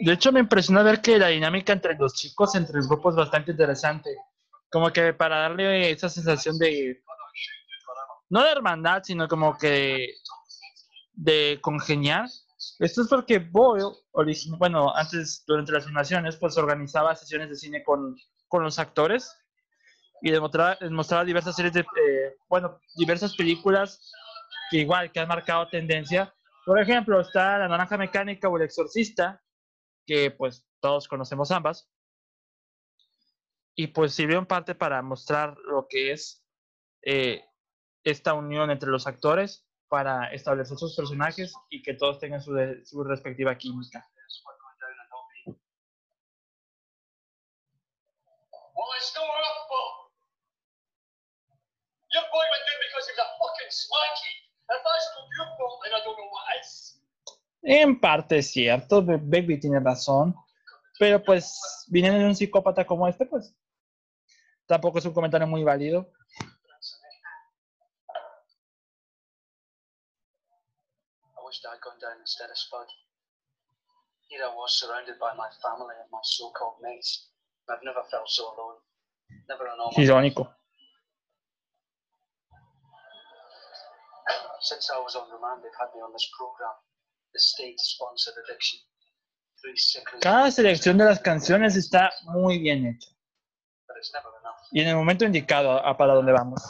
De 0.05 0.13
hecho, 0.13 0.33
me 0.33 0.41
impresionó 0.41 0.85
ver 0.85 1.01
que 1.01 1.19
la 1.19 1.29
dinámica 1.29 1.73
entre 1.73 1.95
los 1.95 2.15
chicos, 2.15 2.55
entre 2.55 2.79
el 2.79 2.87
grupo, 2.87 3.11
es 3.11 3.17
bastante 3.17 3.53
interesante. 3.53 4.17
Como 4.71 4.93
que 4.93 5.13
para 5.13 5.39
darle 5.41 5.91
esa 5.91 6.09
sensación 6.09 6.59
de, 6.59 7.03
no 8.31 8.43
de 8.43 8.51
hermandad, 8.51 9.03
sino 9.05 9.29
como 9.29 9.57
que 9.57 10.15
de 11.13 11.59
congeniar. 11.61 12.29
Esto 12.83 13.03
es 13.03 13.09
porque 13.09 13.39
Boyle, 13.39 13.95
bueno, 14.59 14.93
antes, 14.93 15.45
durante 15.47 15.70
las 15.70 15.85
filmaciones, 15.85 16.37
pues 16.37 16.59
organizaba 16.59 17.14
sesiones 17.14 17.49
de 17.49 17.55
cine 17.55 17.85
con, 17.85 18.16
con 18.49 18.64
los 18.64 18.80
actores 18.80 19.33
y 20.20 20.30
les 20.30 20.41
mostraba, 20.41 20.76
les 20.80 20.91
mostraba 20.91 21.24
diversas 21.24 21.55
series 21.55 21.74
de, 21.74 21.83
eh, 21.83 22.37
bueno, 22.49 22.80
diversas 22.97 23.37
películas 23.37 24.12
que 24.68 24.78
igual, 24.78 25.12
que 25.12 25.20
han 25.20 25.28
marcado 25.28 25.68
tendencia. 25.68 26.35
Por 26.66 26.80
ejemplo, 26.80 27.20
está 27.20 27.57
La 27.57 27.68
Naranja 27.68 27.97
Mecánica 27.97 28.49
o 28.49 28.57
El 28.57 28.64
Exorcista, 28.64 29.41
que 30.05 30.33
pues 30.33 30.66
todos 30.80 31.07
conocemos 31.07 31.53
ambas. 31.53 31.89
Y 33.76 33.87
pues 33.87 34.12
sirvió 34.12 34.41
en 34.41 34.47
parte 34.47 34.74
para 34.74 35.01
mostrar 35.03 35.57
lo 35.59 35.87
que 35.89 36.11
es 36.11 36.45
eh, 37.03 37.45
esta 38.03 38.35
unión 38.35 38.72
entre 38.72 38.91
los 38.91 39.07
actores 39.07 39.68
para 39.93 40.32
establecer 40.32 40.78
sus 40.78 40.97
personajes 40.97 41.53
y 41.68 41.82
que 41.82 41.93
todos 41.93 42.18
tengan 42.18 42.40
su, 42.40 42.55
de- 42.55 42.82
su 42.82 43.05
respectiva 43.05 43.55
química. 43.59 44.09
En 57.61 58.01
parte 58.01 58.38
es 58.38 58.51
cierto, 58.51 59.03
Baby 59.03 59.61
tiene 59.61 59.78
razón, 59.78 60.34
Pero 60.99 61.22
pues, 61.22 61.84
viniendo 61.88 62.18
de 62.18 62.24
un 62.24 62.34
psicópata 62.34 62.86
como 62.86 63.07
este, 63.07 63.26
pues, 63.26 63.55
tampoco 64.64 65.01
es 65.01 65.05
un 65.05 65.12
comentario 65.12 65.47
muy 65.47 65.62
válido. 65.62 66.11
Down 72.03 72.19
instead 72.21 72.51
of 72.51 72.59
Spud. 72.59 72.91
Here 74.27 74.43
I 74.43 74.51
was 74.51 74.75
surrounded 74.75 75.19
by 75.23 75.33
my 75.39 75.49
family 75.63 75.95
and 75.95 76.11
my 76.11 76.21
so-called 76.23 76.83
mates. 76.83 77.31
I've 77.71 77.85
never 77.85 78.03
felt 78.11 78.29
so 78.29 78.51
alone. 78.53 78.83
Never 79.49 79.65
in 79.71 79.79
all 79.79 79.95
my 79.97 80.03
Irónico. 80.03 80.51
Since 84.61 84.91
I 84.95 84.99
was 84.99 85.15
on 85.17 85.31
remand, 85.31 85.63
they've 85.63 85.79
had 85.79 85.91
me 85.95 86.03
on 86.03 86.13
this 86.13 86.29
program, 86.39 86.75
the 87.33 87.41
state-sponsored 87.41 88.35
addiction. 88.45 88.79
Cada 90.21 90.51
selección 90.51 90.99
de 90.99 91.05
las 91.05 91.21
canciones 91.21 91.77
está 91.77 92.11
muy 92.25 92.59
bien 92.59 92.85
hecha. 92.87 93.11
Y 94.73 94.81
en 94.81 94.89
el 94.89 94.97
momento 94.97 95.25
indicado 95.25 95.71
a 95.73 95.97
para 95.97 96.15
dónde 96.15 96.33
vamos. 96.33 96.61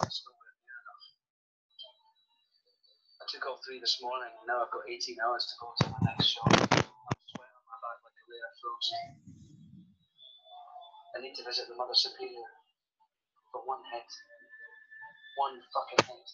Took 3.33 3.49
all 3.49 3.57
three 3.65 3.81
this 3.81 3.97
morning, 4.05 4.29
and 4.29 4.45
now 4.45 4.61
I've 4.61 4.69
got 4.69 4.85
18 4.85 5.17
hours 5.25 5.49
to 5.49 5.55
go 5.57 5.73
to 5.81 5.85
my 5.89 6.01
next 6.05 6.37
show. 6.37 6.45
I'm 6.45 6.61
sweating 6.61 7.57
on 7.57 7.65
my 7.65 7.79
back 7.81 7.99
like 8.05 8.13
a 8.13 8.25
layer 8.29 8.45
of 8.45 8.55
frost. 8.61 8.93
I 11.17 11.19
need 11.25 11.33
to 11.41 11.45
visit 11.49 11.65
the 11.65 11.77
Mother 11.81 11.97
Superior 11.97 12.45
for 13.49 13.65
one 13.65 13.81
hit. 13.89 14.11
One 15.41 15.57
fucking 15.73 16.05
hit. 16.05 16.29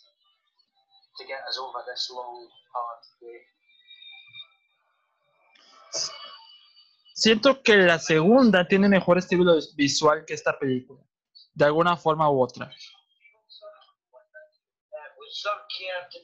To 1.19 1.23
get 1.23 1.39
us 1.47 1.55
over 1.63 1.87
this 1.87 2.11
long, 2.11 2.51
hard 2.75 3.03
day. 3.23 3.47
Siento 7.15 7.63
que 7.63 7.77
la 7.77 7.99
segunda 7.99 8.67
tiene 8.67 8.89
mejor 8.89 9.19
estilo 9.19 9.55
visual 9.77 10.25
que 10.27 10.35
esta 10.35 10.59
película. 10.59 11.01
De 11.55 11.65
alguna 11.65 11.97
forma 11.97 12.29
u 12.29 12.43
otra. 12.43 12.71
Care 15.79 16.11
to 16.11 16.18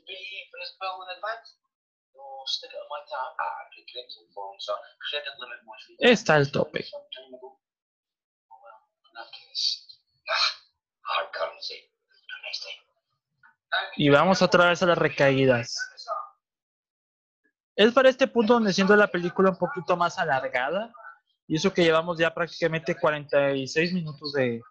for 0.50 0.58
bill 0.82 1.06
in 1.06 1.14
advance? 1.14 1.54
Está 5.98 6.34
al 6.36 6.50
tope. 6.50 6.84
Ah. 13.70 13.90
Y 13.96 14.08
vamos 14.08 14.42
otra 14.42 14.68
vez 14.68 14.82
a 14.82 14.86
las 14.86 14.98
recaídas. 14.98 15.76
Es 17.76 17.92
para 17.92 18.08
este 18.08 18.28
punto 18.28 18.54
donde 18.54 18.72
siento 18.72 18.94
la 18.94 19.08
película 19.08 19.50
un 19.50 19.58
poquito 19.58 19.96
más 19.96 20.18
alargada. 20.18 20.92
Y 21.46 21.56
eso 21.56 21.72
que 21.72 21.82
llevamos 21.82 22.18
ya 22.18 22.32
prácticamente 22.32 22.96
46 22.96 23.92
minutos 23.92 24.32
de, 24.32 24.62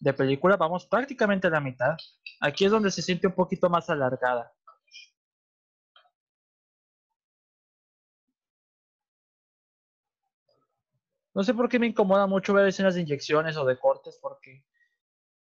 de 0.00 0.12
película, 0.14 0.56
vamos 0.56 0.86
prácticamente 0.86 1.46
a 1.46 1.50
la 1.50 1.60
mitad. 1.60 1.96
Aquí 2.40 2.64
es 2.64 2.72
donde 2.72 2.90
se 2.90 3.02
siente 3.02 3.28
un 3.28 3.34
poquito 3.34 3.70
más 3.70 3.88
alargada. 3.90 4.52
No 11.34 11.44
sé 11.44 11.54
por 11.54 11.68
qué 11.68 11.78
me 11.78 11.86
incomoda 11.86 12.26
mucho 12.26 12.52
ver 12.54 12.66
escenas 12.66 12.94
de 12.94 13.02
inyecciones 13.02 13.56
o 13.56 13.64
de 13.64 13.78
cortes, 13.78 14.18
porque 14.20 14.64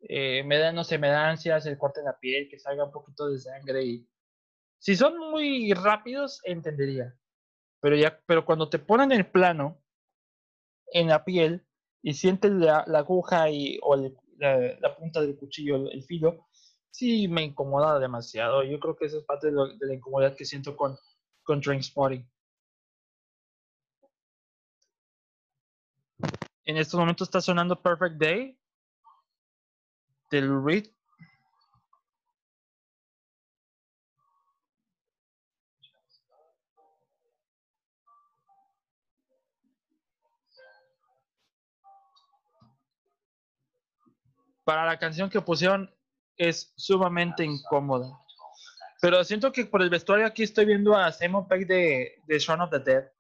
eh, 0.03 0.43
me 0.45 0.59
da, 0.59 0.73
no 0.73 0.85
sé, 0.85 0.99
me 0.99 1.09
da 1.09 1.29
ansias 1.31 1.67
el 1.67 1.79
corte 1.79 2.01
en 2.01 2.07
la 2.07 2.19
piel, 2.19 2.49
que 2.51 2.59
salga 2.59 2.85
un 2.85 2.93
poquito 2.93 3.29
de 3.29 3.39
sangre 3.39 3.85
y... 3.85 4.09
Si 4.79 4.97
son 4.97 5.19
muy 5.19 5.73
rápidos, 5.75 6.41
entendería. 6.45 7.15
Pero 7.81 7.97
ya, 7.97 8.21
pero 8.27 8.47
cuando 8.47 8.71
te 8.71 8.79
ponen 8.81 9.13
el 9.13 9.27
plano 9.31 9.83
en 10.93 11.09
la 11.09 11.25
piel 11.25 11.67
y 12.03 12.15
sientes 12.15 12.51
la, 12.53 12.85
la 12.87 12.99
aguja 13.01 13.51
y, 13.51 13.79
o 13.83 13.95
el- 13.95 14.17
la, 14.41 14.97
punta 14.97 15.21
del 15.21 15.37
cuchillo, 15.37 15.77
el, 15.91 16.03
filo, 16.03 16.49
sí 16.91 17.29
me 17.29 17.45
incomoda 17.45 17.99
demasiado. 17.99 18.65
Yo 18.65 18.81
creo 18.81 18.97
que 18.97 19.07
eso 19.07 19.19
es 19.19 19.25
parte 19.25 19.49
de, 19.49 19.53
lo- 19.53 19.77
de 19.77 19.87
la 19.87 19.95
incomodidad 19.95 20.35
que 20.37 20.45
siento 20.45 20.77
con, 20.77 20.97
con 21.43 21.61
Trainspotting. 21.61 22.29
En 26.65 26.77
estos 26.77 26.99
momentos 26.99 27.29
está 27.29 27.41
sonando 27.41 27.81
Perfect 27.81 28.17
Day 28.17 28.59
del 30.31 30.65
Reed. 30.65 30.87
Para 44.71 44.87
la 44.87 45.01
canción 45.01 45.29
que 45.29 45.41
pusieron 45.41 45.93
es 46.37 46.73
sumamente 46.77 47.45
incómoda. 47.45 48.17
Pero 49.01 49.25
siento 49.25 49.51
que 49.51 49.67
por 49.67 49.83
el 49.83 49.91
vestuario 49.91 50.25
aquí 50.25 50.45
estoy 50.45 50.65
viendo 50.65 50.97
a 50.97 51.11
Simon 51.11 51.49
Pegg 51.49 51.67
de, 51.67 52.23
de 52.25 52.39
Shaun 52.39 52.61
of 52.61 52.71
the 52.71 52.79
Dead. 52.79 53.11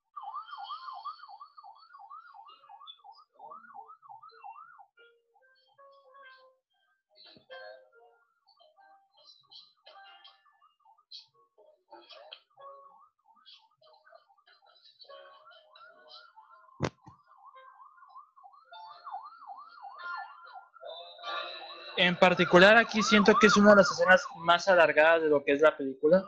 En 22.00 22.16
particular 22.16 22.78
aquí 22.78 23.02
siento 23.02 23.34
que 23.34 23.48
es 23.48 23.58
una 23.58 23.70
de 23.70 23.76
las 23.76 23.90
escenas 23.90 24.24
más 24.36 24.66
alargadas 24.68 25.20
de 25.20 25.28
lo 25.28 25.44
que 25.44 25.52
es 25.52 25.60
la 25.60 25.76
película, 25.76 26.24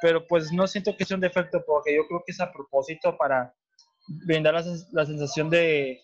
pero 0.00 0.26
pues 0.26 0.50
no 0.50 0.66
siento 0.66 0.96
que 0.96 1.04
sea 1.04 1.16
un 1.16 1.20
defecto 1.20 1.62
porque 1.66 1.94
yo 1.94 2.06
creo 2.08 2.22
que 2.24 2.32
es 2.32 2.40
a 2.40 2.50
propósito 2.50 3.14
para 3.18 3.54
brindar 4.26 4.54
la, 4.54 4.64
la 4.92 5.04
sensación 5.04 5.50
de 5.50 6.00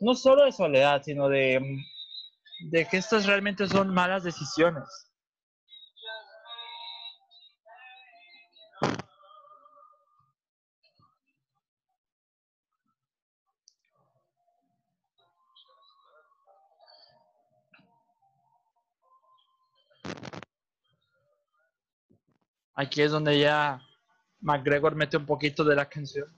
no 0.00 0.14
solo 0.14 0.46
de 0.46 0.52
soledad, 0.52 1.02
sino 1.04 1.28
de, 1.28 1.60
de 2.70 2.86
que 2.86 2.96
estas 2.96 3.26
realmente 3.26 3.66
son 3.66 3.92
malas 3.92 4.24
decisiones. 4.24 5.05
Aquí 22.76 23.00
es 23.00 23.10
donde 23.10 23.38
ya 23.38 23.80
McGregor 24.40 24.94
mete 24.94 25.16
un 25.16 25.24
poquito 25.24 25.64
de 25.64 25.74
la 25.74 25.88
canción. 25.88 26.28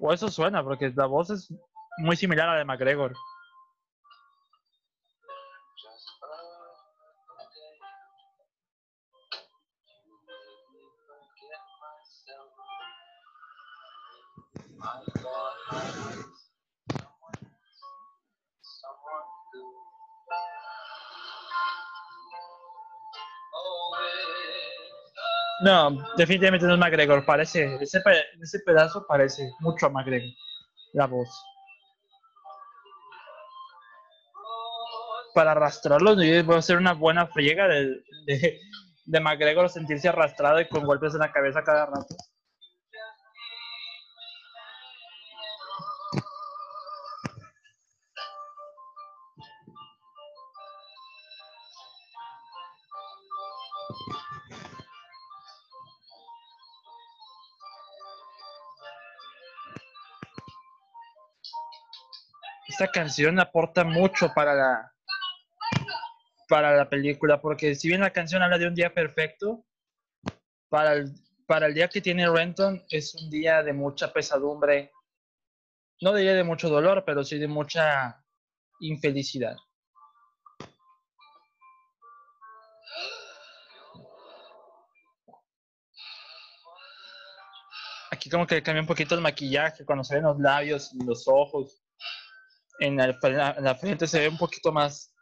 O 0.00 0.12
eso 0.12 0.28
suena, 0.28 0.64
porque 0.64 0.92
la 0.96 1.06
voz 1.06 1.30
es 1.30 1.52
muy 1.98 2.16
similar 2.16 2.48
a 2.48 2.52
la 2.52 2.58
de 2.58 2.64
McGregor. 2.64 3.14
No, 25.64 25.96
definitivamente 26.18 26.66
no 26.66 26.74
es 26.74 26.78
McGregor. 26.78 27.24
Parece, 27.24 27.76
ese, 27.80 28.02
ese 28.40 28.60
pedazo 28.60 29.06
parece 29.06 29.50
mucho 29.60 29.86
a 29.86 29.88
McGregor. 29.88 30.28
La 30.92 31.06
voz. 31.06 31.28
Para 35.34 35.52
arrastrarlo, 35.52 36.14
voy 36.14 36.54
a 36.54 36.58
hacer 36.58 36.76
una 36.76 36.92
buena 36.92 37.26
friega 37.26 37.66
de, 37.66 38.02
de, 38.26 38.60
de 39.06 39.20
McGregor 39.20 39.70
sentirse 39.70 40.08
arrastrado 40.08 40.60
y 40.60 40.68
con 40.68 40.84
golpes 40.84 41.14
en 41.14 41.20
la 41.20 41.32
cabeza 41.32 41.64
cada 41.64 41.86
rato. 41.86 42.14
Canción 62.94 63.40
aporta 63.40 63.82
mucho 63.82 64.32
para 64.32 64.54
la 64.54 64.92
para 66.48 66.76
la 66.76 66.88
película, 66.88 67.40
porque 67.40 67.74
si 67.74 67.88
bien 67.88 68.02
la 68.02 68.12
canción 68.12 68.40
habla 68.42 68.58
de 68.58 68.68
un 68.68 68.74
día 68.74 68.94
perfecto, 68.94 69.64
para 70.68 70.92
el, 70.92 71.12
para 71.46 71.66
el 71.66 71.74
día 71.74 71.88
que 71.88 72.00
tiene 72.00 72.30
Renton 72.30 72.80
es 72.90 73.14
un 73.16 73.30
día 73.30 73.62
de 73.64 73.72
mucha 73.72 74.12
pesadumbre. 74.12 74.92
No 76.02 76.14
diría 76.14 76.34
de 76.34 76.44
mucho 76.44 76.68
dolor, 76.68 77.02
pero 77.04 77.24
sí 77.24 77.38
de 77.38 77.48
mucha 77.48 78.24
infelicidad. 78.80 79.56
Aquí 88.10 88.30
como 88.30 88.46
que 88.46 88.62
cambia 88.62 88.82
un 88.82 88.86
poquito 88.86 89.16
el 89.16 89.20
maquillaje 89.20 89.84
cuando 89.84 90.04
se 90.04 90.14
ven 90.14 90.24
los 90.24 90.38
labios 90.38 90.92
y 90.94 91.04
los 91.04 91.26
ojos. 91.26 91.83
En 92.80 92.96
la, 92.96 93.54
en 93.56 93.64
la 93.64 93.74
frente 93.74 94.06
se 94.06 94.20
ve 94.20 94.28
un 94.28 94.38
poquito 94.38 94.72
más 94.72 95.14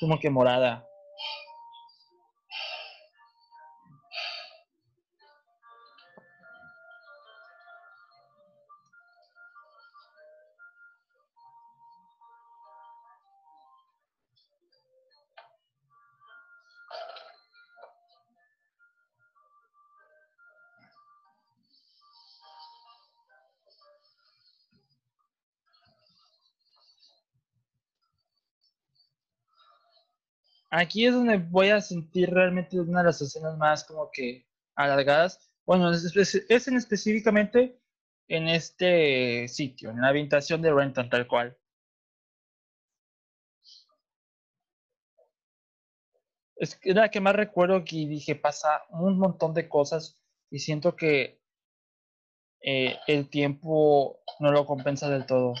como 0.00 0.18
que 0.18 0.30
morada. 0.30 0.84
Aquí 30.78 31.06
es 31.06 31.14
donde 31.14 31.38
voy 31.38 31.70
a 31.70 31.80
sentir 31.80 32.28
realmente 32.28 32.78
una 32.78 33.00
de 33.00 33.06
las 33.06 33.22
escenas 33.22 33.56
más 33.56 33.82
como 33.84 34.10
que 34.12 34.46
alargadas. 34.74 35.50
Bueno, 35.64 35.90
es, 35.90 36.68
en 36.68 36.76
específicamente 36.76 37.80
en 38.28 38.46
este 38.48 39.48
sitio, 39.48 39.90
en 39.90 40.02
la 40.02 40.08
habitación 40.08 40.60
de 40.60 40.74
Renton, 40.74 41.08
tal 41.08 41.26
cual. 41.26 41.56
Es 46.56 46.78
la 46.84 47.10
que 47.10 47.20
más 47.20 47.34
recuerdo 47.34 47.82
que 47.82 47.96
dije, 47.96 48.34
pasa 48.34 48.82
un 48.90 49.18
montón 49.18 49.54
de 49.54 49.70
cosas 49.70 50.22
y 50.50 50.58
siento 50.58 50.94
que 50.94 51.40
eh, 52.60 52.98
el 53.06 53.30
tiempo 53.30 54.20
no 54.40 54.52
lo 54.52 54.66
compensa 54.66 55.08
del 55.08 55.24
todo. 55.24 55.54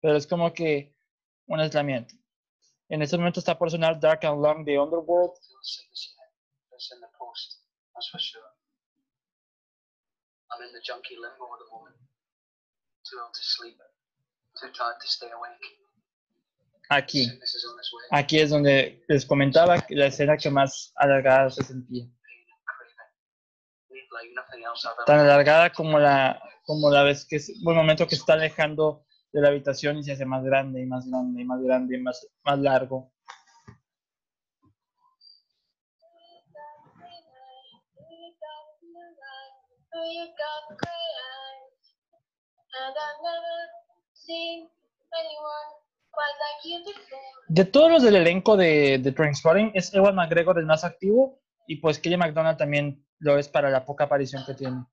Pero 0.00 0.16
es 0.16 0.28
como 0.28 0.52
que 0.54 0.94
un 1.46 1.58
aislamiento. 1.58 2.17
En 2.88 3.02
este 3.02 3.18
momento 3.18 3.40
está 3.40 3.58
por 3.58 3.70
sonar 3.70 4.00
Dark 4.00 4.24
and 4.24 4.42
Long 4.42 4.64
de 4.64 4.78
Underworld. 4.78 5.32
Aquí. 16.88 17.28
Aquí 18.10 18.40
es 18.40 18.50
donde 18.50 19.04
les 19.08 19.26
comentaba 19.26 19.84
la 19.90 20.06
escena 20.06 20.36
que 20.38 20.50
más 20.50 20.92
alargada 20.96 21.50
se 21.50 21.62
sentía. 21.64 22.06
Tan 25.04 25.18
alargada 25.20 25.72
como 25.72 25.98
la, 25.98 26.40
como 26.64 26.90
la 26.90 27.02
vez 27.02 27.26
que 27.26 27.36
es 27.36 27.50
un 27.62 27.74
momento 27.74 28.06
que 28.06 28.14
está 28.14 28.32
alejando 28.32 29.04
de 29.38 29.42
la 29.42 29.48
habitación 29.48 29.98
y 29.98 30.02
se 30.02 30.12
hace 30.12 30.24
más 30.24 30.42
grande 30.42 30.82
y 30.82 30.86
más 30.86 31.08
grande 31.08 31.42
y 31.42 31.44
más 31.44 31.62
grande 31.62 31.96
y 31.96 32.00
más, 32.00 32.26
más 32.44 32.58
largo. 32.58 33.12
De 47.48 47.64
todos 47.64 47.90
los 47.90 48.02
del 48.02 48.16
elenco 48.16 48.56
de, 48.56 48.98
de 48.98 49.12
Trainspotting, 49.12 49.70
es 49.74 49.94
Ewan 49.94 50.16
McGregor 50.16 50.58
el 50.58 50.66
más 50.66 50.84
activo 50.84 51.40
y 51.66 51.76
pues 51.76 51.98
Kelly 51.98 52.16
McDonald 52.16 52.58
también 52.58 53.06
lo 53.20 53.38
es 53.38 53.48
para 53.48 53.70
la 53.70 53.84
poca 53.84 54.04
aparición 54.04 54.44
que 54.44 54.54
tiene. 54.54 54.84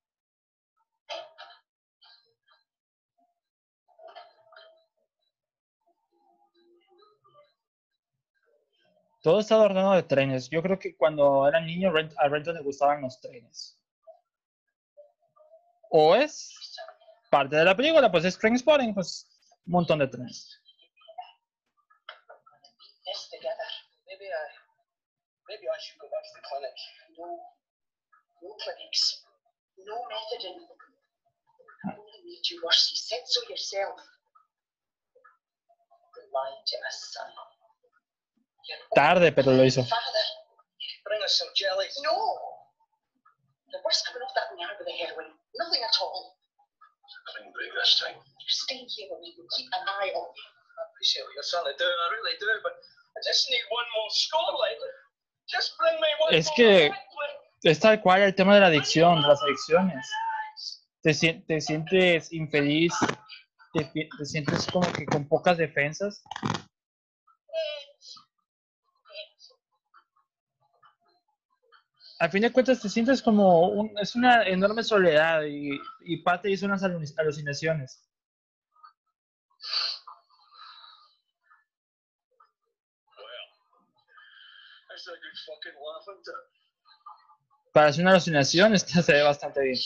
Todo 9.26 9.40
está 9.40 9.56
adornado 9.56 9.94
de 9.94 10.04
trenes. 10.04 10.48
Yo 10.52 10.62
creo 10.62 10.78
que 10.78 10.96
cuando 10.96 11.48
era 11.48 11.60
niño 11.60 11.90
Rent- 11.92 12.14
a 12.20 12.28
Renton 12.28 12.54
le 12.54 12.62
gustaban 12.62 13.02
los 13.02 13.20
trenes. 13.20 13.76
O 15.90 16.14
es 16.14 16.54
parte 17.32 17.56
de 17.56 17.66
la 17.66 17.76
película, 17.76 18.12
pues 18.12 18.24
es 18.24 18.38
Trainspotting, 18.38 18.94
pues 18.94 19.26
un 19.66 19.72
montón 19.72 19.98
de 19.98 20.08
trenes. 20.10 20.62
Tarde, 38.96 39.32
pero 39.32 39.52
lo 39.52 39.64
hizo. 39.64 39.84
father. 39.84 40.26
Bring 41.04 41.22
us 41.24 41.38
some 41.38 41.50
jellies. 41.56 41.94
No. 42.02 42.16
The 43.72 43.80
worst 43.84 44.08
coming 44.08 44.24
off 44.24 44.34
that 44.34 44.50
narrow 44.58 44.74
with 44.80 44.88
the 44.88 44.98
heroin. 44.98 45.30
Nothing 45.58 45.84
at 45.84 45.96
all. 46.02 46.38
Clean 47.34 47.52
break 47.54 47.70
this 47.78 48.00
time. 48.00 48.18
You 48.18 48.50
stay 48.50 48.82
here 48.90 49.10
and 49.14 49.22
we 49.22 49.36
can 49.36 49.46
keep 49.54 49.70
an 49.74 49.86
eye 49.86 50.10
on 50.14 50.28
you. 50.30 50.48
I 50.76 50.82
appreciate 50.92 51.24
what 51.26 51.34
you're 51.38 51.50
trying 51.50 51.70
to 51.72 51.78
do, 51.78 51.88
I 51.88 52.06
really 52.14 52.36
do, 52.40 52.52
but 52.62 52.74
I 53.16 53.20
just 53.26 53.50
need 53.50 53.64
one 53.70 53.88
more 53.96 54.10
score, 54.12 54.54
like. 54.60 54.82
Just 55.48 55.78
bring 55.78 55.96
me 56.02 56.10
one 56.20 56.34
Es 56.34 56.50
que-. 56.56 56.92
Es 57.64 57.80
tal 57.80 58.02
cual 58.02 58.22
el 58.22 58.36
tema 58.36 58.56
de 58.56 58.62
la 58.62 58.68
adicción, 58.68 59.22
de 59.22 59.28
las 59.28 59.42
adicciones. 59.42 60.08
Te, 61.02 61.14
te 61.14 61.62
sientes 61.62 62.32
infeliz, 62.34 62.94
te, 63.74 63.86
te 63.86 64.26
sientes 64.26 64.68
como 64.72 64.92
que 64.92 65.06
con 65.06 65.28
pocas 65.28 65.58
defensas. 65.58 66.24
Al 72.20 72.30
fin 72.30 72.42
de 72.42 72.52
cuentas 72.52 72.82
te 72.82 72.90
sientes 72.90 73.22
como 73.22 73.70
un- 73.70 73.98
es 74.00 74.16
una 74.16 74.44
enorme 74.44 74.84
soledad 74.84 75.44
y, 75.44 75.80
y 76.02 76.18
parte 76.18 76.50
hizo 76.52 76.66
unas 76.66 76.84
alu- 76.84 77.14
alucinaciones. 77.18 78.02
Para 87.74 87.90
hacer 87.90 88.02
una 88.04 88.12
alucinación 88.14 88.74
esta 88.76 89.04
se 89.04 89.14
ve 89.14 89.22
bastante 89.22 89.62
bien. 89.62 89.78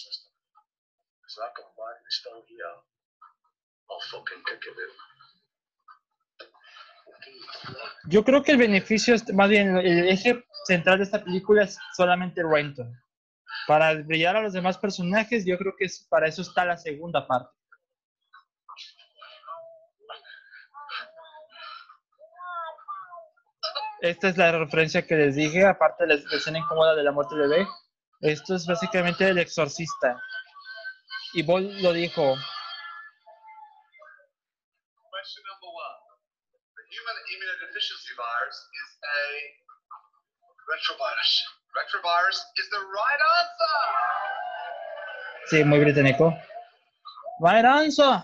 Yo 8.08 8.24
creo 8.24 8.44
que 8.44 8.52
el 8.54 8.58
beneficio, 8.58 9.14
es- 9.16 9.32
más 9.34 9.50
bien 9.50 9.78
el 9.78 10.08
eje 10.10 10.44
central 10.70 11.00
de 11.00 11.06
esta 11.06 11.24
película 11.24 11.64
es 11.64 11.80
solamente 11.98 12.44
Renton. 12.44 12.94
Para 13.68 13.96
brillar 13.96 14.36
a 14.36 14.42
los 14.42 14.54
demás 14.54 14.78
personajes, 14.78 15.44
yo 15.44 15.58
creo 15.58 15.74
que 15.76 15.86
es, 15.86 16.06
para 16.08 16.28
eso 16.28 16.44
está 16.44 16.64
la 16.64 16.78
segunda 16.78 17.28
parte. 17.28 17.50
Esta 24.02 24.30
es 24.30 24.38
la 24.38 24.52
referencia 24.52 25.06
que 25.06 25.16
les 25.16 25.36
dije, 25.36 25.66
aparte 25.66 26.06
de 26.06 26.16
la 26.16 26.36
escena 26.38 26.60
incómoda 26.60 26.96
de 26.96 27.04
la 27.04 27.12
muerte 27.12 27.36
del 27.36 27.50
bebé. 27.50 27.68
Esto 28.22 28.56
es 28.56 28.66
básicamente 28.66 29.28
el 29.28 29.40
exorcista. 29.40 30.22
Y 31.34 31.42
Ball 31.44 31.82
lo 31.82 31.92
dijo, 31.92 32.36
human 36.90 37.18
immunodeficiency 37.34 38.14
virus 38.18 38.58
is 38.82 38.92
a 39.04 39.69
retrovirus. 40.70 41.32
Retrovirus 41.74 42.38
is 42.58 42.70
the 42.70 42.82
right 42.94 43.22
answer. 43.38 43.78
sí, 45.50 45.64
muy 45.66 45.80
británico. 45.80 46.34
Right 47.42 47.66
answer. 47.66 48.24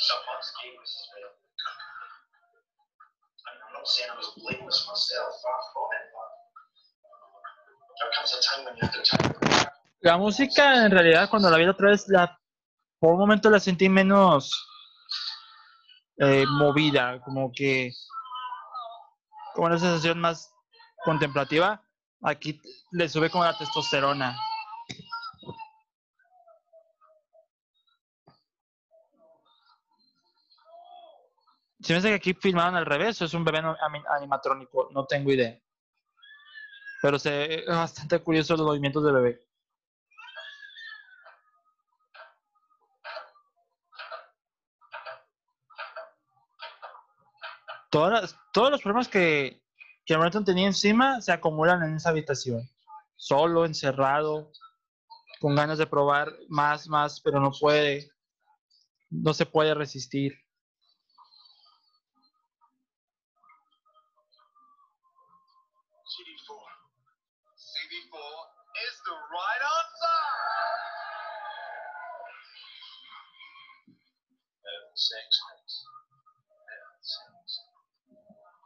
Someone's 0.00 0.50
game 0.62 0.76
was 0.80 0.92
failed. 1.12 1.36
I'm 3.46 3.72
not 3.74 3.86
saying 3.86 4.10
I 4.10 4.16
was 4.16 4.30
blameless 4.38 4.86
myself, 4.88 5.34
far 5.42 5.60
from 5.72 5.88
it, 5.98 6.06
but 6.14 6.30
there 7.98 8.10
comes 8.16 8.30
a 8.32 8.40
time 8.40 8.64
when 8.64 8.74
you 8.76 8.82
have 8.86 8.94
to 8.94 9.02
turn 9.02 9.20
La 10.02 10.16
música, 10.16 10.86
en 10.86 10.90
realidad, 10.90 11.28
cuando 11.28 11.50
la 11.50 11.58
vi 11.58 11.66
otra 11.66 11.90
vez, 11.90 12.08
la, 12.08 12.40
por 12.98 13.12
un 13.12 13.18
momento 13.18 13.50
la 13.50 13.60
sentí 13.60 13.90
menos 13.90 14.69
eh, 16.20 16.44
movida, 16.46 17.18
como 17.22 17.50
que, 17.50 17.92
como 19.54 19.68
una 19.68 19.78
sensación 19.78 20.20
más 20.20 20.52
contemplativa, 21.02 21.82
aquí 22.22 22.60
le 22.92 23.08
sube 23.08 23.30
como 23.30 23.44
la 23.44 23.56
testosterona. 23.56 24.36
Se 31.80 31.94
me 31.94 31.98
hace 31.98 32.08
que 32.10 32.14
aquí 32.14 32.34
filmaron 32.34 32.76
al 32.76 32.84
revés, 32.84 33.20
o 33.22 33.24
es 33.24 33.32
un 33.32 33.42
bebé 33.42 33.62
animatrónico, 34.10 34.90
no 34.92 35.06
tengo 35.06 35.32
idea. 35.32 35.58
Pero 37.00 37.18
se 37.18 37.30
ve 37.30 37.64
bastante 37.66 38.18
curioso 38.22 38.54
los 38.58 38.66
movimientos 38.66 39.02
del 39.02 39.14
bebé. 39.14 39.49
Todas 47.90 48.36
todos 48.52 48.70
los 48.70 48.82
problemas 48.82 49.08
que, 49.08 49.62
que 50.06 50.16
tenía 50.44 50.66
encima 50.66 51.20
se 51.20 51.32
acumulan 51.32 51.82
en 51.82 51.96
esa 51.96 52.10
habitación. 52.10 52.68
Solo, 53.16 53.66
encerrado, 53.66 54.50
con 55.40 55.54
ganas 55.54 55.78
de 55.78 55.86
probar 55.86 56.32
más, 56.48 56.88
más, 56.88 57.20
pero 57.20 57.40
no 57.40 57.50
puede. 57.50 58.10
No 59.10 59.34
se 59.34 59.46
puede 59.46 59.74
resistir. 59.74 60.34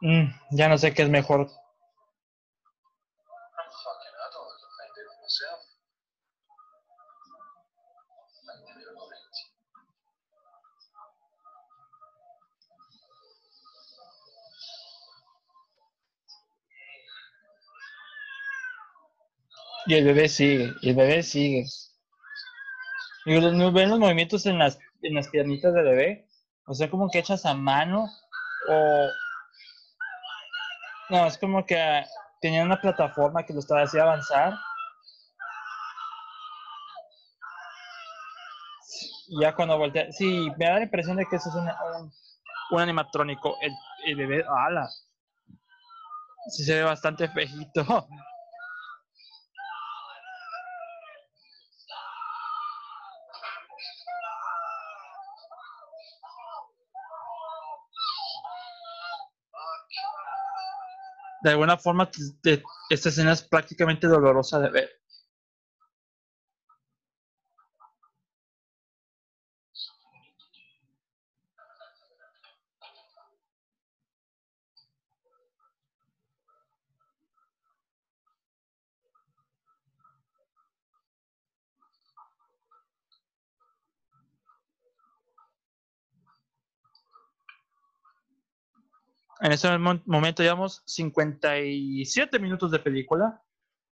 Mm, 0.04 0.26
ya 0.50 0.68
no 0.68 0.76
sé 0.78 0.92
qué 0.94 1.02
es 1.02 1.08
mejor. 1.08 1.48
Y 19.86 19.94
el 19.94 20.04
bebé 20.04 20.28
sigue, 20.28 20.74
y 20.82 20.90
el 20.90 20.96
bebé 20.96 21.22
sigue. 21.22 21.64
Y 23.26 23.40
los, 23.40 23.54
¿no 23.54 23.72
ven 23.72 23.88
los 23.90 23.98
movimientos 23.98 24.44
en 24.46 24.58
las, 24.58 24.78
en 25.02 25.14
las 25.14 25.28
piernitas 25.28 25.72
del 25.72 25.84
bebé? 25.84 26.26
O 26.66 26.74
sea, 26.74 26.90
como 26.90 27.08
que 27.10 27.20
echas 27.20 27.46
a 27.46 27.54
mano 27.54 28.06
o... 28.68 29.08
No, 31.10 31.26
es 31.26 31.36
como 31.38 31.64
que 31.64 31.80
ah, 31.80 32.04
tenía 32.40 32.64
una 32.64 32.80
plataforma 32.80 33.42
que 33.44 33.52
lo 33.52 33.60
estaba 33.60 33.82
haciendo 33.82 34.10
avanzar. 34.10 34.54
Y 39.28 39.40
ya 39.40 39.54
cuando 39.54 39.78
voltea... 39.78 40.10
Sí, 40.12 40.50
me 40.58 40.66
da 40.66 40.74
la 40.74 40.82
impresión 40.82 41.16
de 41.16 41.26
que 41.26 41.36
eso 41.36 41.48
es 41.48 41.54
un, 41.54 41.68
un 42.70 42.80
animatrónico. 42.80 43.56
El, 44.06 44.16
bebé... 44.16 44.44
¡Hala! 44.46 44.88
Sí 46.50 46.64
se 46.64 46.74
ve 46.74 46.82
bastante 46.82 47.28
fejito. 47.28 48.06
De 61.44 61.50
alguna 61.50 61.76
forma 61.76 62.10
esta 62.88 63.08
escena 63.10 63.32
es 63.32 63.42
prácticamente 63.42 64.06
dolorosa 64.06 64.58
de 64.58 64.70
ver. 64.70 64.90
En 89.40 89.82
mo- 89.82 90.00
momento 90.06 90.42
llevamos 90.42 90.82
57 90.86 92.38
minutos 92.38 92.70
de 92.70 92.78
película. 92.78 93.42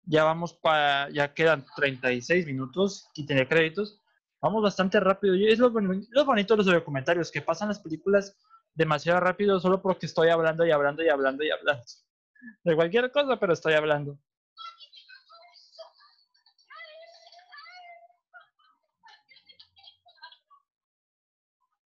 Ya 0.03 0.23
vamos 0.23 0.53
para, 0.53 1.09
ya 1.09 1.33
quedan 1.33 1.65
36 1.75 2.45
minutos 2.45 3.07
tiene 3.13 3.47
créditos. 3.47 4.01
Vamos 4.41 4.63
bastante 4.63 4.99
rápido. 4.99 5.35
Y 5.35 5.47
es 5.47 5.59
lo, 5.59 5.69
lo 5.69 6.25
bonito 6.25 6.53
de 6.53 6.57
los 6.57 6.65
documentarios, 6.65 7.31
que 7.31 7.41
pasan 7.41 7.67
las 7.69 7.79
películas 7.79 8.35
demasiado 8.73 9.19
rápido 9.19 9.59
solo 9.59 9.81
porque 9.81 10.05
estoy 10.05 10.29
hablando 10.29 10.65
y 10.65 10.71
hablando 10.71 11.03
y 11.03 11.09
hablando 11.09 11.43
y 11.43 11.51
hablando. 11.51 11.83
De 12.63 12.75
cualquier 12.75 13.11
cosa, 13.11 13.37
pero 13.39 13.53
estoy 13.53 13.73
hablando. 13.73 14.17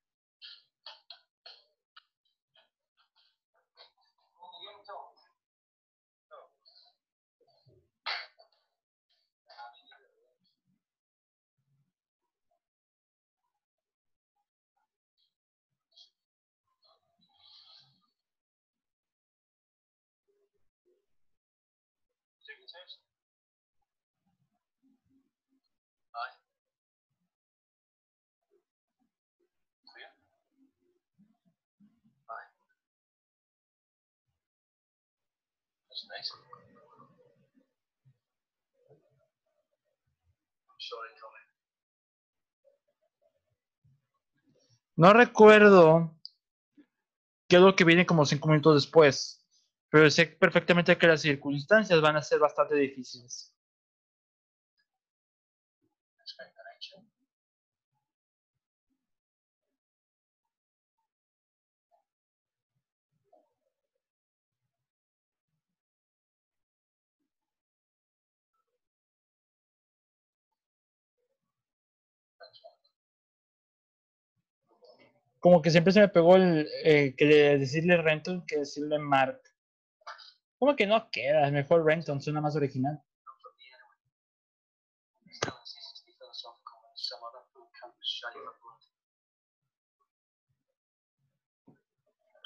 No 44.97 45.13
recuerdo 45.13 46.15
qué 47.49 47.57
es 47.57 47.63
lo 47.63 47.77
que 47.77 47.85
viene 47.85 48.07
como 48.07 48.27
cinco 48.27 48.49
minutos 48.49 48.75
después, 48.75 49.45
pero 49.91 50.11
sé 50.11 50.27
perfectamente 50.27 50.97
que 50.97 51.07
las 51.07 51.21
circunstancias 51.21 52.01
van 52.01 52.17
a 52.17 52.23
ser 52.23 52.39
bastante 52.39 52.75
difíciles. 52.77 53.56
Como 75.47 75.63
que 75.63 75.71
siempre 75.71 75.93
se 75.93 76.01
me 76.01 76.09
pegó 76.09 76.35
el 76.35 76.69
eh, 76.83 77.15
que 77.17 77.25
de- 77.25 77.59
decirle 77.59 77.97
Renton 78.03 78.45
que 78.49 78.59
decirle 78.59 78.99
Mark. 78.99 79.41
Como 80.59 80.75
que 80.75 80.89
no 80.89 81.09
queda, 81.09 81.47
es 81.47 81.53
mejor 81.53 81.85
Renton, 81.85 82.21
suena 82.21 82.41
más 82.41 82.57
original. 82.57 83.01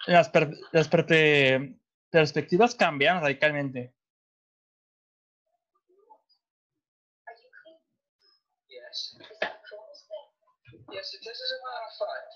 Las, 0.07 0.29
per- 0.29 0.55
las 0.73 0.89
per- 0.89 1.75
perspectivas 2.11 2.75
cambian 2.75 3.23
radicalmente. 3.23 3.95
Yes. 8.69 9.17
It 10.93 11.21
is, 11.23 11.53
a 11.55 11.59
matter 11.65 11.87
of 11.89 11.95
fact. 11.99 12.30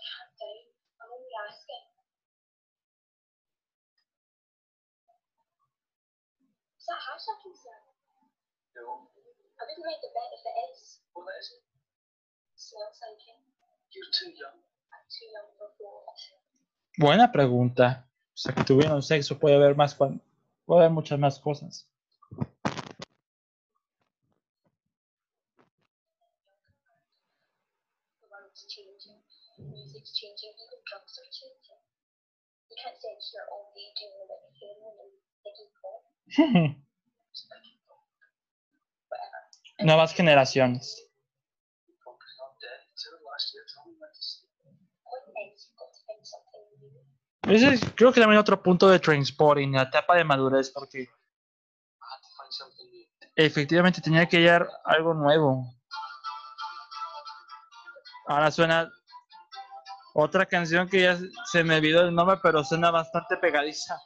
Is 6.85 6.93
that 6.93 7.01
house 7.01 7.25
I 7.33 7.37
can 7.41 7.57
sell? 7.57 7.81
No. 8.77 9.09
I 9.57 9.65
wouldn't 9.65 9.81
mind 9.89 10.05
a 10.05 10.11
bit 10.13 10.29
if 10.37 10.45
it 10.45 10.57
is. 10.69 11.01
Well, 11.17 11.25
that 11.25 11.41
isn't. 11.41 11.65
Smells 12.61 13.01
like 13.01 13.25
it. 13.25 13.41
You're 13.89 14.13
too 14.13 14.29
young. 14.37 14.61
I'm 14.93 15.07
too 15.09 15.29
young 15.33 15.49
for 15.57 15.73
both. 15.81 16.21
Buena 17.01 17.33
pregunta. 17.33 18.05
O 18.05 18.37
sea, 18.37 18.53
que 18.53 18.65
tuvieron 18.65 19.01
sexo, 19.03 19.39
puede 19.39 19.57
haber 19.57 19.75
más, 19.77 19.95
cuan- 19.97 20.21
puede 20.67 20.81
haber 20.85 20.93
muchas 20.93 21.19
más 21.19 21.41
cosas. 21.41 21.89
The 28.21 28.29
world's 28.31 28.63
changing. 28.69 29.19
Music's 29.59 30.13
changing. 30.15 30.53
Even 30.55 30.81
drugs 30.87 31.19
are 31.19 31.31
changing. 31.33 31.81
You 32.71 32.77
can't 32.79 32.99
sit 33.01 33.19
here 33.33 33.47
all 33.51 33.73
day 33.75 33.89
doing 33.99 34.15
a 34.21 34.27
bit 34.31 34.41
of 34.47 34.53
heroin 34.61 34.97
and 35.03 35.13
Iggy 35.47 35.67
Pop. 35.83 36.03
Whatever. 36.05 36.14
Nuevas 39.79 40.15
generaciones. 40.15 41.05
Ese 47.49 47.75
es, 47.75 47.81
creo 47.95 48.13
que 48.13 48.21
también 48.21 48.41
otro 48.41 48.63
punto 48.63 48.89
de 48.89 48.99
Trainspotting, 48.99 49.73
la 49.73 49.83
etapa 49.83 50.17
de 50.17 50.25
madurez, 50.25 50.71
porque 50.71 51.09
efectivamente 53.37 54.01
tenía 54.01 54.27
que 54.27 54.39
hallar 54.39 54.69
algo 54.85 55.13
nuevo. 55.13 55.65
Ahora 58.27 58.51
suena 58.51 58.91
otra 60.15 60.47
canción 60.47 60.89
que 60.89 61.03
ya 61.03 61.19
se 61.45 61.63
me 61.63 61.77
olvidó 61.77 62.03
el 62.03 62.15
nombre, 62.15 62.39
pero 62.43 62.65
suena 62.65 62.91
bastante 62.91 63.37
pegadiza. 63.37 64.01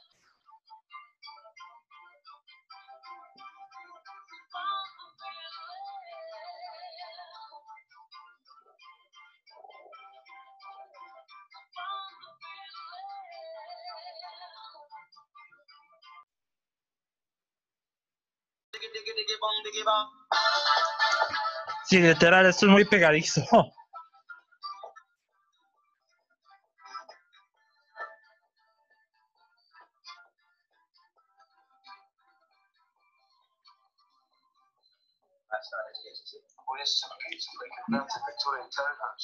Sí, 21.85 21.99
literal, 21.99 22.45
esto 22.45 22.67
es 22.67 22.71
muy 22.71 22.85
pegadizo. 22.85 23.41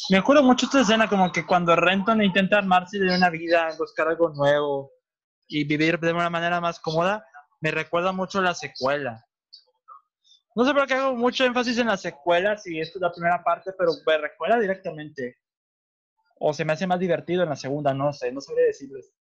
Me 0.09 0.17
acuerdo 0.17 0.43
mucho 0.43 0.65
esta 0.65 0.82
escena, 0.82 1.07
como 1.07 1.32
que 1.32 1.45
cuando 1.45 1.76
Renton 1.76 2.21
intenta 2.21 2.57
armarse 2.57 2.99
de 2.99 3.15
una 3.15 3.30
vida, 3.30 3.69
buscar 3.78 4.07
algo 4.07 4.30
nuevo 4.30 4.91
y 5.47 5.63
vivir 5.63 5.99
de 5.99 6.13
una 6.13 6.30
manera 6.30 6.59
más 6.59 6.80
cómoda, 6.80 7.26
me 7.61 7.71
recuerda 7.71 8.11
mucho 8.11 8.41
la 8.41 8.53
secuela. 8.53 9.26
No 10.56 10.64
sé 10.64 10.74
por 10.74 10.88
qué 10.88 10.93
hago 10.93 11.16
mucho 11.16 11.43
énfasis 11.43 11.78
en 11.80 11.88
la 11.88 11.97
secuela, 11.97 12.58
si 12.58 12.80
esto 12.80 12.97
es 12.97 13.01
la 13.01 13.12
primera 13.12 13.43
parte, 13.43 13.74
pero 13.78 13.91
me 14.08 14.18
recuerda 14.18 14.58
directamente. 14.58 15.38
O 16.39 16.53
se 16.53 16.64
me 16.64 16.72
hace 16.74 16.88
más 16.88 16.99
divertido 16.99 17.43
en 17.43 17.49
la 17.49 17.58
segunda, 17.58 17.93
no 17.93 18.14
sé, 18.14 18.32
no 18.32 18.39
sabría 18.39 18.68
decirles. 18.68 19.14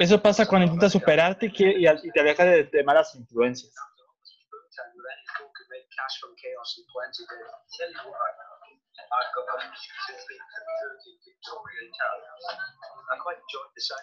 Eso 0.00 0.20
pasa 0.20 0.46
cuando 0.46 0.66
intentas 0.66 0.92
superarte 0.92 1.46
y, 1.46 1.86
y 1.86 1.88
y 1.88 2.10
te 2.10 2.20
alejas 2.20 2.70
de 2.72 2.84
malas 2.84 3.14
influencias. 3.14 3.72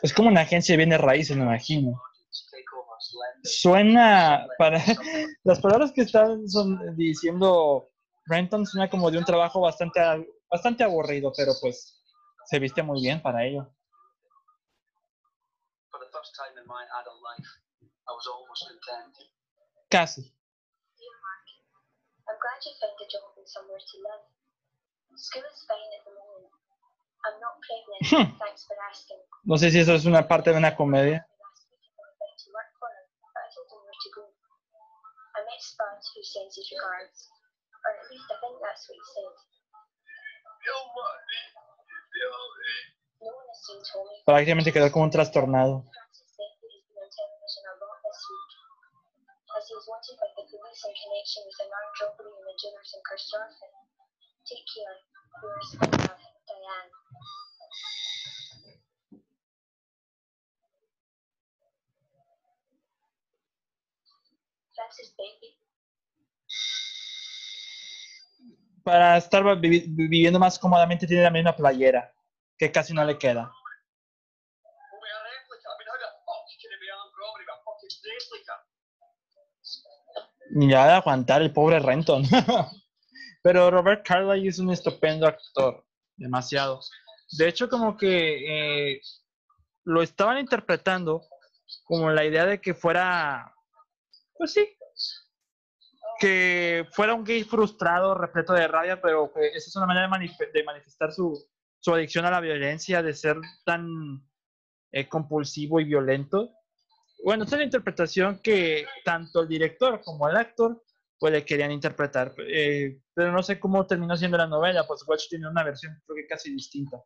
Es 0.04 0.14
como 0.14 0.30
una 0.30 0.42
agencia 0.42 0.74
de 0.74 0.78
bienes 0.78 1.02
raíces, 1.02 1.36
me 1.38 1.44
imagino. 1.44 2.02
Suena, 3.44 4.48
para 4.58 4.78
las 5.44 5.60
palabras 5.60 5.92
que 5.94 6.02
están 6.02 6.48
son 6.48 6.96
diciendo 6.96 7.90
Renton 8.26 8.66
suena 8.66 8.90
como 8.90 9.10
de 9.10 9.18
un 9.18 9.26
trabajo 9.26 9.62
bastante, 9.62 10.00
bastante 10.50 10.84
aburrido, 10.84 11.32
pero 11.36 11.54
pues 11.62 12.00
se 12.46 12.60
viste 12.60 12.84
muy 12.84 13.02
bien 13.02 13.22
para 13.22 13.46
ello. 13.46 13.74
Casi. 19.90 20.34
No 29.44 29.58
sé 29.58 29.72
si 29.72 29.80
eso 29.80 29.94
es 29.94 30.06
una 30.06 30.28
parte 30.28 30.52
de 30.52 30.58
una 30.58 30.76
comedia. 30.76 31.28
Prácticamente 44.26 44.72
quedó 44.72 44.92
como 44.92 45.06
un 45.06 45.12
trastornado. 45.12 45.86
Diane. 54.50 55.00
Francis. 64.76 65.14
Para 68.84 69.18
estar 69.18 69.44
vivi- 69.60 69.86
viviendo 69.88 70.40
más 70.40 70.58
cómodamente 70.58 71.06
tiene 71.06 71.24
la 71.24 71.30
misma 71.30 71.56
playera, 71.56 72.12
que 72.58 72.72
casi 72.72 72.94
no 72.94 73.04
le 73.06 73.18
queda. 73.18 73.44
Well, 73.44 73.52
we're 75.02 75.14
a 75.14 75.24
replica. 75.24 75.70
I 75.70 75.78
mean, 75.78 75.88
how 75.88 75.98
the 76.00 76.10
fuck 76.26 76.48
can 76.62 76.72
it 76.74 76.80
be 76.82 76.90
armed 76.90 77.14
robbery 77.20 77.46
with 77.46 77.54
a 77.54 77.58
fucking 77.66 77.94
replica? 78.06 78.54
Ni 80.52 80.68
la 80.68 80.88
de 80.88 80.94
aguantar 80.94 81.42
el 81.44 81.54
pobre 81.54 81.80
Renton. 81.80 82.24
Pero 83.50 83.72
Robert 83.72 84.06
Carlyle 84.06 84.48
es 84.48 84.60
un 84.60 84.70
estupendo 84.70 85.26
actor, 85.26 85.84
demasiado. 86.16 86.82
De 87.32 87.48
hecho, 87.48 87.68
como 87.68 87.98
que 87.98 88.92
eh, 88.94 89.02
lo 89.86 90.04
estaban 90.04 90.38
interpretando 90.38 91.24
como 91.86 92.12
la 92.12 92.24
idea 92.26 92.46
de 92.46 92.62
que 92.62 92.76
fuera, 92.76 93.52
pues 94.38 94.54
sí, 94.54 94.70
que 96.20 96.86
fuera 96.92 97.16
un 97.16 97.24
gay 97.24 97.44
frustrado, 97.44 98.14
repleto 98.14 98.54
de 98.54 98.68
rabia, 98.68 99.02
pero 99.02 99.34
que 99.34 99.48
esa 99.48 99.68
es 99.68 99.76
una 99.78 99.88
manera 99.88 100.06
de, 100.06 100.14
manif- 100.14 100.52
de 100.54 100.64
manifestar 100.64 101.12
su, 101.12 101.34
su 101.80 101.92
adicción 101.92 102.26
a 102.26 102.32
la 102.32 102.42
violencia, 102.42 103.02
de 103.02 103.16
ser 103.16 103.38
tan 103.66 104.24
eh, 104.92 105.10
compulsivo 105.10 105.80
y 105.80 105.86
violento. 105.86 106.52
Bueno, 107.24 107.46
esa 107.46 107.56
es 107.56 107.60
la 107.62 107.66
interpretación 107.66 108.42
que 108.44 108.86
tanto 109.04 109.42
el 109.42 109.48
director 109.48 110.02
como 110.04 110.30
el 110.30 110.38
actor 110.38 110.84
pues 111.20 111.34
le 111.34 111.46
querían 111.46 111.72
interpretar. 111.72 112.34
Eh, 112.48 113.00
pero 113.14 113.32
no 113.32 113.44
sé 113.44 113.60
cómo 113.60 113.86
terminó 113.86 114.16
siendo 114.16 114.38
la 114.38 114.48
novela, 114.48 114.88
pues 114.88 115.04
Watch 115.08 115.28
tiene 115.30 115.50
una 115.50 115.64
versión 115.64 116.02
creo 116.06 116.16
que 116.16 116.28
casi 116.28 116.52
distinta. 116.52 117.04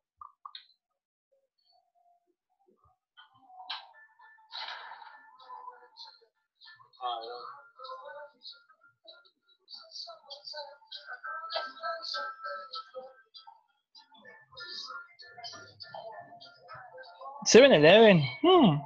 Seven 17.46 17.74
Eleven. 17.74 18.22
Hmm. 18.42 18.80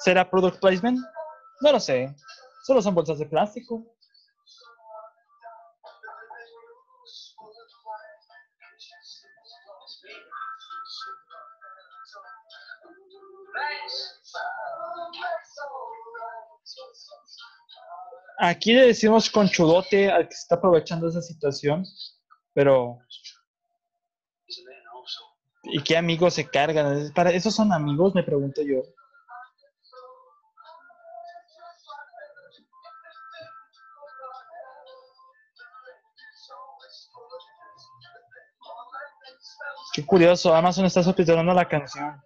¿Será 0.00 0.28
product 0.28 0.60
placement? 0.60 0.98
No 1.60 1.72
lo 1.72 1.80
sé. 1.80 2.14
Solo 2.66 2.82
son 2.82 2.96
bolsas 2.96 3.20
de 3.20 3.26
plástico. 3.26 3.86
Aquí 18.40 18.72
le 18.72 18.88
decimos 18.88 19.30
conchudote 19.30 20.10
al 20.10 20.28
que 20.28 20.34
se 20.34 20.40
está 20.40 20.56
aprovechando 20.56 21.06
esa 21.06 21.22
situación, 21.22 21.84
pero 22.52 22.98
¿y 25.62 25.80
qué 25.84 25.96
amigos 25.96 26.34
se 26.34 26.50
cargan? 26.50 27.12
¿Para 27.14 27.30
esos 27.30 27.54
son 27.54 27.72
amigos? 27.72 28.12
Me 28.16 28.24
pregunto 28.24 28.60
yo. 28.62 28.82
Qué 39.96 40.04
curioso, 40.04 40.54
Amazon 40.54 40.84
está 40.84 41.02
subtitulando 41.02 41.54
la 41.54 41.66
canción. 41.66 42.22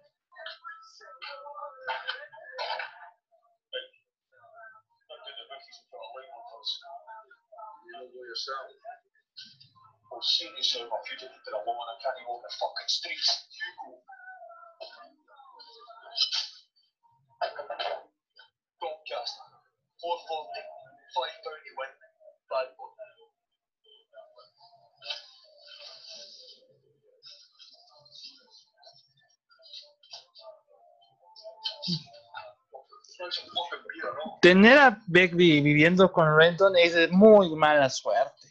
Tener 34.41 34.77
a 34.79 34.99
Begbie 35.05 35.61
viviendo 35.61 36.11
con 36.11 36.35
Renton 36.35 36.73
es 36.75 37.11
muy 37.11 37.55
mala 37.55 37.89
suerte. 37.89 38.47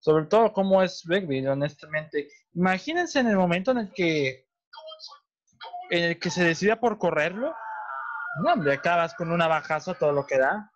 Sobre 0.00 0.26
todo 0.26 0.52
como 0.52 0.82
es 0.82 1.04
Begbie, 1.06 1.48
honestamente. 1.48 2.28
Imagínense 2.52 3.20
en 3.20 3.28
el 3.28 3.36
momento 3.36 3.70
en 3.70 3.78
el 3.78 3.92
que 3.92 4.44
en 5.90 6.04
el 6.04 6.18
que 6.18 6.30
se 6.30 6.42
decida 6.42 6.80
por 6.80 6.98
correrlo. 6.98 7.54
No, 8.42 8.52
hombre, 8.52 8.74
acabas 8.74 9.14
con 9.14 9.30
una 9.30 9.46
bajazo 9.46 9.94
todo 9.94 10.12
lo 10.12 10.26
que 10.26 10.38
da. 10.38 10.72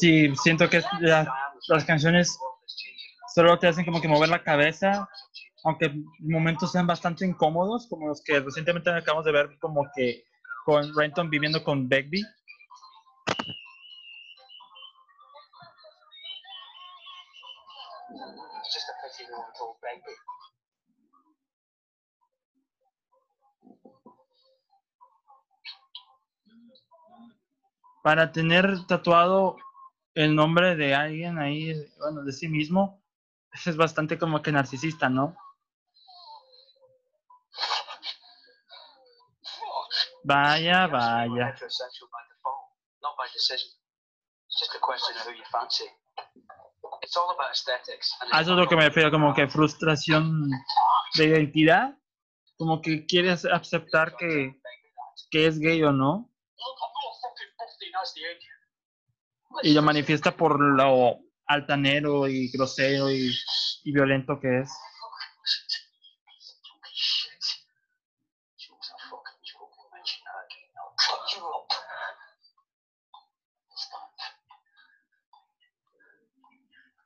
Sí, 0.00 0.34
siento 0.42 0.68
que 0.68 0.82
la- 1.00 1.32
las 1.68 1.84
canciones 1.84 2.38
solo 3.34 3.58
te 3.58 3.68
hacen 3.68 3.84
como 3.84 4.00
que 4.00 4.08
mover 4.08 4.28
la 4.28 4.42
cabeza, 4.42 5.08
aunque 5.64 5.92
momentos 6.20 6.72
sean 6.72 6.86
bastante 6.86 7.26
incómodos, 7.26 7.86
como 7.88 8.08
los 8.08 8.22
que 8.24 8.40
recientemente 8.40 8.90
acabamos 8.90 9.24
de 9.24 9.32
ver, 9.32 9.58
como 9.60 9.86
que 9.94 10.24
con 10.64 10.94
Renton 10.96 11.30
viviendo 11.30 11.62
con 11.64 11.88
Begbie. 11.88 12.24
Para 28.02 28.30
tener 28.30 28.86
tatuado 28.86 29.56
el 30.14 30.34
nombre 30.34 30.76
de 30.76 30.94
alguien 30.94 31.38
ahí, 31.38 31.74
bueno, 31.98 32.22
de 32.22 32.32
sí 32.32 32.48
mismo, 32.48 33.02
eso 33.52 33.70
es 33.70 33.76
bastante 33.76 34.18
como 34.18 34.42
que 34.42 34.52
narcisista, 34.52 35.08
¿no? 35.08 35.36
Vaya, 40.22 40.86
vaya. 40.86 41.48
Heterosexual 41.48 42.10
by 42.10 42.22
default, 42.28 42.76
not 43.02 43.16
by 43.16 43.26
decision. 43.32 43.70
It's 44.46 44.60
just 44.60 44.74
a 44.74 44.80
question 44.80 45.16
of 45.16 45.26
who 45.26 45.32
you 45.32 45.44
fancy. 45.50 45.88
It's 47.02 47.16
all 47.16 47.30
about 47.30 47.50
aesthetics. 47.50 48.12
And 48.20 48.32
A 48.34 48.42
eso 48.42 48.52
es 48.52 48.58
lo 48.58 48.68
que 48.68 48.76
me 48.76 48.84
refiero, 48.84 49.10
como 49.10 49.32
que 49.32 49.48
frustración 49.48 50.50
de 51.14 51.24
identidad, 51.24 51.96
como 52.58 52.82
que 52.82 53.06
quieres 53.06 53.46
aceptar 53.46 54.14
que, 54.16 54.60
que 55.30 55.46
es 55.46 55.58
gay 55.58 55.82
o 55.82 55.92
no, 55.92 56.30
y 59.62 59.72
lo 59.72 59.82
manifiesta 59.82 60.36
por 60.36 60.60
lo 60.60 61.18
altanero 61.46 62.28
y 62.28 62.50
grosero 62.50 63.10
y, 63.10 63.34
y 63.84 63.92
violento 63.92 64.38
que 64.40 64.60
es. 64.60 64.70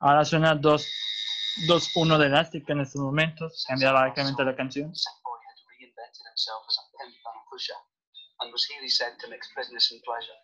Ahora 0.01 0.25
suena 0.25 0.55
2 0.55 0.87
2-1 1.69 2.19
de 2.19 2.27
Elastic 2.27 2.69
en 2.69 2.81
estos 2.81 3.01
momentos, 3.01 3.65
cambia 3.69 3.93
radicalmente 3.93 4.45
la 4.45 4.57
canción. 4.57 4.93
And 8.41 8.53
was 8.53 8.67
he 8.69 8.89
said 8.89 9.17
to 9.21 9.31
mix 9.31 9.49
business 9.57 9.93
and 9.93 10.03
pleasure, 10.03 10.35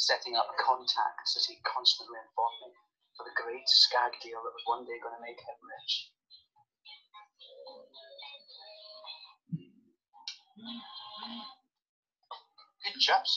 setting 0.00 0.32
up 0.32 0.48
contacts 0.56 1.36
as 1.36 1.44
he 1.44 1.60
constantly 1.60 2.16
informed 2.24 2.60
me 2.64 2.72
for 3.12 3.28
the 3.28 3.36
great 3.36 3.68
skag 3.68 4.16
deal 4.24 4.40
that 4.40 4.56
was 4.56 4.64
one 4.64 4.88
day 4.88 4.96
going 5.04 5.12
to 5.12 5.20
make 5.20 5.36
him 5.36 5.58
rich. 5.60 5.92
Good 12.80 12.96
chaps. 12.96 13.32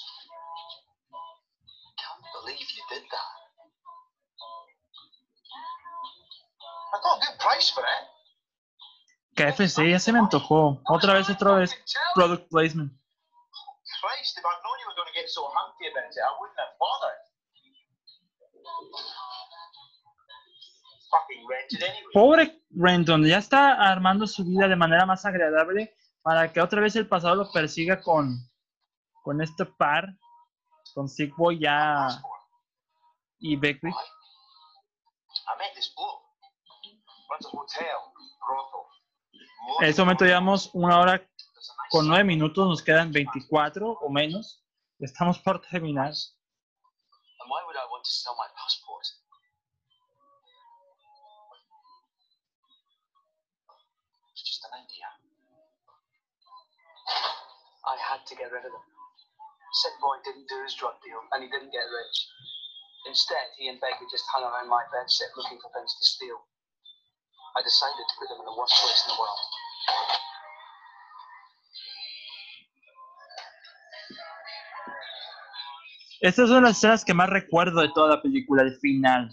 Can't 1.99 2.23
believe 2.39 2.63
you 2.63 2.83
did 2.87 3.03
that. 3.11 3.35
I 6.93 6.97
got 7.03 7.19
a 7.19 7.21
good 7.27 7.39
price 7.43 7.69
for 7.75 7.83
it. 7.83 8.03
KFC 9.35 9.91
ya 9.91 9.99
se 9.99 10.11
me 10.13 10.19
antojó. 10.19 10.79
Otra 10.87 11.13
vez, 11.13 11.27
otra 11.29 11.59
vez. 11.59 11.75
Product 12.15 12.47
placement. 12.49 12.91
Christ, 13.99 14.37
if 14.37 14.45
I'd 14.45 14.61
known 14.63 14.72
so 15.27 15.47
humpty 15.53 15.87
about 15.87 16.09
it, 16.09 16.17
I 16.17 16.31
wouldn't 16.39 16.59
have 16.59 16.75
bothered. 16.79 17.23
Pobre 22.13 22.61
Renton, 22.71 23.25
ya 23.25 23.37
está 23.37 23.73
armando 23.73 24.25
su 24.27 24.43
vida 24.43 24.67
de 24.67 24.75
manera 24.75 25.05
más 25.05 25.25
agradable 25.25 25.95
para 26.21 26.51
que 26.51 26.61
otra 26.61 26.81
vez 26.81 26.95
el 26.95 27.07
pasado 27.07 27.35
lo 27.35 27.51
persiga 27.51 28.01
con, 28.01 28.37
con 29.23 29.41
este 29.41 29.65
par, 29.65 30.15
con 30.93 31.07
Sick 31.07 31.35
Boy 31.35 31.59
ya 31.59 32.07
y 33.39 33.55
brothel. 33.55 33.93
En 39.79 39.87
este 39.87 40.01
momento 40.01 40.25
llevamos 40.25 40.69
una 40.73 40.99
hora 40.99 41.29
con 41.89 42.07
nueve 42.07 42.23
minutos, 42.23 42.67
nos 42.67 42.81
quedan 42.81 43.11
24 43.11 43.91
o 43.91 44.09
menos. 44.09 44.62
Estamos 45.03 45.35
por 45.43 45.59
terminar. 45.59 46.15
And 46.15 47.47
why 47.51 47.59
would 47.67 47.75
I 47.75 47.83
want 47.91 48.07
to 48.07 48.13
sell 48.23 48.39
my 48.39 48.47
passport? 48.55 49.03
It's 54.31 54.47
just 54.47 54.63
an 54.63 54.79
idea. 54.79 55.07
I 57.83 57.99
had 57.99 58.23
to 58.31 58.33
get 58.39 58.47
rid 58.47 58.63
of 58.63 58.71
them. 58.71 58.85
Sick 59.83 59.91
boy 59.99 60.23
didn't 60.23 60.47
do 60.47 60.63
his 60.63 60.71
drug 60.79 60.95
deal 61.03 61.19
and 61.35 61.43
he 61.43 61.51
didn't 61.51 61.75
get 61.75 61.83
rich. 61.83 62.17
Instead, 63.03 63.51
he 63.59 63.67
and 63.67 63.83
Becky 63.83 64.07
just 64.07 64.23
hung 64.31 64.47
around 64.47 64.71
my 64.71 64.87
bed 64.87 65.11
sitting 65.11 65.35
looking 65.35 65.59
for 65.59 65.67
things 65.75 65.91
to 65.91 66.03
steal. 66.15 66.47
I 67.59 67.61
decided 67.61 68.07
to 68.07 68.15
put 68.23 68.31
them 68.31 68.39
in 68.39 68.47
the 68.47 68.55
worst 68.55 68.71
place 68.79 69.03
in 69.03 69.11
the 69.11 69.19
world. 69.19 69.43
Estas 76.23 76.47
son 76.47 76.63
las 76.63 76.77
escenas 76.77 77.03
que 77.03 77.13
más 77.13 77.29
recuerdo 77.29 77.81
de 77.81 77.89
toda 77.93 78.15
la 78.15 78.21
película, 78.21 78.63
el 78.63 78.77
final. 78.77 79.29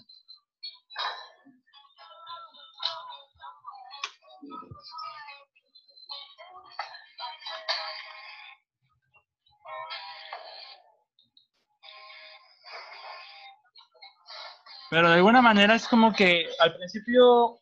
Pero 14.90 15.08
de 15.10 15.14
alguna 15.14 15.40
manera 15.40 15.76
es 15.76 15.86
como 15.86 16.12
que 16.12 16.48
al 16.58 16.74
principio 16.74 17.60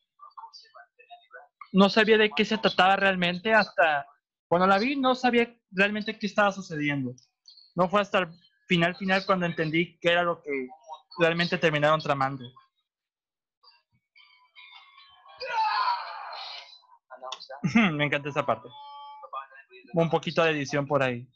no 1.72 1.90
sabía 1.90 2.16
de 2.16 2.30
qué 2.34 2.46
se 2.46 2.56
trataba 2.56 2.96
realmente 2.96 3.52
hasta 3.52 4.06
cuando 4.46 4.66
la 4.66 4.78
vi 4.78 4.96
no 4.96 5.14
sabía 5.14 5.54
realmente 5.70 6.18
qué 6.18 6.28
estaba 6.28 6.50
sucediendo. 6.50 7.14
No 7.74 7.90
fue 7.90 8.00
hasta 8.00 8.20
el 8.20 8.28
final 8.68 8.94
final 8.96 9.24
cuando 9.26 9.46
entendí 9.46 9.98
qué 9.98 10.12
era 10.12 10.22
lo 10.22 10.42
que 10.42 10.68
realmente 11.18 11.58
terminaron 11.58 12.00
tramando. 12.00 12.44
Me 17.92 18.04
encanta 18.04 18.28
esa 18.28 18.46
parte. 18.46 18.68
Un 19.94 20.10
poquito 20.10 20.44
de 20.44 20.50
edición 20.50 20.86
por 20.86 21.02
ahí. 21.02 21.26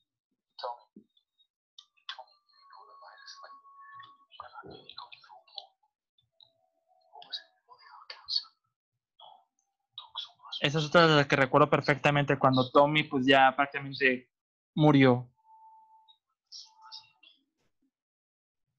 Esa 10.60 10.78
es 10.78 10.84
otra 10.84 11.08
de 11.08 11.16
las 11.16 11.26
que 11.26 11.34
recuerdo 11.34 11.68
perfectamente 11.68 12.38
cuando 12.38 12.70
Tommy 12.70 13.02
pues 13.02 13.26
ya 13.26 13.52
prácticamente 13.56 14.30
murió. 14.76 15.28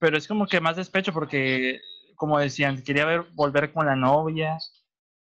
Pero 0.03 0.17
es 0.17 0.27
como 0.27 0.47
que 0.47 0.59
más 0.59 0.75
despecho 0.75 1.13
porque, 1.13 1.79
como 2.17 2.37
decían, 2.37 2.83
quería 2.83 3.05
ver, 3.05 3.21
volver 3.35 3.71
con 3.71 3.85
la 3.85 3.95
novia 3.95 4.57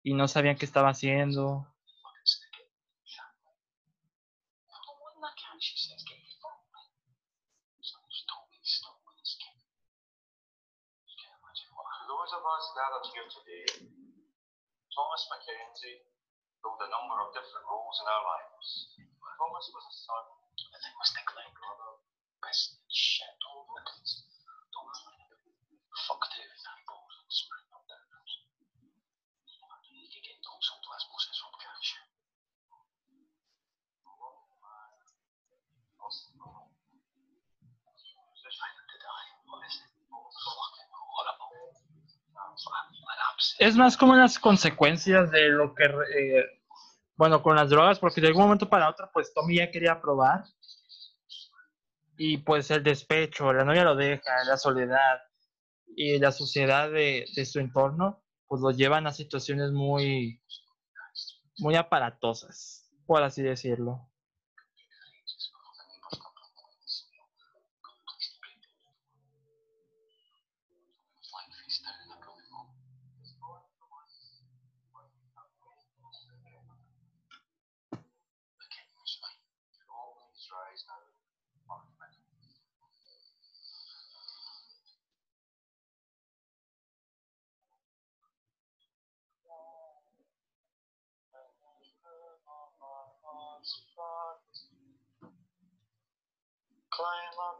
y 0.01 0.15
no 0.15 0.27
sabían 0.27 0.57
qué 0.57 0.65
estaba 0.65 0.89
haciendo. 0.89 1.67
Thomas 14.95 15.27
a 18.01 18.05
all 20.13 20.35
Es 43.59 43.75
más 43.75 43.97
como 43.97 44.15
las 44.15 44.37
consecuencias 44.37 45.31
de 45.31 45.49
lo 45.49 45.73
que, 45.73 45.85
eh, 45.85 46.45
bueno, 47.15 47.41
con 47.41 47.55
las 47.55 47.69
drogas, 47.69 47.99
porque 47.99 48.21
de 48.21 48.27
algún 48.27 48.43
momento 48.43 48.69
para 48.69 48.89
otro, 48.89 49.09
pues 49.13 49.33
Tommy 49.33 49.57
ya 49.57 49.71
quería 49.71 49.99
probar. 50.01 50.43
Y 52.17 52.37
pues 52.37 52.71
el 52.71 52.83
despecho, 52.83 53.51
la 53.51 53.65
novia 53.65 53.83
lo 53.83 53.95
deja, 53.95 54.43
la 54.45 54.57
soledad 54.57 55.19
y 55.95 56.17
la 56.19 56.31
suciedad 56.31 56.89
de, 56.91 57.25
de 57.35 57.45
su 57.45 57.59
entorno, 57.59 58.23
pues 58.47 58.61
lo 58.61 58.71
llevan 58.71 59.07
a 59.07 59.11
situaciones 59.11 59.71
muy, 59.71 60.41
muy 61.57 61.75
aparatosas, 61.75 62.89
por 63.05 63.23
así 63.23 63.41
decirlo. 63.41 64.09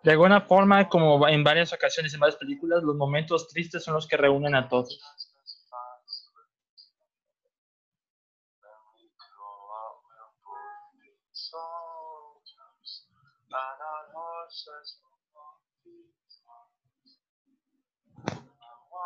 De 0.04 0.12
alguna 0.12 0.42
forma, 0.42 0.88
como 0.88 1.28
en 1.28 1.44
varias 1.44 1.74
ocasiones 1.74 2.14
en 2.14 2.20
varias 2.20 2.38
películas, 2.38 2.84
los 2.84 2.96
momentos 2.96 3.48
tristes 3.48 3.84
son 3.84 3.96
los 3.96 4.08
que 4.08 4.18
reúnen 4.18 4.56
a 4.56 4.68
todos. 4.70 5.00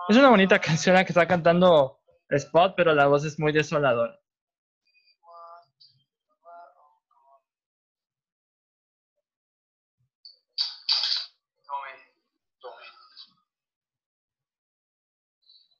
Es 0.09 0.17
una 0.17 0.29
bonita 0.29 0.59
canción 0.59 0.95
la 0.95 1.05
que 1.05 1.11
está 1.11 1.27
cantando 1.27 1.99
Spot, 2.29 2.73
pero 2.75 2.93
la 2.93 3.07
voz 3.07 3.25
es 3.25 3.39
muy 3.39 3.51
desoladora. 3.51 4.19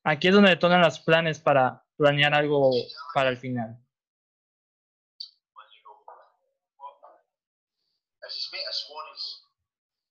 Aquí 0.10 0.28
es 0.28 0.34
donde 0.34 0.50
detonan 0.50 0.82
los 0.82 1.00
planes 1.02 1.38
para 1.40 1.86
planear 1.96 2.34
algo 2.34 2.72
para 3.14 3.30
el 3.30 3.38
final. 3.38 3.78
As 8.26 8.34
his 8.34 8.50
mate 8.52 8.66
of 8.66 8.74
Swannies, 8.74 9.46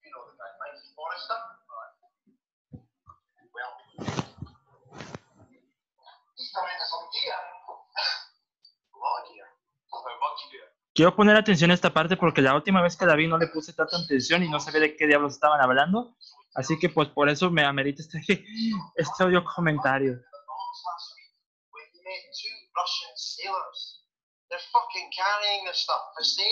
you 0.04 0.10
know 0.14 0.22
the 0.30 0.38
guy, 0.38 0.54
Mikey 0.62 0.94
Forrester? 0.94 1.34
Well, 3.50 3.74
he's 6.36 6.50
coming 6.54 6.74
into 6.78 6.86
some 6.86 7.10
gear. 7.10 7.34
A 7.34 8.98
lot 9.02 9.18
of 9.18 9.34
gear. 9.34 9.50
How 9.90 9.98
much 9.98 10.46
gear? 10.54 10.78
Quiero 10.98 11.14
poner 11.14 11.36
atención 11.36 11.70
a 11.70 11.74
esta 11.74 11.94
parte 11.94 12.16
porque 12.16 12.42
la 12.42 12.56
última 12.56 12.82
vez 12.82 12.96
que 12.96 13.06
la 13.06 13.14
vi 13.14 13.28
no 13.28 13.38
le 13.38 13.46
puse 13.46 13.72
tanta 13.72 13.96
atención 13.98 14.42
y 14.42 14.48
no 14.48 14.58
sabía 14.58 14.80
de 14.80 14.96
qué 14.96 15.06
diablos 15.06 15.34
estaban 15.34 15.60
hablando. 15.60 16.16
Así 16.56 16.76
que 16.76 16.88
pues 16.88 17.08
por 17.10 17.28
eso 17.28 17.52
me 17.52 17.64
amerita 17.64 18.02
este, 18.02 18.18
este 18.96 19.22
audio 19.22 19.44
comentario. 19.44 20.20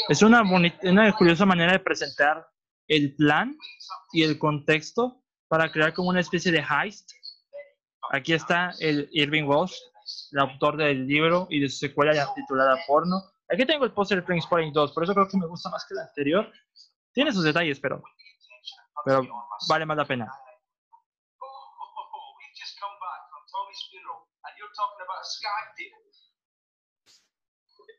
Es 0.08 0.22
una, 0.22 0.42
bonita, 0.44 0.78
una 0.84 1.12
curiosa 1.12 1.44
manera 1.44 1.72
de 1.72 1.80
presentar 1.80 2.48
el 2.86 3.16
plan 3.16 3.58
y 4.12 4.22
el 4.22 4.38
contexto 4.38 5.24
para 5.48 5.72
crear 5.72 5.92
como 5.92 6.10
una 6.10 6.20
especie 6.20 6.52
de 6.52 6.60
heist. 6.60 7.10
Aquí 8.12 8.32
está 8.32 8.70
el 8.78 9.08
Irving 9.10 9.48
Welsh, 9.48 9.74
el 10.30 10.38
autor 10.38 10.76
del 10.76 11.04
libro 11.08 11.48
y 11.50 11.58
de 11.58 11.68
su 11.68 11.78
secuela 11.78 12.32
titulada 12.36 12.78
Porno. 12.86 13.24
Aquí 13.48 13.64
tengo 13.64 13.84
el 13.84 13.92
póster 13.92 14.18
de 14.20 14.26
Trainspotting 14.26 14.72
2, 14.72 14.92
por 14.92 15.04
eso 15.04 15.14
creo 15.14 15.28
que 15.28 15.36
me 15.38 15.46
gusta 15.46 15.70
más 15.70 15.86
que 15.86 15.94
el 15.94 16.00
anterior. 16.00 16.52
Tiene 17.12 17.32
sus 17.32 17.44
detalles, 17.44 17.78
pero, 17.80 18.02
pero 19.04 19.22
vale 19.68 19.86
más 19.86 19.96
la 19.96 20.04
pena. 20.04 20.32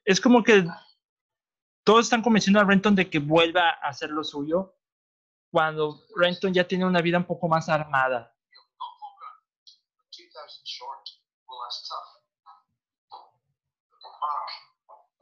Es 0.06 0.22
como 0.22 0.44
que 0.44 0.66
todos 1.84 2.06
están 2.06 2.22
convenciendo 2.22 2.60
a 2.60 2.64
Renton 2.64 2.96
de 2.96 3.10
que 3.10 3.20
vuelva 3.20 3.70
a 3.70 3.90
hacer 3.90 4.10
lo 4.10 4.24
suyo 4.24 4.76
cuando 5.52 6.04
Renton 6.16 6.54
ya 6.54 6.68
tiene 6.68 6.86
una 6.86 7.02
vida 7.02 7.18
un 7.18 7.26
poco 7.26 7.48
más 7.48 7.70
armada. 7.70 8.20
Not 8.20 8.92
full 9.00 9.16
ground. 9.20 9.40
2,000 10.12 10.64
short. 10.66 11.08
Well, 11.48 11.60
that's 11.64 11.88
tough. 11.88 12.24
Mark, 14.22 14.50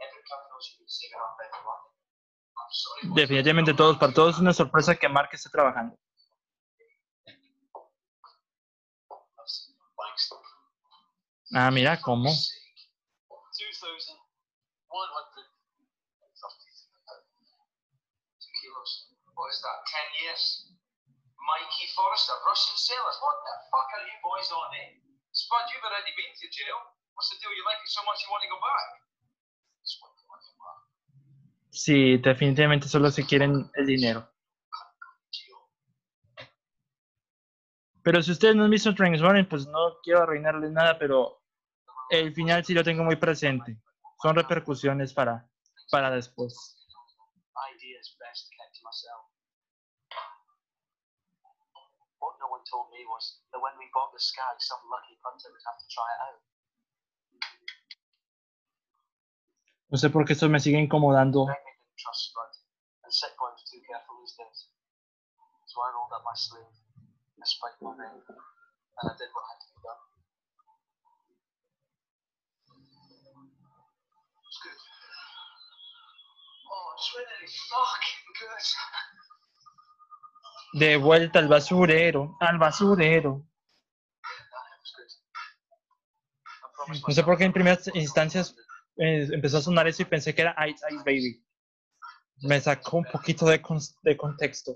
every 0.02 0.22
cunt 0.26 0.44
knows 0.50 0.70
you've 0.70 0.80
been 0.82 0.90
saving 0.90 1.18
up 1.18 1.38
every 1.42 1.62
month. 1.66 1.86
I'm 1.86 1.94
sorry. 1.94 2.56
boys. 2.56 2.62
Definitivamente 3.16 3.74
todos, 3.74 3.98
para 3.98 4.14
todos 4.14 4.36
es 4.36 4.42
una 4.42 4.54
sorpresa 4.54 4.96
que 4.96 5.08
Mark 5.08 5.30
esté 5.32 5.50
trabajando. 5.50 5.98
Ah, 11.54 11.72
mira 11.72 12.02
cómo. 12.02 12.30
2,132 12.30 12.60
kilos. 18.62 19.16
What 19.36 19.52
is 19.52 19.62
that, 19.62 19.86
10 19.86 20.24
years? 20.24 20.68
Mikey 21.46 21.88
Forrester, 21.96 22.36
sailors. 22.76 23.20
Spud, 25.32 25.64
you've 25.72 25.84
already 25.84 26.12
been 26.16 26.34
to 26.34 26.48
jail. 26.50 26.80
What's 27.14 27.30
the 27.30 27.38
deal? 27.40 27.54
You 27.54 27.64
like 27.64 27.80
it 27.84 27.92
so 27.92 28.04
much 28.04 28.24
you 28.24 28.32
want 28.32 28.44
to 28.44 28.50
go 28.50 28.60
back. 28.60 28.88
Sí, 31.76 32.18
definitivamente 32.20 32.88
solo 32.88 33.12
se 33.12 33.26
quieren 33.26 33.70
el 33.74 33.86
dinero. 33.86 34.26
Pero 38.02 38.24
si 38.24 38.32
ustedes 38.32 38.56
no 38.56 38.64
han 38.64 38.72
visto 38.72 38.96
Transwarren, 38.96 39.50
pues 39.50 39.68
no 39.68 40.00
quiero 40.02 40.24
arruinarles 40.24 40.72
nada, 40.72 40.98
pero 40.98 41.44
el 42.10 42.34
final 42.34 42.64
sí 42.64 42.74
lo 42.74 42.82
tengo 42.82 43.04
muy 43.04 43.18
presente. 43.18 43.78
Son 44.22 44.38
repercusiones 44.38 45.14
para, 45.14 45.50
para 45.92 46.10
después. 46.12 46.56
What 52.22 52.40
no 52.40 52.48
one 52.48 52.64
told 52.72 52.88
me 52.90 53.04
was 53.06 53.44
that 53.52 53.60
when 53.60 53.76
we 53.78 53.86
bought 53.94 54.14
the 54.14 54.20
Sky, 54.20 54.42
some 54.60 54.80
lucky 54.90 55.20
punter 55.22 55.52
would 55.52 55.62
have 55.68 55.78
to 55.78 55.88
try 55.92 56.08
it 56.08 56.20
out. 56.24 56.55
No 59.96 60.00
sé 60.00 60.10
por 60.10 60.26
qué 60.26 60.34
esto 60.34 60.50
me 60.50 60.60
sigue 60.60 60.78
incomodando. 60.78 61.46
Greg 61.46 61.56
didn't 61.56 61.96
trust 61.96 62.28
Spud, 62.28 62.52
and 63.06 63.14
Sick 63.14 63.32
Boy 63.40 63.48
was 63.48 63.64
too 63.64 63.80
careful 63.88 64.20
these 64.20 64.36
days. 64.36 64.68
So 65.68 65.80
I 65.80 65.88
rolled 65.96 66.12
up 66.12 66.22
my 66.26 66.36
sleeve, 66.36 66.68
despite 67.40 67.80
my 67.80 67.96
name, 67.96 68.20
and 68.28 69.08
I 69.08 69.16
did 69.16 69.32
what 69.32 69.48
had 69.48 69.56
to 69.56 69.68
be 69.72 69.80
done. 69.88 70.04
It's 74.44 74.60
good. 74.68 74.80
Oh, 76.76 76.92
it's 77.00 77.08
really 77.16 77.48
fucking 77.72 78.36
good. 78.36 78.68
De 80.78 80.98
vuelta 80.98 81.40
al 81.40 81.48
basurero, 81.48 82.36
al 82.42 82.58
basurero. 82.58 83.48
No 87.08 87.14
sé 87.14 87.24
por 87.24 87.38
qué 87.38 87.46
en 87.46 87.54
primeras 87.54 87.90
instancias 87.96 88.56
eh, 88.98 89.28
empezó 89.32 89.58
a 89.58 89.62
sonar 89.62 89.88
eso 89.88 90.02
y 90.02 90.06
pensé 90.06 90.34
que 90.34 90.42
era 90.42 90.56
Ice 90.68 90.86
Ice 90.90 91.04
Baby. 91.06 91.42
Me 92.44 92.60
sacó 92.60 92.98
un 92.98 93.06
poquito 93.06 93.46
de, 93.46 93.62
con- 93.62 93.80
de 94.04 94.18
contexto. 94.18 94.74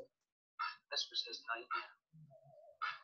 This 0.90 1.08
was 1.12 1.24
his 1.28 1.44
nightmare. 1.48 1.92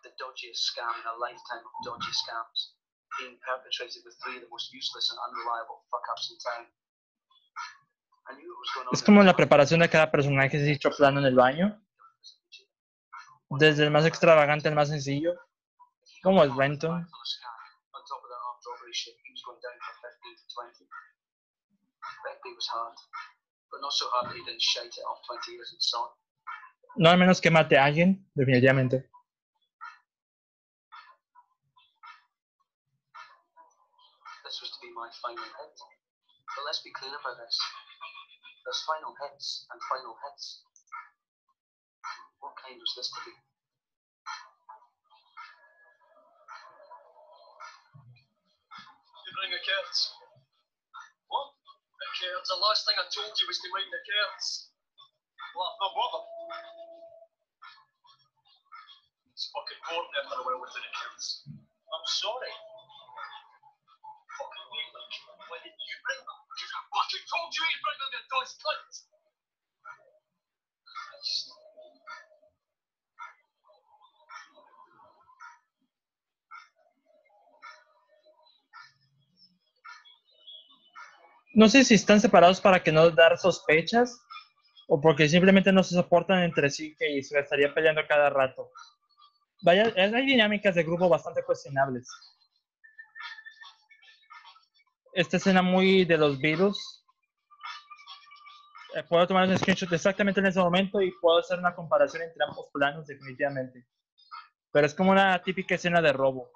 The 0.03 0.11
dodgiest 0.17 0.63
scam 0.71 0.89
in 1.01 1.05
a 1.07 1.15
lifetime 1.19 1.63
of 1.65 1.73
dodgy 1.85 2.11
scams, 2.11 2.75
being 3.19 3.37
perpetrated 3.39 4.03
with 4.05 4.15
three 4.23 4.37
of 4.37 4.43
the 4.43 4.49
most 4.49 4.71
useless 4.73 5.11
and 5.11 5.19
unreliable 5.27 5.83
fuck 5.91 6.03
ups 6.11 6.31
in 6.31 6.37
town. 6.39 6.65
I 8.27 8.33
knew 8.35 8.47
it 8.49 8.57
was 8.59 8.71
going 8.75 8.87
on. 8.87 8.93
Es 8.93 9.03
como 9.03 9.23
la 9.23 9.35
preparación 9.35 9.81
de 9.81 9.89
cada 9.89 10.09
personaje 10.09 10.57
se 10.57 10.71
hizo 10.71 10.89
plano 10.95 11.19
en 11.19 11.25
el 11.25 11.35
baño. 11.35 11.79
Desde 13.59 13.83
el 13.83 13.91
más 13.91 14.05
extravagante 14.05 14.67
al 14.69 14.75
más 14.75 14.89
sencillo. 14.89 15.33
Como 16.23 16.43
es 16.43 16.53
Renton. 16.55 17.07
Beckby 22.25 22.57
was 22.57 22.65
hard, 22.73 22.97
but 23.69 23.81
not 23.85 23.93
so 23.93 24.09
hard 24.09 24.33
that 24.33 24.35
he 24.35 24.41
didn't 24.41 24.61
shite 24.61 24.89
it 24.89 25.05
off 25.05 25.21
20 25.29 25.53
years 25.53 25.69
in 25.73 25.79
Son. 25.79 26.09
No 26.97 27.11
al 27.11 27.17
menos 27.17 27.39
que 27.39 27.51
mate 27.51 27.77
a 27.77 27.85
alguien, 27.85 28.25
definitivamente. 28.33 29.05
This 34.43 34.57
was 34.61 34.71
to 34.73 34.79
be 34.81 34.89
my 34.95 35.09
final 35.21 35.43
hit. 35.43 35.77
But 36.55 36.63
let's 36.65 36.81
be 36.81 36.89
clear 36.97 37.13
about 37.13 37.37
this. 37.37 37.59
There's 38.65 38.81
final 38.89 39.13
hits 39.21 39.67
and 39.69 39.77
final 39.85 40.17
hits. 40.25 40.63
What 42.41 42.55
kind 42.57 42.79
was 42.81 42.93
this 42.97 43.11
to 43.13 43.19
be? 43.21 43.33
You 49.21 49.31
bring 49.37 49.51
the 49.51 49.61
curds. 49.61 50.24
What? 51.95 52.03
The 52.03 52.27
curds. 52.27 52.47
The 52.51 52.59
last 52.59 52.83
thing 52.83 52.97
I 52.99 53.07
told 53.07 53.31
you 53.39 53.47
was 53.47 53.55
to 53.63 53.67
mind 53.71 53.87
the 53.87 54.03
curds. 54.03 54.67
What? 55.55 55.71
No 55.79 55.87
bother. 55.95 56.23
It's 59.31 59.47
fucking 59.55 59.79
boring 59.87 60.15
after 60.19 60.35
a 60.35 60.43
while 60.43 60.59
with 60.59 60.75
the 60.75 60.83
curds. 60.91 61.47
I'm 61.47 62.07
sorry. 62.19 62.51
Fucking 64.27 64.67
wait, 64.75 64.89
like, 64.91 65.15
why 65.47 65.57
didn't 65.63 65.87
you 65.87 65.97
bring 66.03 66.19
them? 66.19 66.39
Because 66.51 66.71
I 66.75 66.81
fucking 66.91 67.25
told 67.31 67.51
you 67.55 67.63
to 67.63 67.77
bring 67.79 67.99
them, 68.03 68.11
you 68.11 68.23
dodge 68.27 68.53
cunt. 68.59 68.91
Christ. 70.91 71.54
No 81.55 81.69
sé 81.69 81.85
si 81.85 81.93
están 81.93 82.19
separados 82.19 82.59
para 82.59 82.83
que 82.83 82.91
no 82.91 83.09
dar 83.11 83.37
sospechas 83.37 84.21
o 84.89 84.99
porque 84.99 85.29
simplemente 85.29 85.71
no 85.71 85.83
se 85.83 85.95
soportan 85.95 86.43
entre 86.43 86.69
sí 86.69 86.93
que 86.99 87.23
se 87.23 87.39
estarían 87.39 87.73
peleando 87.73 88.01
cada 88.07 88.29
rato. 88.29 88.71
Vaya, 89.61 89.91
hay 89.95 90.25
dinámicas 90.25 90.75
de 90.75 90.83
grupo 90.83 91.07
bastante 91.07 91.43
cuestionables. 91.43 92.09
Esta 95.13 95.37
escena 95.37 95.61
muy 95.61 96.03
de 96.03 96.17
los 96.17 96.37
virus. 96.39 97.05
eh, 98.93 99.03
puedo 99.07 99.25
tomar 99.25 99.47
un 99.47 99.57
screenshot 99.57 99.91
exactamente 99.93 100.41
en 100.41 100.47
ese 100.47 100.59
momento 100.59 101.01
y 101.01 101.11
puedo 101.21 101.39
hacer 101.39 101.57
una 101.57 101.73
comparación 101.73 102.23
entre 102.23 102.43
ambos 102.43 102.67
planos 102.73 103.07
definitivamente. 103.07 103.87
Pero 104.73 104.85
es 104.87 104.93
como 104.93 105.11
una 105.11 105.41
típica 105.41 105.75
escena 105.75 106.01
de 106.01 106.11
robo. 106.11 106.51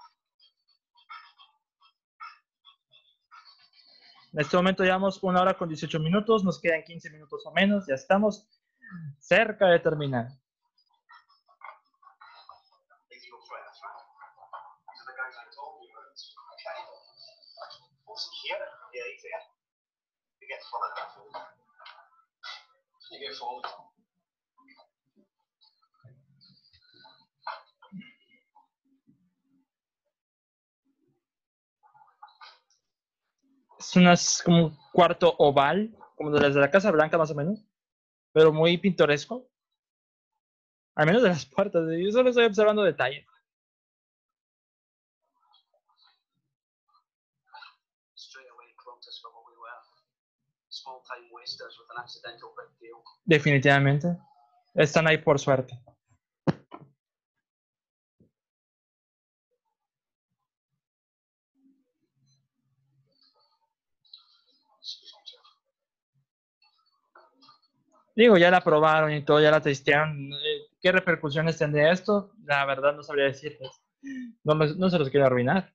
En 4.40 4.46
este 4.46 4.56
momento 4.56 4.86
llevamos 4.86 5.22
una 5.22 5.42
hora 5.42 5.54
con 5.58 5.68
18 5.68 6.00
minutos, 6.00 6.46
nos 6.46 6.62
quedan 6.62 6.82
15 6.86 7.10
minutos 7.10 7.46
o 7.46 7.52
menos, 7.52 7.86
ya 7.86 7.96
estamos 7.96 8.48
cerca 9.20 9.68
de 9.68 9.80
terminar. 9.80 10.30
Illegal 13.12 13.42
threat, 13.44 13.66
that's 13.68 13.82
right. 13.84 14.00
These 14.88 15.04
are 15.04 15.12
the 15.12 15.20
guys 15.20 15.36
I 15.36 15.44
told 15.52 15.84
you 15.84 15.92
about. 15.92 16.16
Okay. 16.56 16.80
What's 18.08 18.32
he 18.32 18.48
here? 18.48 18.64
Yeah, 18.96 19.12
he's 19.12 19.24
here. 19.28 19.44
He 20.40 20.48
gets 20.48 20.64
followed. 20.72 20.96
You 23.12 23.20
get 23.20 23.36
followed. 23.36 23.90
Es 33.80 33.96
una, 33.96 34.14
es 34.14 34.42
como 34.44 34.66
un 34.66 34.78
cuarto 34.92 35.36
oval, 35.38 35.96
como 36.18 36.32
de 36.32 36.42
las 36.42 36.54
de 36.54 36.60
la 36.60 36.70
Casa 36.70 36.92
Blanca 36.92 37.18
más 37.18 37.32
o 37.32 37.36
menos, 37.36 37.66
pero 38.34 38.52
muy 38.52 38.78
pintoresco. 38.78 39.48
Al 40.96 41.06
menos 41.06 41.24
de 41.24 41.30
las 41.30 41.46
puertas, 41.56 41.84
yo 41.98 42.12
solo 42.12 42.30
estoy 42.30 42.46
observando 42.46 42.84
detalles. 42.84 43.26
Definitivamente. 53.24 54.18
Están 54.74 55.08
ahí 55.08 55.20
por 55.20 55.40
suerte. 55.40 55.80
Digo, 68.20 68.38
ya 68.38 68.52
la 68.52 68.62
probaron 68.62 69.14
y 69.14 69.24
todo, 69.24 69.40
ya 69.42 69.50
la 69.50 69.62
testearon. 69.62 70.34
Eh, 70.34 70.68
¿Qué 70.82 70.92
repercusiones 70.92 71.58
tendría 71.58 71.94
esto? 71.94 72.34
La 72.44 72.66
verdad 72.66 72.94
no 72.94 73.02
sabría 73.02 73.28
decirles. 73.28 73.72
No, 74.44 74.56
no 74.56 74.90
se 74.90 75.00
los 75.00 75.10
quiero 75.10 75.26
arruinar. 75.28 75.74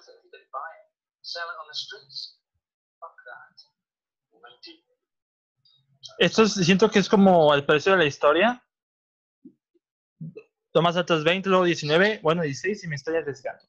it 0.08 0.18
if 0.18 0.22
he 0.24 0.30
didn't 0.30 0.52
buy 0.52 0.70
it? 0.82 0.88
Sell 1.22 1.48
it 1.48 1.56
on 1.60 1.66
the 1.68 1.74
streets? 1.74 2.36
Fuck 3.00 3.16
that. 3.26 3.56
19. 6.18 6.26
Esto 6.26 6.42
es- 6.42 6.54
siento 6.66 6.90
que 6.90 6.98
es 6.98 7.08
como 7.08 7.54
el 7.54 7.64
precio 7.64 7.92
de 7.92 7.98
la 7.98 8.04
historia. 8.04 8.62
Tomas 10.72 10.96
altas 10.96 11.22
20, 11.22 11.48
luego 11.48 11.64
19, 11.64 12.20
bueno 12.22 12.42
16 12.42 12.82
y 12.84 12.88
me 12.88 12.96
estoy 12.96 13.16
arriesgando. 13.16 13.62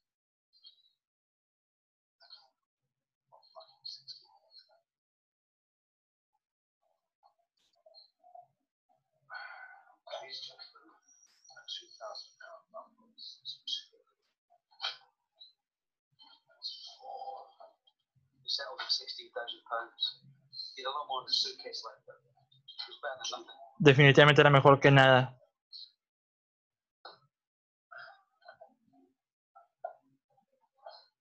Definitivamente 23.78 24.42
era 24.42 24.50
mejor 24.50 24.80
que 24.80 24.92
nada. 24.92 25.38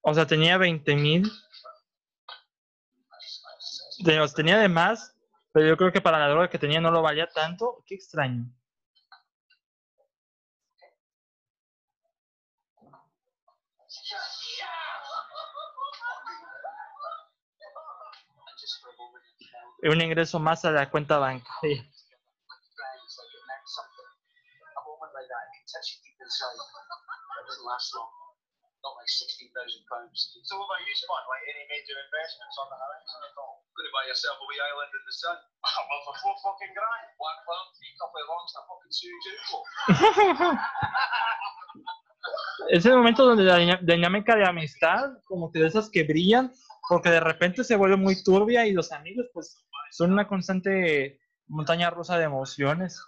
O 0.02 0.12
sea, 0.12 0.26
tenía 0.26 0.58
20 0.58 0.94
mil. 0.96 1.30
Tenía 4.34 4.58
de 4.58 4.68
más, 4.68 5.16
pero 5.52 5.66
yo 5.66 5.76
creo 5.76 5.92
que 5.92 6.00
para 6.00 6.18
la 6.18 6.28
droga 6.28 6.50
que 6.50 6.58
tenía 6.58 6.80
no 6.80 6.90
lo 6.90 7.00
valía 7.00 7.26
tanto. 7.28 7.82
Qué 7.86 7.94
extraño. 7.94 8.44
Un 19.82 20.00
ingreso 20.00 20.38
más 20.38 20.64
a 20.64 20.70
la 20.70 20.90
cuenta 20.90 21.18
bancaria. 21.18 21.84
Es 42.70 42.86
el 42.86 42.96
momento 42.96 43.24
donde 43.26 43.44
la 43.44 43.58
diná- 43.58 43.80
dinámica 43.82 44.36
de 44.36 44.46
amistad, 44.46 45.10
como 45.26 45.50
que 45.52 45.58
de 45.60 45.66
esas 45.68 45.90
que 45.90 46.02
brillan, 46.04 46.52
porque 46.88 47.10
de 47.10 47.20
repente 47.20 47.64
se 47.64 47.76
vuelve 47.76 47.96
muy 47.96 48.22
turbia 48.22 48.66
y 48.66 48.72
los 48.72 48.92
amigos, 48.92 49.26
pues, 49.32 49.64
son 49.90 50.12
una 50.12 50.28
constante 50.28 51.20
montaña 51.46 51.90
rusa 51.90 52.18
de 52.18 52.24
emociones. 52.24 53.00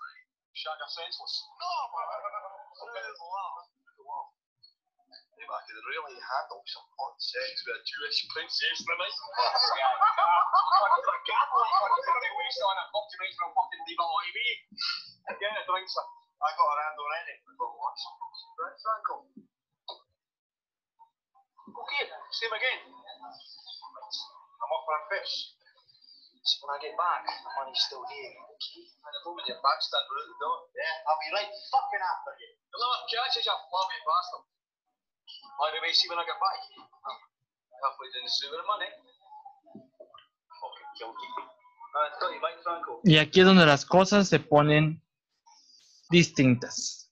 Okay, 21.76 22.08
same 22.30 22.56
again. 22.56 22.80
I'm 23.86 24.70
off 24.72 24.84
for 24.84 24.94
a 24.96 25.02
fish. 25.12 25.54
So 26.46 26.62
when 26.62 26.78
I 26.78 26.78
get 26.78 26.94
back, 26.94 27.26
the 27.26 27.52
money's 27.58 27.82
still 27.82 28.06
here. 28.06 28.34
And 28.38 29.12
the 29.12 29.22
moment 29.26 29.50
your 29.50 29.58
back's 29.62 29.90
done, 29.90 30.06
we're 30.06 30.22
out 30.22 30.30
the 30.30 30.38
door. 30.38 30.56
Yeah, 30.78 31.08
I'll 31.10 31.18
be 31.18 31.28
right 31.34 31.50
fucking 31.50 32.02
after 32.02 32.32
you. 32.38 32.50
Hello, 32.70 32.88
catches 33.10 33.42
you 33.42 33.56
flaming 33.66 34.04
bastard. 34.06 34.44
By 35.58 35.74
the 35.74 35.80
way, 35.82 35.90
see 35.90 36.06
when 36.06 36.22
I 36.22 36.24
get 36.26 36.38
back. 36.38 36.60
Halfway 37.82 38.08
down 38.14 38.24
the 38.24 38.32
sewer 38.32 38.62
money. 38.66 38.90
Fucking 39.74 40.90
guilty. 41.02 41.28
Uh. 41.96 43.00
Y 43.04 43.18
aquí 43.18 43.40
es 43.40 43.46
donde 43.46 43.64
las 43.64 43.86
cosas 43.86 44.28
se 44.28 44.38
ponen 44.38 45.02
distintas. 46.10 47.05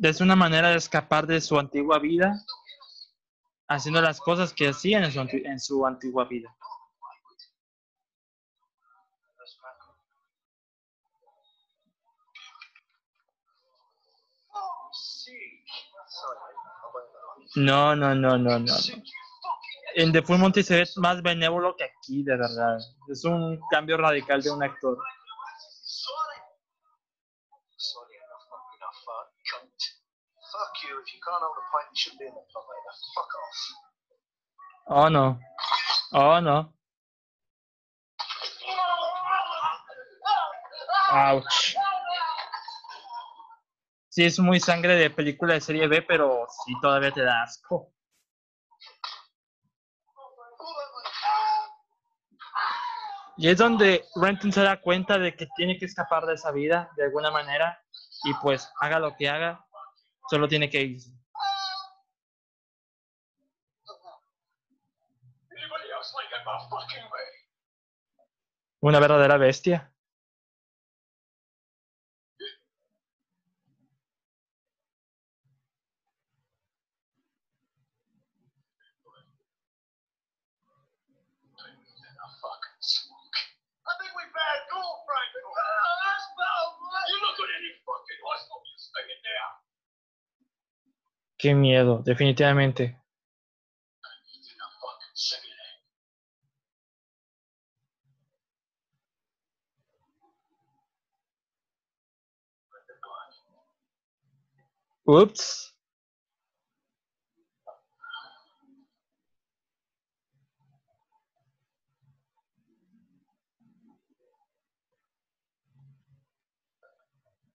Es 0.00 0.20
una 0.20 0.36
manera 0.36 0.70
de 0.70 0.76
escapar 0.76 1.26
de 1.26 1.40
su 1.40 1.58
antigua 1.58 1.98
vida, 1.98 2.34
haciendo 3.68 4.00
las 4.00 4.20
cosas 4.20 4.52
que 4.52 4.68
hacían 4.68 5.04
en 5.04 5.12
su, 5.12 5.20
en 5.20 5.60
su 5.60 5.86
antigua 5.86 6.24
vida. 6.24 6.54
No, 17.54 17.94
no, 17.94 18.14
no, 18.14 18.38
no. 18.38 18.58
no. 18.58 18.74
En 19.94 20.10
The 20.10 20.22
Full 20.22 20.38
Monty 20.38 20.62
se 20.62 20.76
ve 20.76 20.88
más 20.96 21.22
benévolo 21.22 21.76
que 21.76 21.84
aquí, 21.84 22.22
de 22.22 22.36
verdad. 22.36 22.78
Es 23.08 23.24
un 23.24 23.60
cambio 23.70 23.98
radical 23.98 24.40
de 24.40 24.50
un 24.50 24.62
actor. 24.62 24.96
Sorry. 25.82 26.40
Sorry, 27.76 28.16
enough, 28.16 28.48
fucking 28.48 28.78
enough, 28.78 28.96
fat 29.04 29.28
cunt. 29.50 29.82
Fuck 30.52 30.84
you, 30.84 31.00
if 31.00 31.14
you 31.14 31.20
can't 31.24 31.40
hold 31.40 31.56
a 31.56 31.64
pint, 31.72 31.88
you 31.90 31.96
shouldn't 31.96 32.20
be 32.20 32.26
in 32.26 32.34
the 32.34 32.44
club 32.52 32.64
either. 32.76 32.94
Fuck 33.16 33.32
off. 33.40 33.60
Oh, 34.86 35.08
no. 35.08 35.38
Oh, 36.12 36.40
no. 36.40 36.74
Ouch. 41.10 41.74
Sí, 44.10 44.26
es 44.26 44.38
muy 44.38 44.60
sangre 44.60 44.94
de 44.96 45.08
película 45.08 45.54
de 45.54 45.62
serie 45.62 45.86
B, 45.86 46.02
pero 46.02 46.46
sí 46.66 46.74
todavía 46.82 47.12
te 47.12 47.22
da 47.22 47.42
asco. 47.42 47.90
Y 53.38 53.48
es 53.48 53.56
donde 53.56 54.04
Renton 54.16 54.52
se 54.52 54.62
da 54.62 54.82
cuenta 54.82 55.16
de 55.16 55.34
que 55.34 55.48
tiene 55.56 55.78
que 55.78 55.86
escapar 55.86 56.26
de 56.26 56.34
esa 56.34 56.50
vida 56.50 56.90
de 56.96 57.04
alguna 57.04 57.30
manera 57.30 57.82
y 58.24 58.34
pues 58.34 58.70
haga 58.80 58.98
lo 58.98 59.16
que 59.16 59.30
haga, 59.30 59.64
solo 60.32 60.48
tiene 60.48 60.70
que 60.70 60.80
irse. 60.80 61.10
Una 68.80 68.98
verdadera 68.98 69.36
bestia. 69.36 69.91
Qué 91.42 91.54
miedo, 91.54 92.00
definitivamente. 92.02 92.96
Oops. 105.06 105.72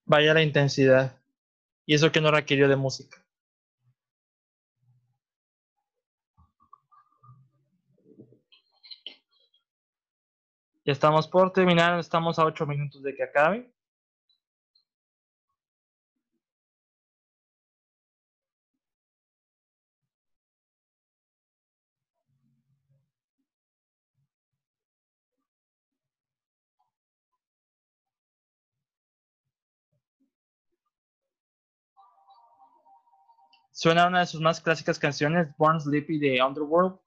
Vaya 0.06 0.34
la 0.34 0.42
intensidad. 0.42 1.12
Y 1.86 1.94
eso 1.94 2.12
que 2.12 2.20
no 2.20 2.30
requirió 2.32 2.68
de 2.68 2.76
música. 2.76 3.27
Ya 10.88 10.92
estamos 10.92 11.28
por 11.28 11.52
terminar, 11.52 11.98
estamos 11.98 12.38
a 12.38 12.46
8 12.46 12.64
minutos 12.66 13.02
de 13.02 13.14
que 13.14 13.22
acabe. 13.22 13.70
Suena 33.72 34.06
una 34.06 34.20
de 34.20 34.26
sus 34.26 34.40
más 34.40 34.62
clásicas 34.62 34.98
canciones, 34.98 35.54
Born 35.58 35.82
Sleepy 35.82 36.18
de 36.18 36.42
Underworld. 36.42 36.98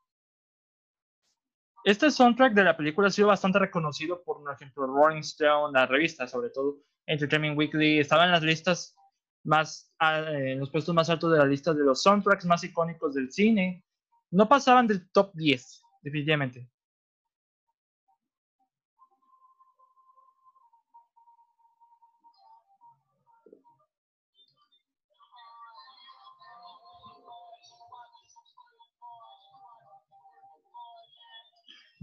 Este 1.84 2.12
soundtrack 2.12 2.54
de 2.54 2.64
la 2.64 2.78
película 2.78 3.08
ha 3.08 3.12
sido 3.12 3.30
bastante 3.30 3.58
reconocido 3.58 4.22
por, 4.24 4.44
por 4.44 4.54
ejemplo, 4.54 4.86
Rolling 4.86 5.22
Stone, 5.22 5.74
la 5.74 5.88
revista, 5.88 6.28
sobre 6.28 6.50
todo 6.52 6.78
Entertainment 7.08 7.58
Weekly, 7.58 8.00
estaba 8.00 8.26
en 8.26 8.32
las 8.32 8.44
listas 8.44 8.96
más, 9.44 9.92
en 10.00 10.60
los 10.60 10.70
puestos 10.70 10.94
más 10.94 11.10
altos 11.10 11.32
de 11.32 11.40
la 11.40 11.46
lista 11.46 11.74
de 11.74 11.84
los 11.84 12.04
soundtracks 12.04 12.46
más 12.46 12.64
icónicos 12.64 13.16
del 13.16 13.32
cine. 13.32 13.84
No 14.30 14.48
pasaban 14.48 14.86
del 14.86 15.10
top 15.12 15.32
10, 15.34 15.82
definitivamente. 16.04 16.70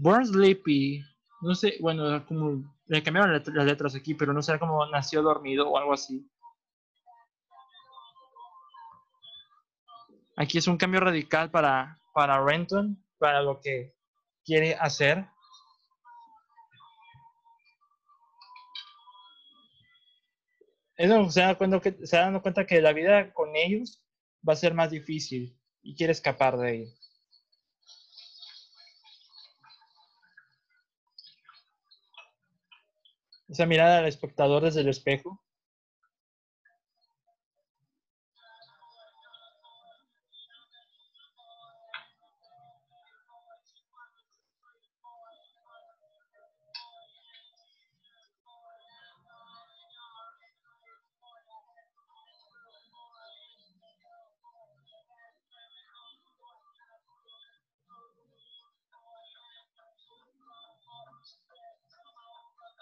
Born 0.01 0.25
Sleepy, 0.25 1.03
no 1.41 1.53
sé, 1.53 1.75
bueno, 1.81 2.25
como 2.25 2.63
le 2.85 3.03
cambiaron 3.03 3.33
las 3.33 3.65
letras 3.65 3.95
aquí, 3.95 4.13
pero 4.13 4.31
no 4.31 4.41
sé 4.41 4.57
cómo 4.57 4.85
nació 4.85 5.21
dormido 5.21 5.69
o 5.69 5.77
algo 5.77 5.91
así. 5.91 6.25
Aquí 10.37 10.57
es 10.57 10.67
un 10.67 10.77
cambio 10.77 11.01
radical 11.01 11.51
para, 11.51 11.99
para 12.13 12.41
Renton, 12.41 13.03
para 13.17 13.41
lo 13.41 13.59
que 13.59 13.93
quiere 14.45 14.73
hacer. 14.75 15.27
Eso 20.95 21.29
se 21.29 21.41
da, 21.41 21.57
cuenta 21.57 21.81
que, 21.81 22.07
se 22.07 22.15
da 22.15 22.41
cuenta 22.41 22.65
que 22.65 22.81
la 22.81 22.93
vida 22.93 23.33
con 23.33 23.53
ellos 23.53 24.01
va 24.47 24.53
a 24.53 24.55
ser 24.55 24.73
más 24.73 24.91
difícil 24.91 25.59
y 25.81 25.93
quiere 25.93 26.13
escapar 26.13 26.57
de 26.57 26.75
ellos. 26.75 26.98
Esa 33.49 33.65
mirada 33.65 33.99
al 33.99 34.07
espectador 34.07 34.63
desde 34.63 34.81
el 34.81 34.89
espejo. 34.89 35.41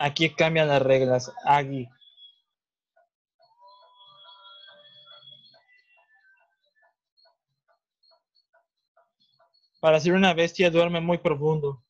Aquí 0.07 0.29
cambian 0.29 0.69
las 0.69 0.81
reglas. 0.81 1.33
Agui. 1.43 1.89
Para 9.81 9.99
ser 9.99 10.13
una 10.13 10.33
bestia 10.33 10.71
duerme 10.71 11.01
muy 11.01 11.17
profundo. 11.17 11.83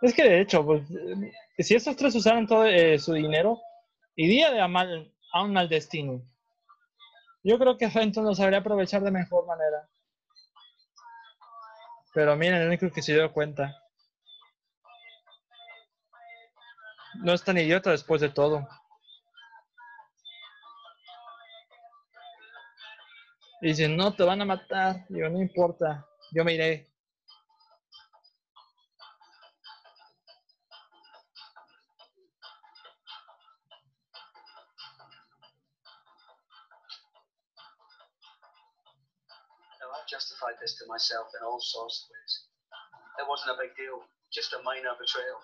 Es 0.00 0.14
que 0.14 0.22
de 0.24 0.40
hecho, 0.40 0.64
pues, 0.64 0.82
si 1.58 1.74
estos 1.74 1.96
tres 1.96 2.14
usaran 2.14 2.46
todo 2.46 2.66
eh, 2.66 2.98
su 2.98 3.12
dinero, 3.12 3.58
iría 4.16 4.50
de 4.50 4.66
mal, 4.68 5.12
a 5.32 5.42
un 5.42 5.52
mal 5.52 5.68
destino. 5.68 6.22
Yo 7.42 7.58
creo 7.58 7.76
que 7.76 7.90
Fenton 7.90 8.24
lo 8.24 8.34
sabría 8.34 8.58
aprovechar 8.58 9.02
de 9.02 9.10
mejor 9.10 9.46
manera. 9.46 9.88
Pero 12.14 12.36
miren, 12.36 12.62
el 12.62 12.68
único 12.68 12.90
que 12.90 13.02
se 13.02 13.12
dio 13.12 13.32
cuenta. 13.32 13.74
No 17.22 17.32
es 17.32 17.42
tan 17.44 17.58
idiota 17.58 17.90
después 17.90 18.20
de 18.20 18.28
todo. 18.28 18.66
Y 23.60 23.68
dicen, 23.68 23.96
no, 23.96 24.14
te 24.14 24.22
van 24.22 24.42
a 24.42 24.44
matar. 24.44 25.06
Digo, 25.08 25.28
no 25.28 25.40
importa, 25.40 26.06
yo 26.32 26.44
me 26.44 26.54
iré. 26.54 26.93
Myself 40.94 41.26
in 41.34 41.42
all 41.42 41.58
sorts 41.58 42.06
of 42.06 42.14
ways. 42.14 42.32
It 43.18 43.26
wasn't 43.26 43.50
a 43.54 43.58
big 43.58 43.74
deal, 43.74 43.98
just 44.30 44.54
a 44.54 44.62
minor 44.62 44.94
betrayal. 44.94 45.40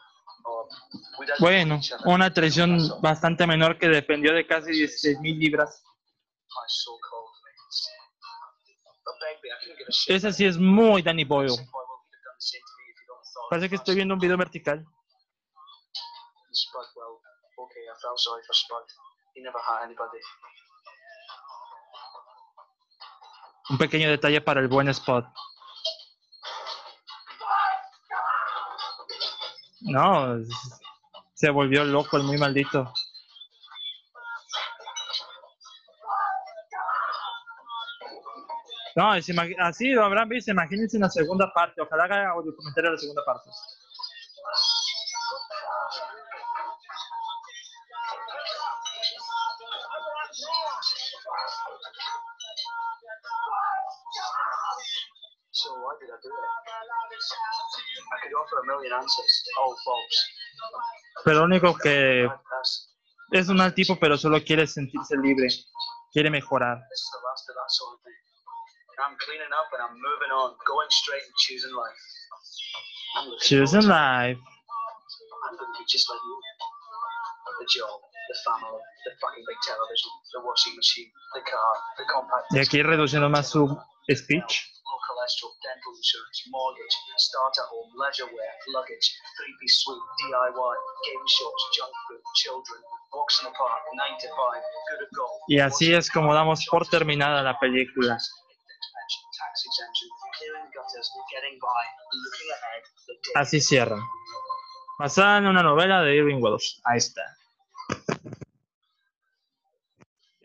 Didn't 1.18 1.40
Bueno, 1.40 1.80
una 2.06 2.32
traición 2.32 2.78
bastante 3.02 3.46
menor 3.46 3.78
que 3.78 3.88
dependió 3.88 4.32
de 4.32 4.46
casi 4.46 4.72
16 4.72 5.18
mil 5.20 5.38
libras. 5.38 5.82
Esa 10.06 10.32
sí 10.32 10.46
es 10.46 10.56
muy 10.56 11.02
Danny 11.02 11.24
Boyle. 11.24 11.56
Parece 13.50 13.68
que 13.68 13.76
estoy 13.76 13.96
viendo 13.96 14.14
un 14.14 14.20
video 14.20 14.36
vertical. 14.36 14.78
And 14.78 16.54
Spud, 16.54 16.86
well, 16.96 17.20
okay, 17.58 17.82
I 17.82 17.94
felt 18.00 18.18
sorry 18.18 18.42
for 18.46 18.54
Spud. 18.54 18.86
He 19.34 19.42
never 19.42 19.58
had 19.58 19.84
anybody. 19.84 20.20
Un 23.68 23.78
pequeño 23.78 24.08
detalle 24.08 24.40
para 24.40 24.60
el 24.60 24.68
buen 24.68 24.88
spot. 24.88 25.26
No, 29.82 30.38
se 31.34 31.50
volvió 31.50 31.84
loco 31.84 32.16
el 32.16 32.24
muy 32.24 32.36
maldito. 32.36 32.92
No, 38.96 39.12
así 39.12 39.92
lo 39.92 40.04
habrán 40.04 40.28
visto, 40.28 40.50
imagínense 40.50 40.96
en 40.96 41.02
la 41.02 41.10
segunda 41.10 41.52
parte. 41.54 41.80
Ojalá 41.80 42.04
haga 42.04 42.30
audio 42.30 42.54
comentario 42.54 42.90
de 42.90 42.96
la 42.96 43.00
segunda 43.00 43.24
parte. 43.24 43.50
Pero 61.24 61.38
lo 61.40 61.44
único 61.44 61.76
que 61.76 62.28
es 63.32 63.48
un 63.48 63.56
mal 63.56 63.74
tipo, 63.74 63.98
pero 63.98 64.16
solo 64.16 64.42
quiere 64.42 64.66
sentirse 64.66 65.16
libre. 65.16 65.48
Quiere 66.12 66.30
mejorar. 66.30 66.78
choosing 73.40 73.88
life. 73.88 74.40
Y 82.50 82.58
aquí 82.58 82.82
reduciendo 82.82 83.28
más 83.28 83.48
su 83.48 83.78
speech. 84.10 84.79
Local 85.10 85.20
cholesterol, 85.20 85.52
dental 85.62 85.92
insurance, 85.96 86.42
mortgage, 86.50 86.94
starter 87.18 87.64
home, 87.70 87.90
leisure 87.96 88.26
wear, 88.26 88.52
luggage, 88.68 89.06
three-piece 89.36 89.76
suite, 89.82 90.02
DIY, 90.22 90.74
game 91.06 91.26
shops, 91.26 91.62
junk 91.76 91.94
food, 92.08 92.22
children, 92.34 92.80
walks 93.12 93.40
in 93.40 93.50
the 93.50 93.54
park, 93.56 93.82
9 93.94 94.18
to 94.20 94.28
5, 94.28 94.62
good 94.90 95.02
at 95.02 95.10
golf. 95.14 95.40
Y 95.48 95.58
así 95.60 95.94
es 95.94 96.10
como 96.10 96.34
damos 96.34 96.66
por 96.66 96.86
terminada 96.88 97.42
la 97.42 97.58
película. 97.58 98.18
Así 103.34 103.60
cierra. 103.60 103.98
Basada 104.98 105.38
en 105.38 105.46
una 105.46 105.62
novela 105.62 106.02
de 106.02 106.16
Irving 106.16 106.40
Welsh. 106.40 106.80
Ahí 106.84 106.98
está. 106.98 107.22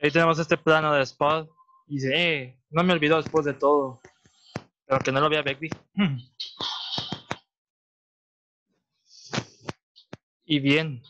Ahí 0.02 0.12
tenemos 0.12 0.40
este 0.40 0.58
plano 0.58 0.94
de 0.94 1.02
Spot. 1.04 1.50
Y 1.88 1.96
dice, 1.96 2.12
eh, 2.16 2.60
no 2.72 2.84
me 2.84 2.94
olvidó 2.94 3.18
después 3.18 3.46
de 3.46 3.54
todo. 3.54 4.02
Pero 4.86 5.00
que 5.00 5.12
no 5.12 5.20
lo 5.20 5.30
vea 5.30 5.42
Begbie. 5.42 5.70
Y 10.48 10.60
bien, 10.60 11.02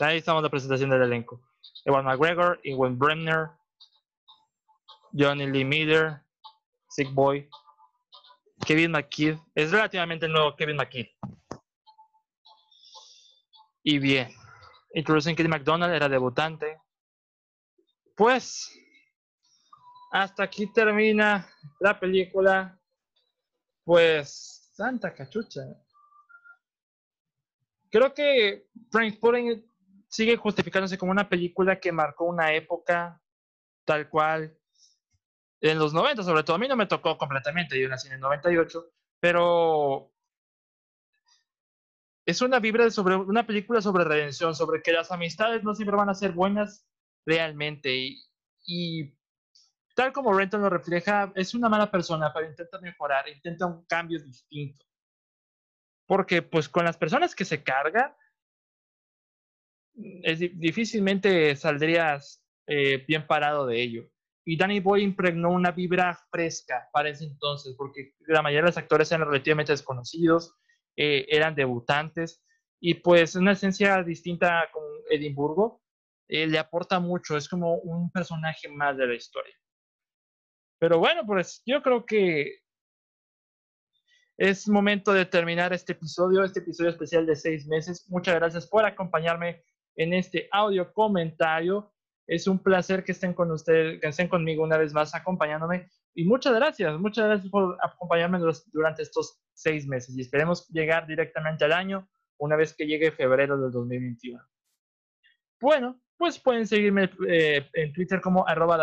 ahí 0.00 0.16
estamos 0.16 0.42
la 0.42 0.48
presentación 0.48 0.88
del 0.88 1.02
elenco. 1.02 1.42
Ewan 1.84 2.06
McGregor, 2.06 2.58
Ewan 2.64 2.98
Bremner, 2.98 3.50
Johnny 5.12 5.46
Lee 5.46 5.64
Miller, 5.64 6.22
Sick 6.88 7.12
Boy, 7.12 7.48
Kevin 8.66 8.92
McKidd. 8.92 9.36
Es 9.54 9.72
relativamente 9.72 10.24
el 10.24 10.32
nuevo 10.32 10.56
Kevin 10.56 10.76
McKidd. 10.76 11.06
Y 13.82 13.98
bien, 13.98 14.30
introducen 14.94 15.36
Kelly 15.36 15.48
McDonald, 15.48 15.94
era 15.94 16.08
debutante. 16.08 16.80
Pues, 18.16 18.70
hasta 20.12 20.42
aquí 20.42 20.66
termina 20.72 21.46
la 21.78 21.98
película. 22.00 22.77
Pues, 23.88 24.70
santa 24.74 25.14
cachucha. 25.14 25.62
Creo 27.90 28.12
que 28.12 28.68
Trainspotting 28.90 29.64
sigue 30.10 30.36
justificándose 30.36 30.98
como 30.98 31.10
una 31.10 31.26
película 31.26 31.80
que 31.80 31.90
marcó 31.90 32.26
una 32.26 32.52
época 32.52 33.18
tal 33.86 34.10
cual 34.10 34.54
en 35.62 35.78
los 35.78 35.94
90, 35.94 36.22
sobre 36.22 36.42
todo. 36.42 36.56
A 36.56 36.58
mí 36.58 36.68
no 36.68 36.76
me 36.76 36.84
tocó 36.84 37.16
completamente, 37.16 37.80
yo 37.80 37.88
nací 37.88 38.08
en 38.08 38.12
el 38.16 38.20
98, 38.20 38.92
pero 39.20 40.12
es 42.26 42.42
una 42.42 42.60
vibra 42.60 42.90
sobre 42.90 43.16
una 43.16 43.46
película 43.46 43.80
sobre 43.80 44.04
redención, 44.04 44.54
sobre 44.54 44.82
que 44.82 44.92
las 44.92 45.10
amistades 45.10 45.64
no 45.64 45.74
siempre 45.74 45.96
van 45.96 46.10
a 46.10 46.14
ser 46.14 46.32
buenas 46.32 46.86
realmente. 47.24 48.18
Y 48.66 49.17
tal 49.98 50.12
como 50.12 50.32
Renton 50.32 50.62
lo 50.62 50.70
refleja, 50.70 51.32
es 51.34 51.54
una 51.54 51.68
mala 51.68 51.90
persona, 51.90 52.32
pero 52.32 52.46
intenta 52.48 52.80
mejorar, 52.80 53.28
intenta 53.28 53.66
un 53.66 53.84
cambio 53.84 54.22
distinto. 54.22 54.86
Porque 56.06 56.40
pues 56.40 56.68
con 56.68 56.84
las 56.84 56.96
personas 56.96 57.34
que 57.34 57.44
se 57.44 57.64
carga, 57.64 58.16
es, 60.22 60.38
di- 60.38 60.50
difícilmente 60.50 61.56
saldrías 61.56 62.44
eh, 62.68 63.04
bien 63.08 63.26
parado 63.26 63.66
de 63.66 63.82
ello. 63.82 64.08
Y 64.44 64.56
Danny 64.56 64.78
Boy 64.78 65.02
impregnó 65.02 65.50
una 65.50 65.72
vibra 65.72 66.16
fresca 66.30 66.88
para 66.92 67.08
ese 67.08 67.24
entonces, 67.24 67.74
porque 67.76 68.14
la 68.20 68.40
mayoría 68.40 68.62
de 68.62 68.68
los 68.68 68.78
actores 68.78 69.10
eran 69.10 69.26
relativamente 69.26 69.72
desconocidos, 69.72 70.54
eh, 70.96 71.26
eran 71.28 71.56
debutantes, 71.56 72.44
y 72.80 72.94
pues 72.94 73.34
una 73.34 73.50
esencia 73.50 74.00
distinta 74.04 74.68
con 74.72 74.84
Edimburgo 75.10 75.82
eh, 76.28 76.46
le 76.46 76.60
aporta 76.60 77.00
mucho, 77.00 77.36
es 77.36 77.48
como 77.48 77.78
un 77.78 78.12
personaje 78.12 78.68
más 78.68 78.96
de 78.96 79.08
la 79.08 79.14
historia. 79.16 79.56
Pero 80.78 80.98
bueno, 80.98 81.26
pues 81.26 81.62
yo 81.66 81.82
creo 81.82 82.04
que 82.06 82.60
es 84.38 84.68
momento 84.68 85.12
de 85.12 85.24
terminar 85.24 85.72
este 85.72 85.92
episodio, 85.92 86.44
este 86.44 86.60
episodio 86.60 86.90
especial 86.90 87.26
de 87.26 87.34
seis 87.34 87.66
meses. 87.66 88.08
Muchas 88.08 88.36
gracias 88.36 88.66
por 88.68 88.84
acompañarme 88.84 89.64
en 89.96 90.14
este 90.14 90.48
audio 90.52 90.92
comentario. 90.92 91.92
Es 92.26 92.46
un 92.46 92.62
placer 92.62 93.02
que 93.02 93.12
estén 93.12 93.34
con 93.34 93.50
ustedes, 93.50 94.00
que 94.00 94.06
estén 94.06 94.28
conmigo 94.28 94.62
una 94.62 94.78
vez 94.78 94.92
más 94.92 95.14
acompañándome. 95.14 95.90
Y 96.14 96.24
muchas 96.24 96.54
gracias, 96.54 96.98
muchas 97.00 97.26
gracias 97.26 97.50
por 97.50 97.76
acompañarme 97.82 98.38
durante 98.72 99.02
estos 99.02 99.40
seis 99.54 99.86
meses. 99.86 100.16
Y 100.16 100.20
esperemos 100.20 100.68
llegar 100.68 101.06
directamente 101.06 101.64
al 101.64 101.72
año 101.72 102.08
una 102.38 102.54
vez 102.54 102.74
que 102.74 102.86
llegue 102.86 103.10
febrero 103.10 103.60
del 103.60 103.72
2021. 103.72 104.40
Bueno, 105.60 106.00
pues 106.16 106.38
pueden 106.38 106.66
seguirme 106.66 107.10
eh, 107.28 107.68
en 107.72 107.92
Twitter 107.92 108.20
como 108.20 108.46
arroba 108.46 108.76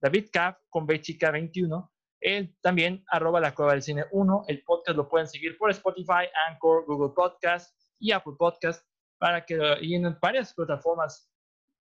davidcaf 0.02 0.56
con 0.68 0.86
B 0.86 1.00
chica 1.00 1.30
21. 1.30 1.92
El, 2.20 2.56
también 2.62 3.04
arroba 3.08 3.40
la 3.40 3.54
cueva 3.54 3.72
del 3.72 3.82
cine 3.82 4.04
1. 4.10 4.44
El 4.48 4.62
podcast 4.64 4.96
lo 4.96 5.08
pueden 5.08 5.28
seguir 5.28 5.58
por 5.58 5.70
Spotify, 5.70 6.26
Anchor, 6.48 6.84
Google 6.86 7.12
Podcast 7.14 7.76
y 7.98 8.12
Apple 8.12 8.34
Podcast 8.38 8.84
para 9.18 9.44
que 9.44 9.58
y 9.80 9.94
en 9.94 10.16
varias 10.20 10.54
plataformas 10.54 11.30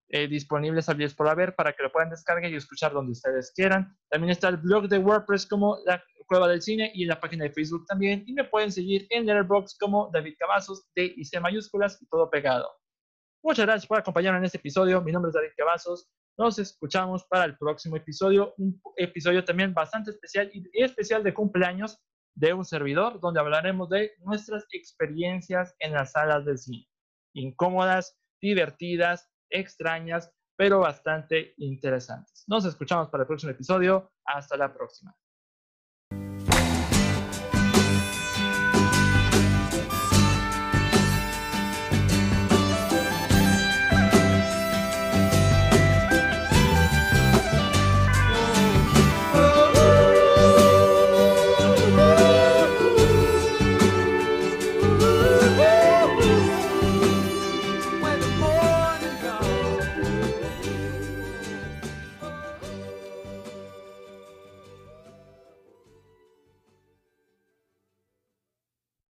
eh, 0.10 0.28
disponibles 0.28 0.88
al 0.90 0.98
10 0.98 1.16
por 1.16 1.28
haber 1.28 1.56
para 1.56 1.74
que 1.74 1.84
lo 1.84 1.92
puedan 1.92 2.10
descargar 2.10 2.52
y 2.52 2.56
escuchar 2.56 2.94
donde 2.94 3.14
ustedes 3.14 3.52
quieran. 3.56 3.98
También 4.10 4.32
está 4.32 4.50
el 4.50 4.58
blog 4.58 4.88
de 4.88 5.00
WordPress 5.00 5.48
como 5.48 5.80
la 5.86 6.04
cueva 6.28 6.48
del 6.48 6.62
cine 6.62 6.92
y 6.94 7.04
en 7.04 7.10
la 7.10 7.20
página 7.20 7.46
de 7.46 7.52
Facebook 7.52 7.86
también. 7.88 8.24
Y 8.28 8.34
me 8.34 8.44
pueden 8.44 8.72
seguir 8.72 9.08
en 9.10 9.26
Letterboxd 9.26 9.78
como 9.80 10.10
David 10.14 10.36
Cavazos, 10.40 10.88
D 10.96 11.14
y 11.16 11.26
C 11.26 11.40
mayúsculas 11.40 12.02
y 12.02 12.06
todo 12.08 12.30
pegado. 12.30 12.70
Muchas 13.44 13.66
gracias 13.66 13.88
por 13.88 13.98
acompañarme 13.98 14.40
en 14.40 14.46
este 14.46 14.58
episodio. 14.58 15.02
Mi 15.02 15.12
nombre 15.12 15.30
es 15.30 15.36
David 15.36 15.52
Cavazos. 15.58 16.10
Nos 16.38 16.58
escuchamos 16.58 17.26
para 17.26 17.46
el 17.46 17.58
próximo 17.58 17.96
episodio, 17.96 18.54
un 18.58 18.82
episodio 18.98 19.44
también 19.44 19.74
bastante 19.74 20.12
especial 20.12 20.50
y 20.52 20.64
especial 20.82 21.24
de 21.24 21.34
cumpleaños 21.34 22.00
de 22.36 22.54
un 22.54 22.66
servidor, 22.66 23.20
donde 23.20 23.40
hablaremos 23.40 23.90
de 23.90 24.14
nuestras 24.20 24.66
experiencias 24.72 25.76
en 25.80 25.94
las 25.94 26.12
salas 26.14 26.44
del 26.46 26.58
cine. 26.58 26.88
Incómodas, 27.36 28.18
divertidas, 28.42 29.30
extrañas, 29.50 30.32
pero 30.58 30.80
bastante 30.80 31.54
interesantes. 31.58 32.44
Nos 32.48 32.66
escuchamos 32.66 33.10
para 33.10 33.24
el 33.24 33.28
próximo 33.28 33.52
episodio. 33.52 34.12
Hasta 34.26 34.58
la 34.58 34.74
próxima. 34.74 35.16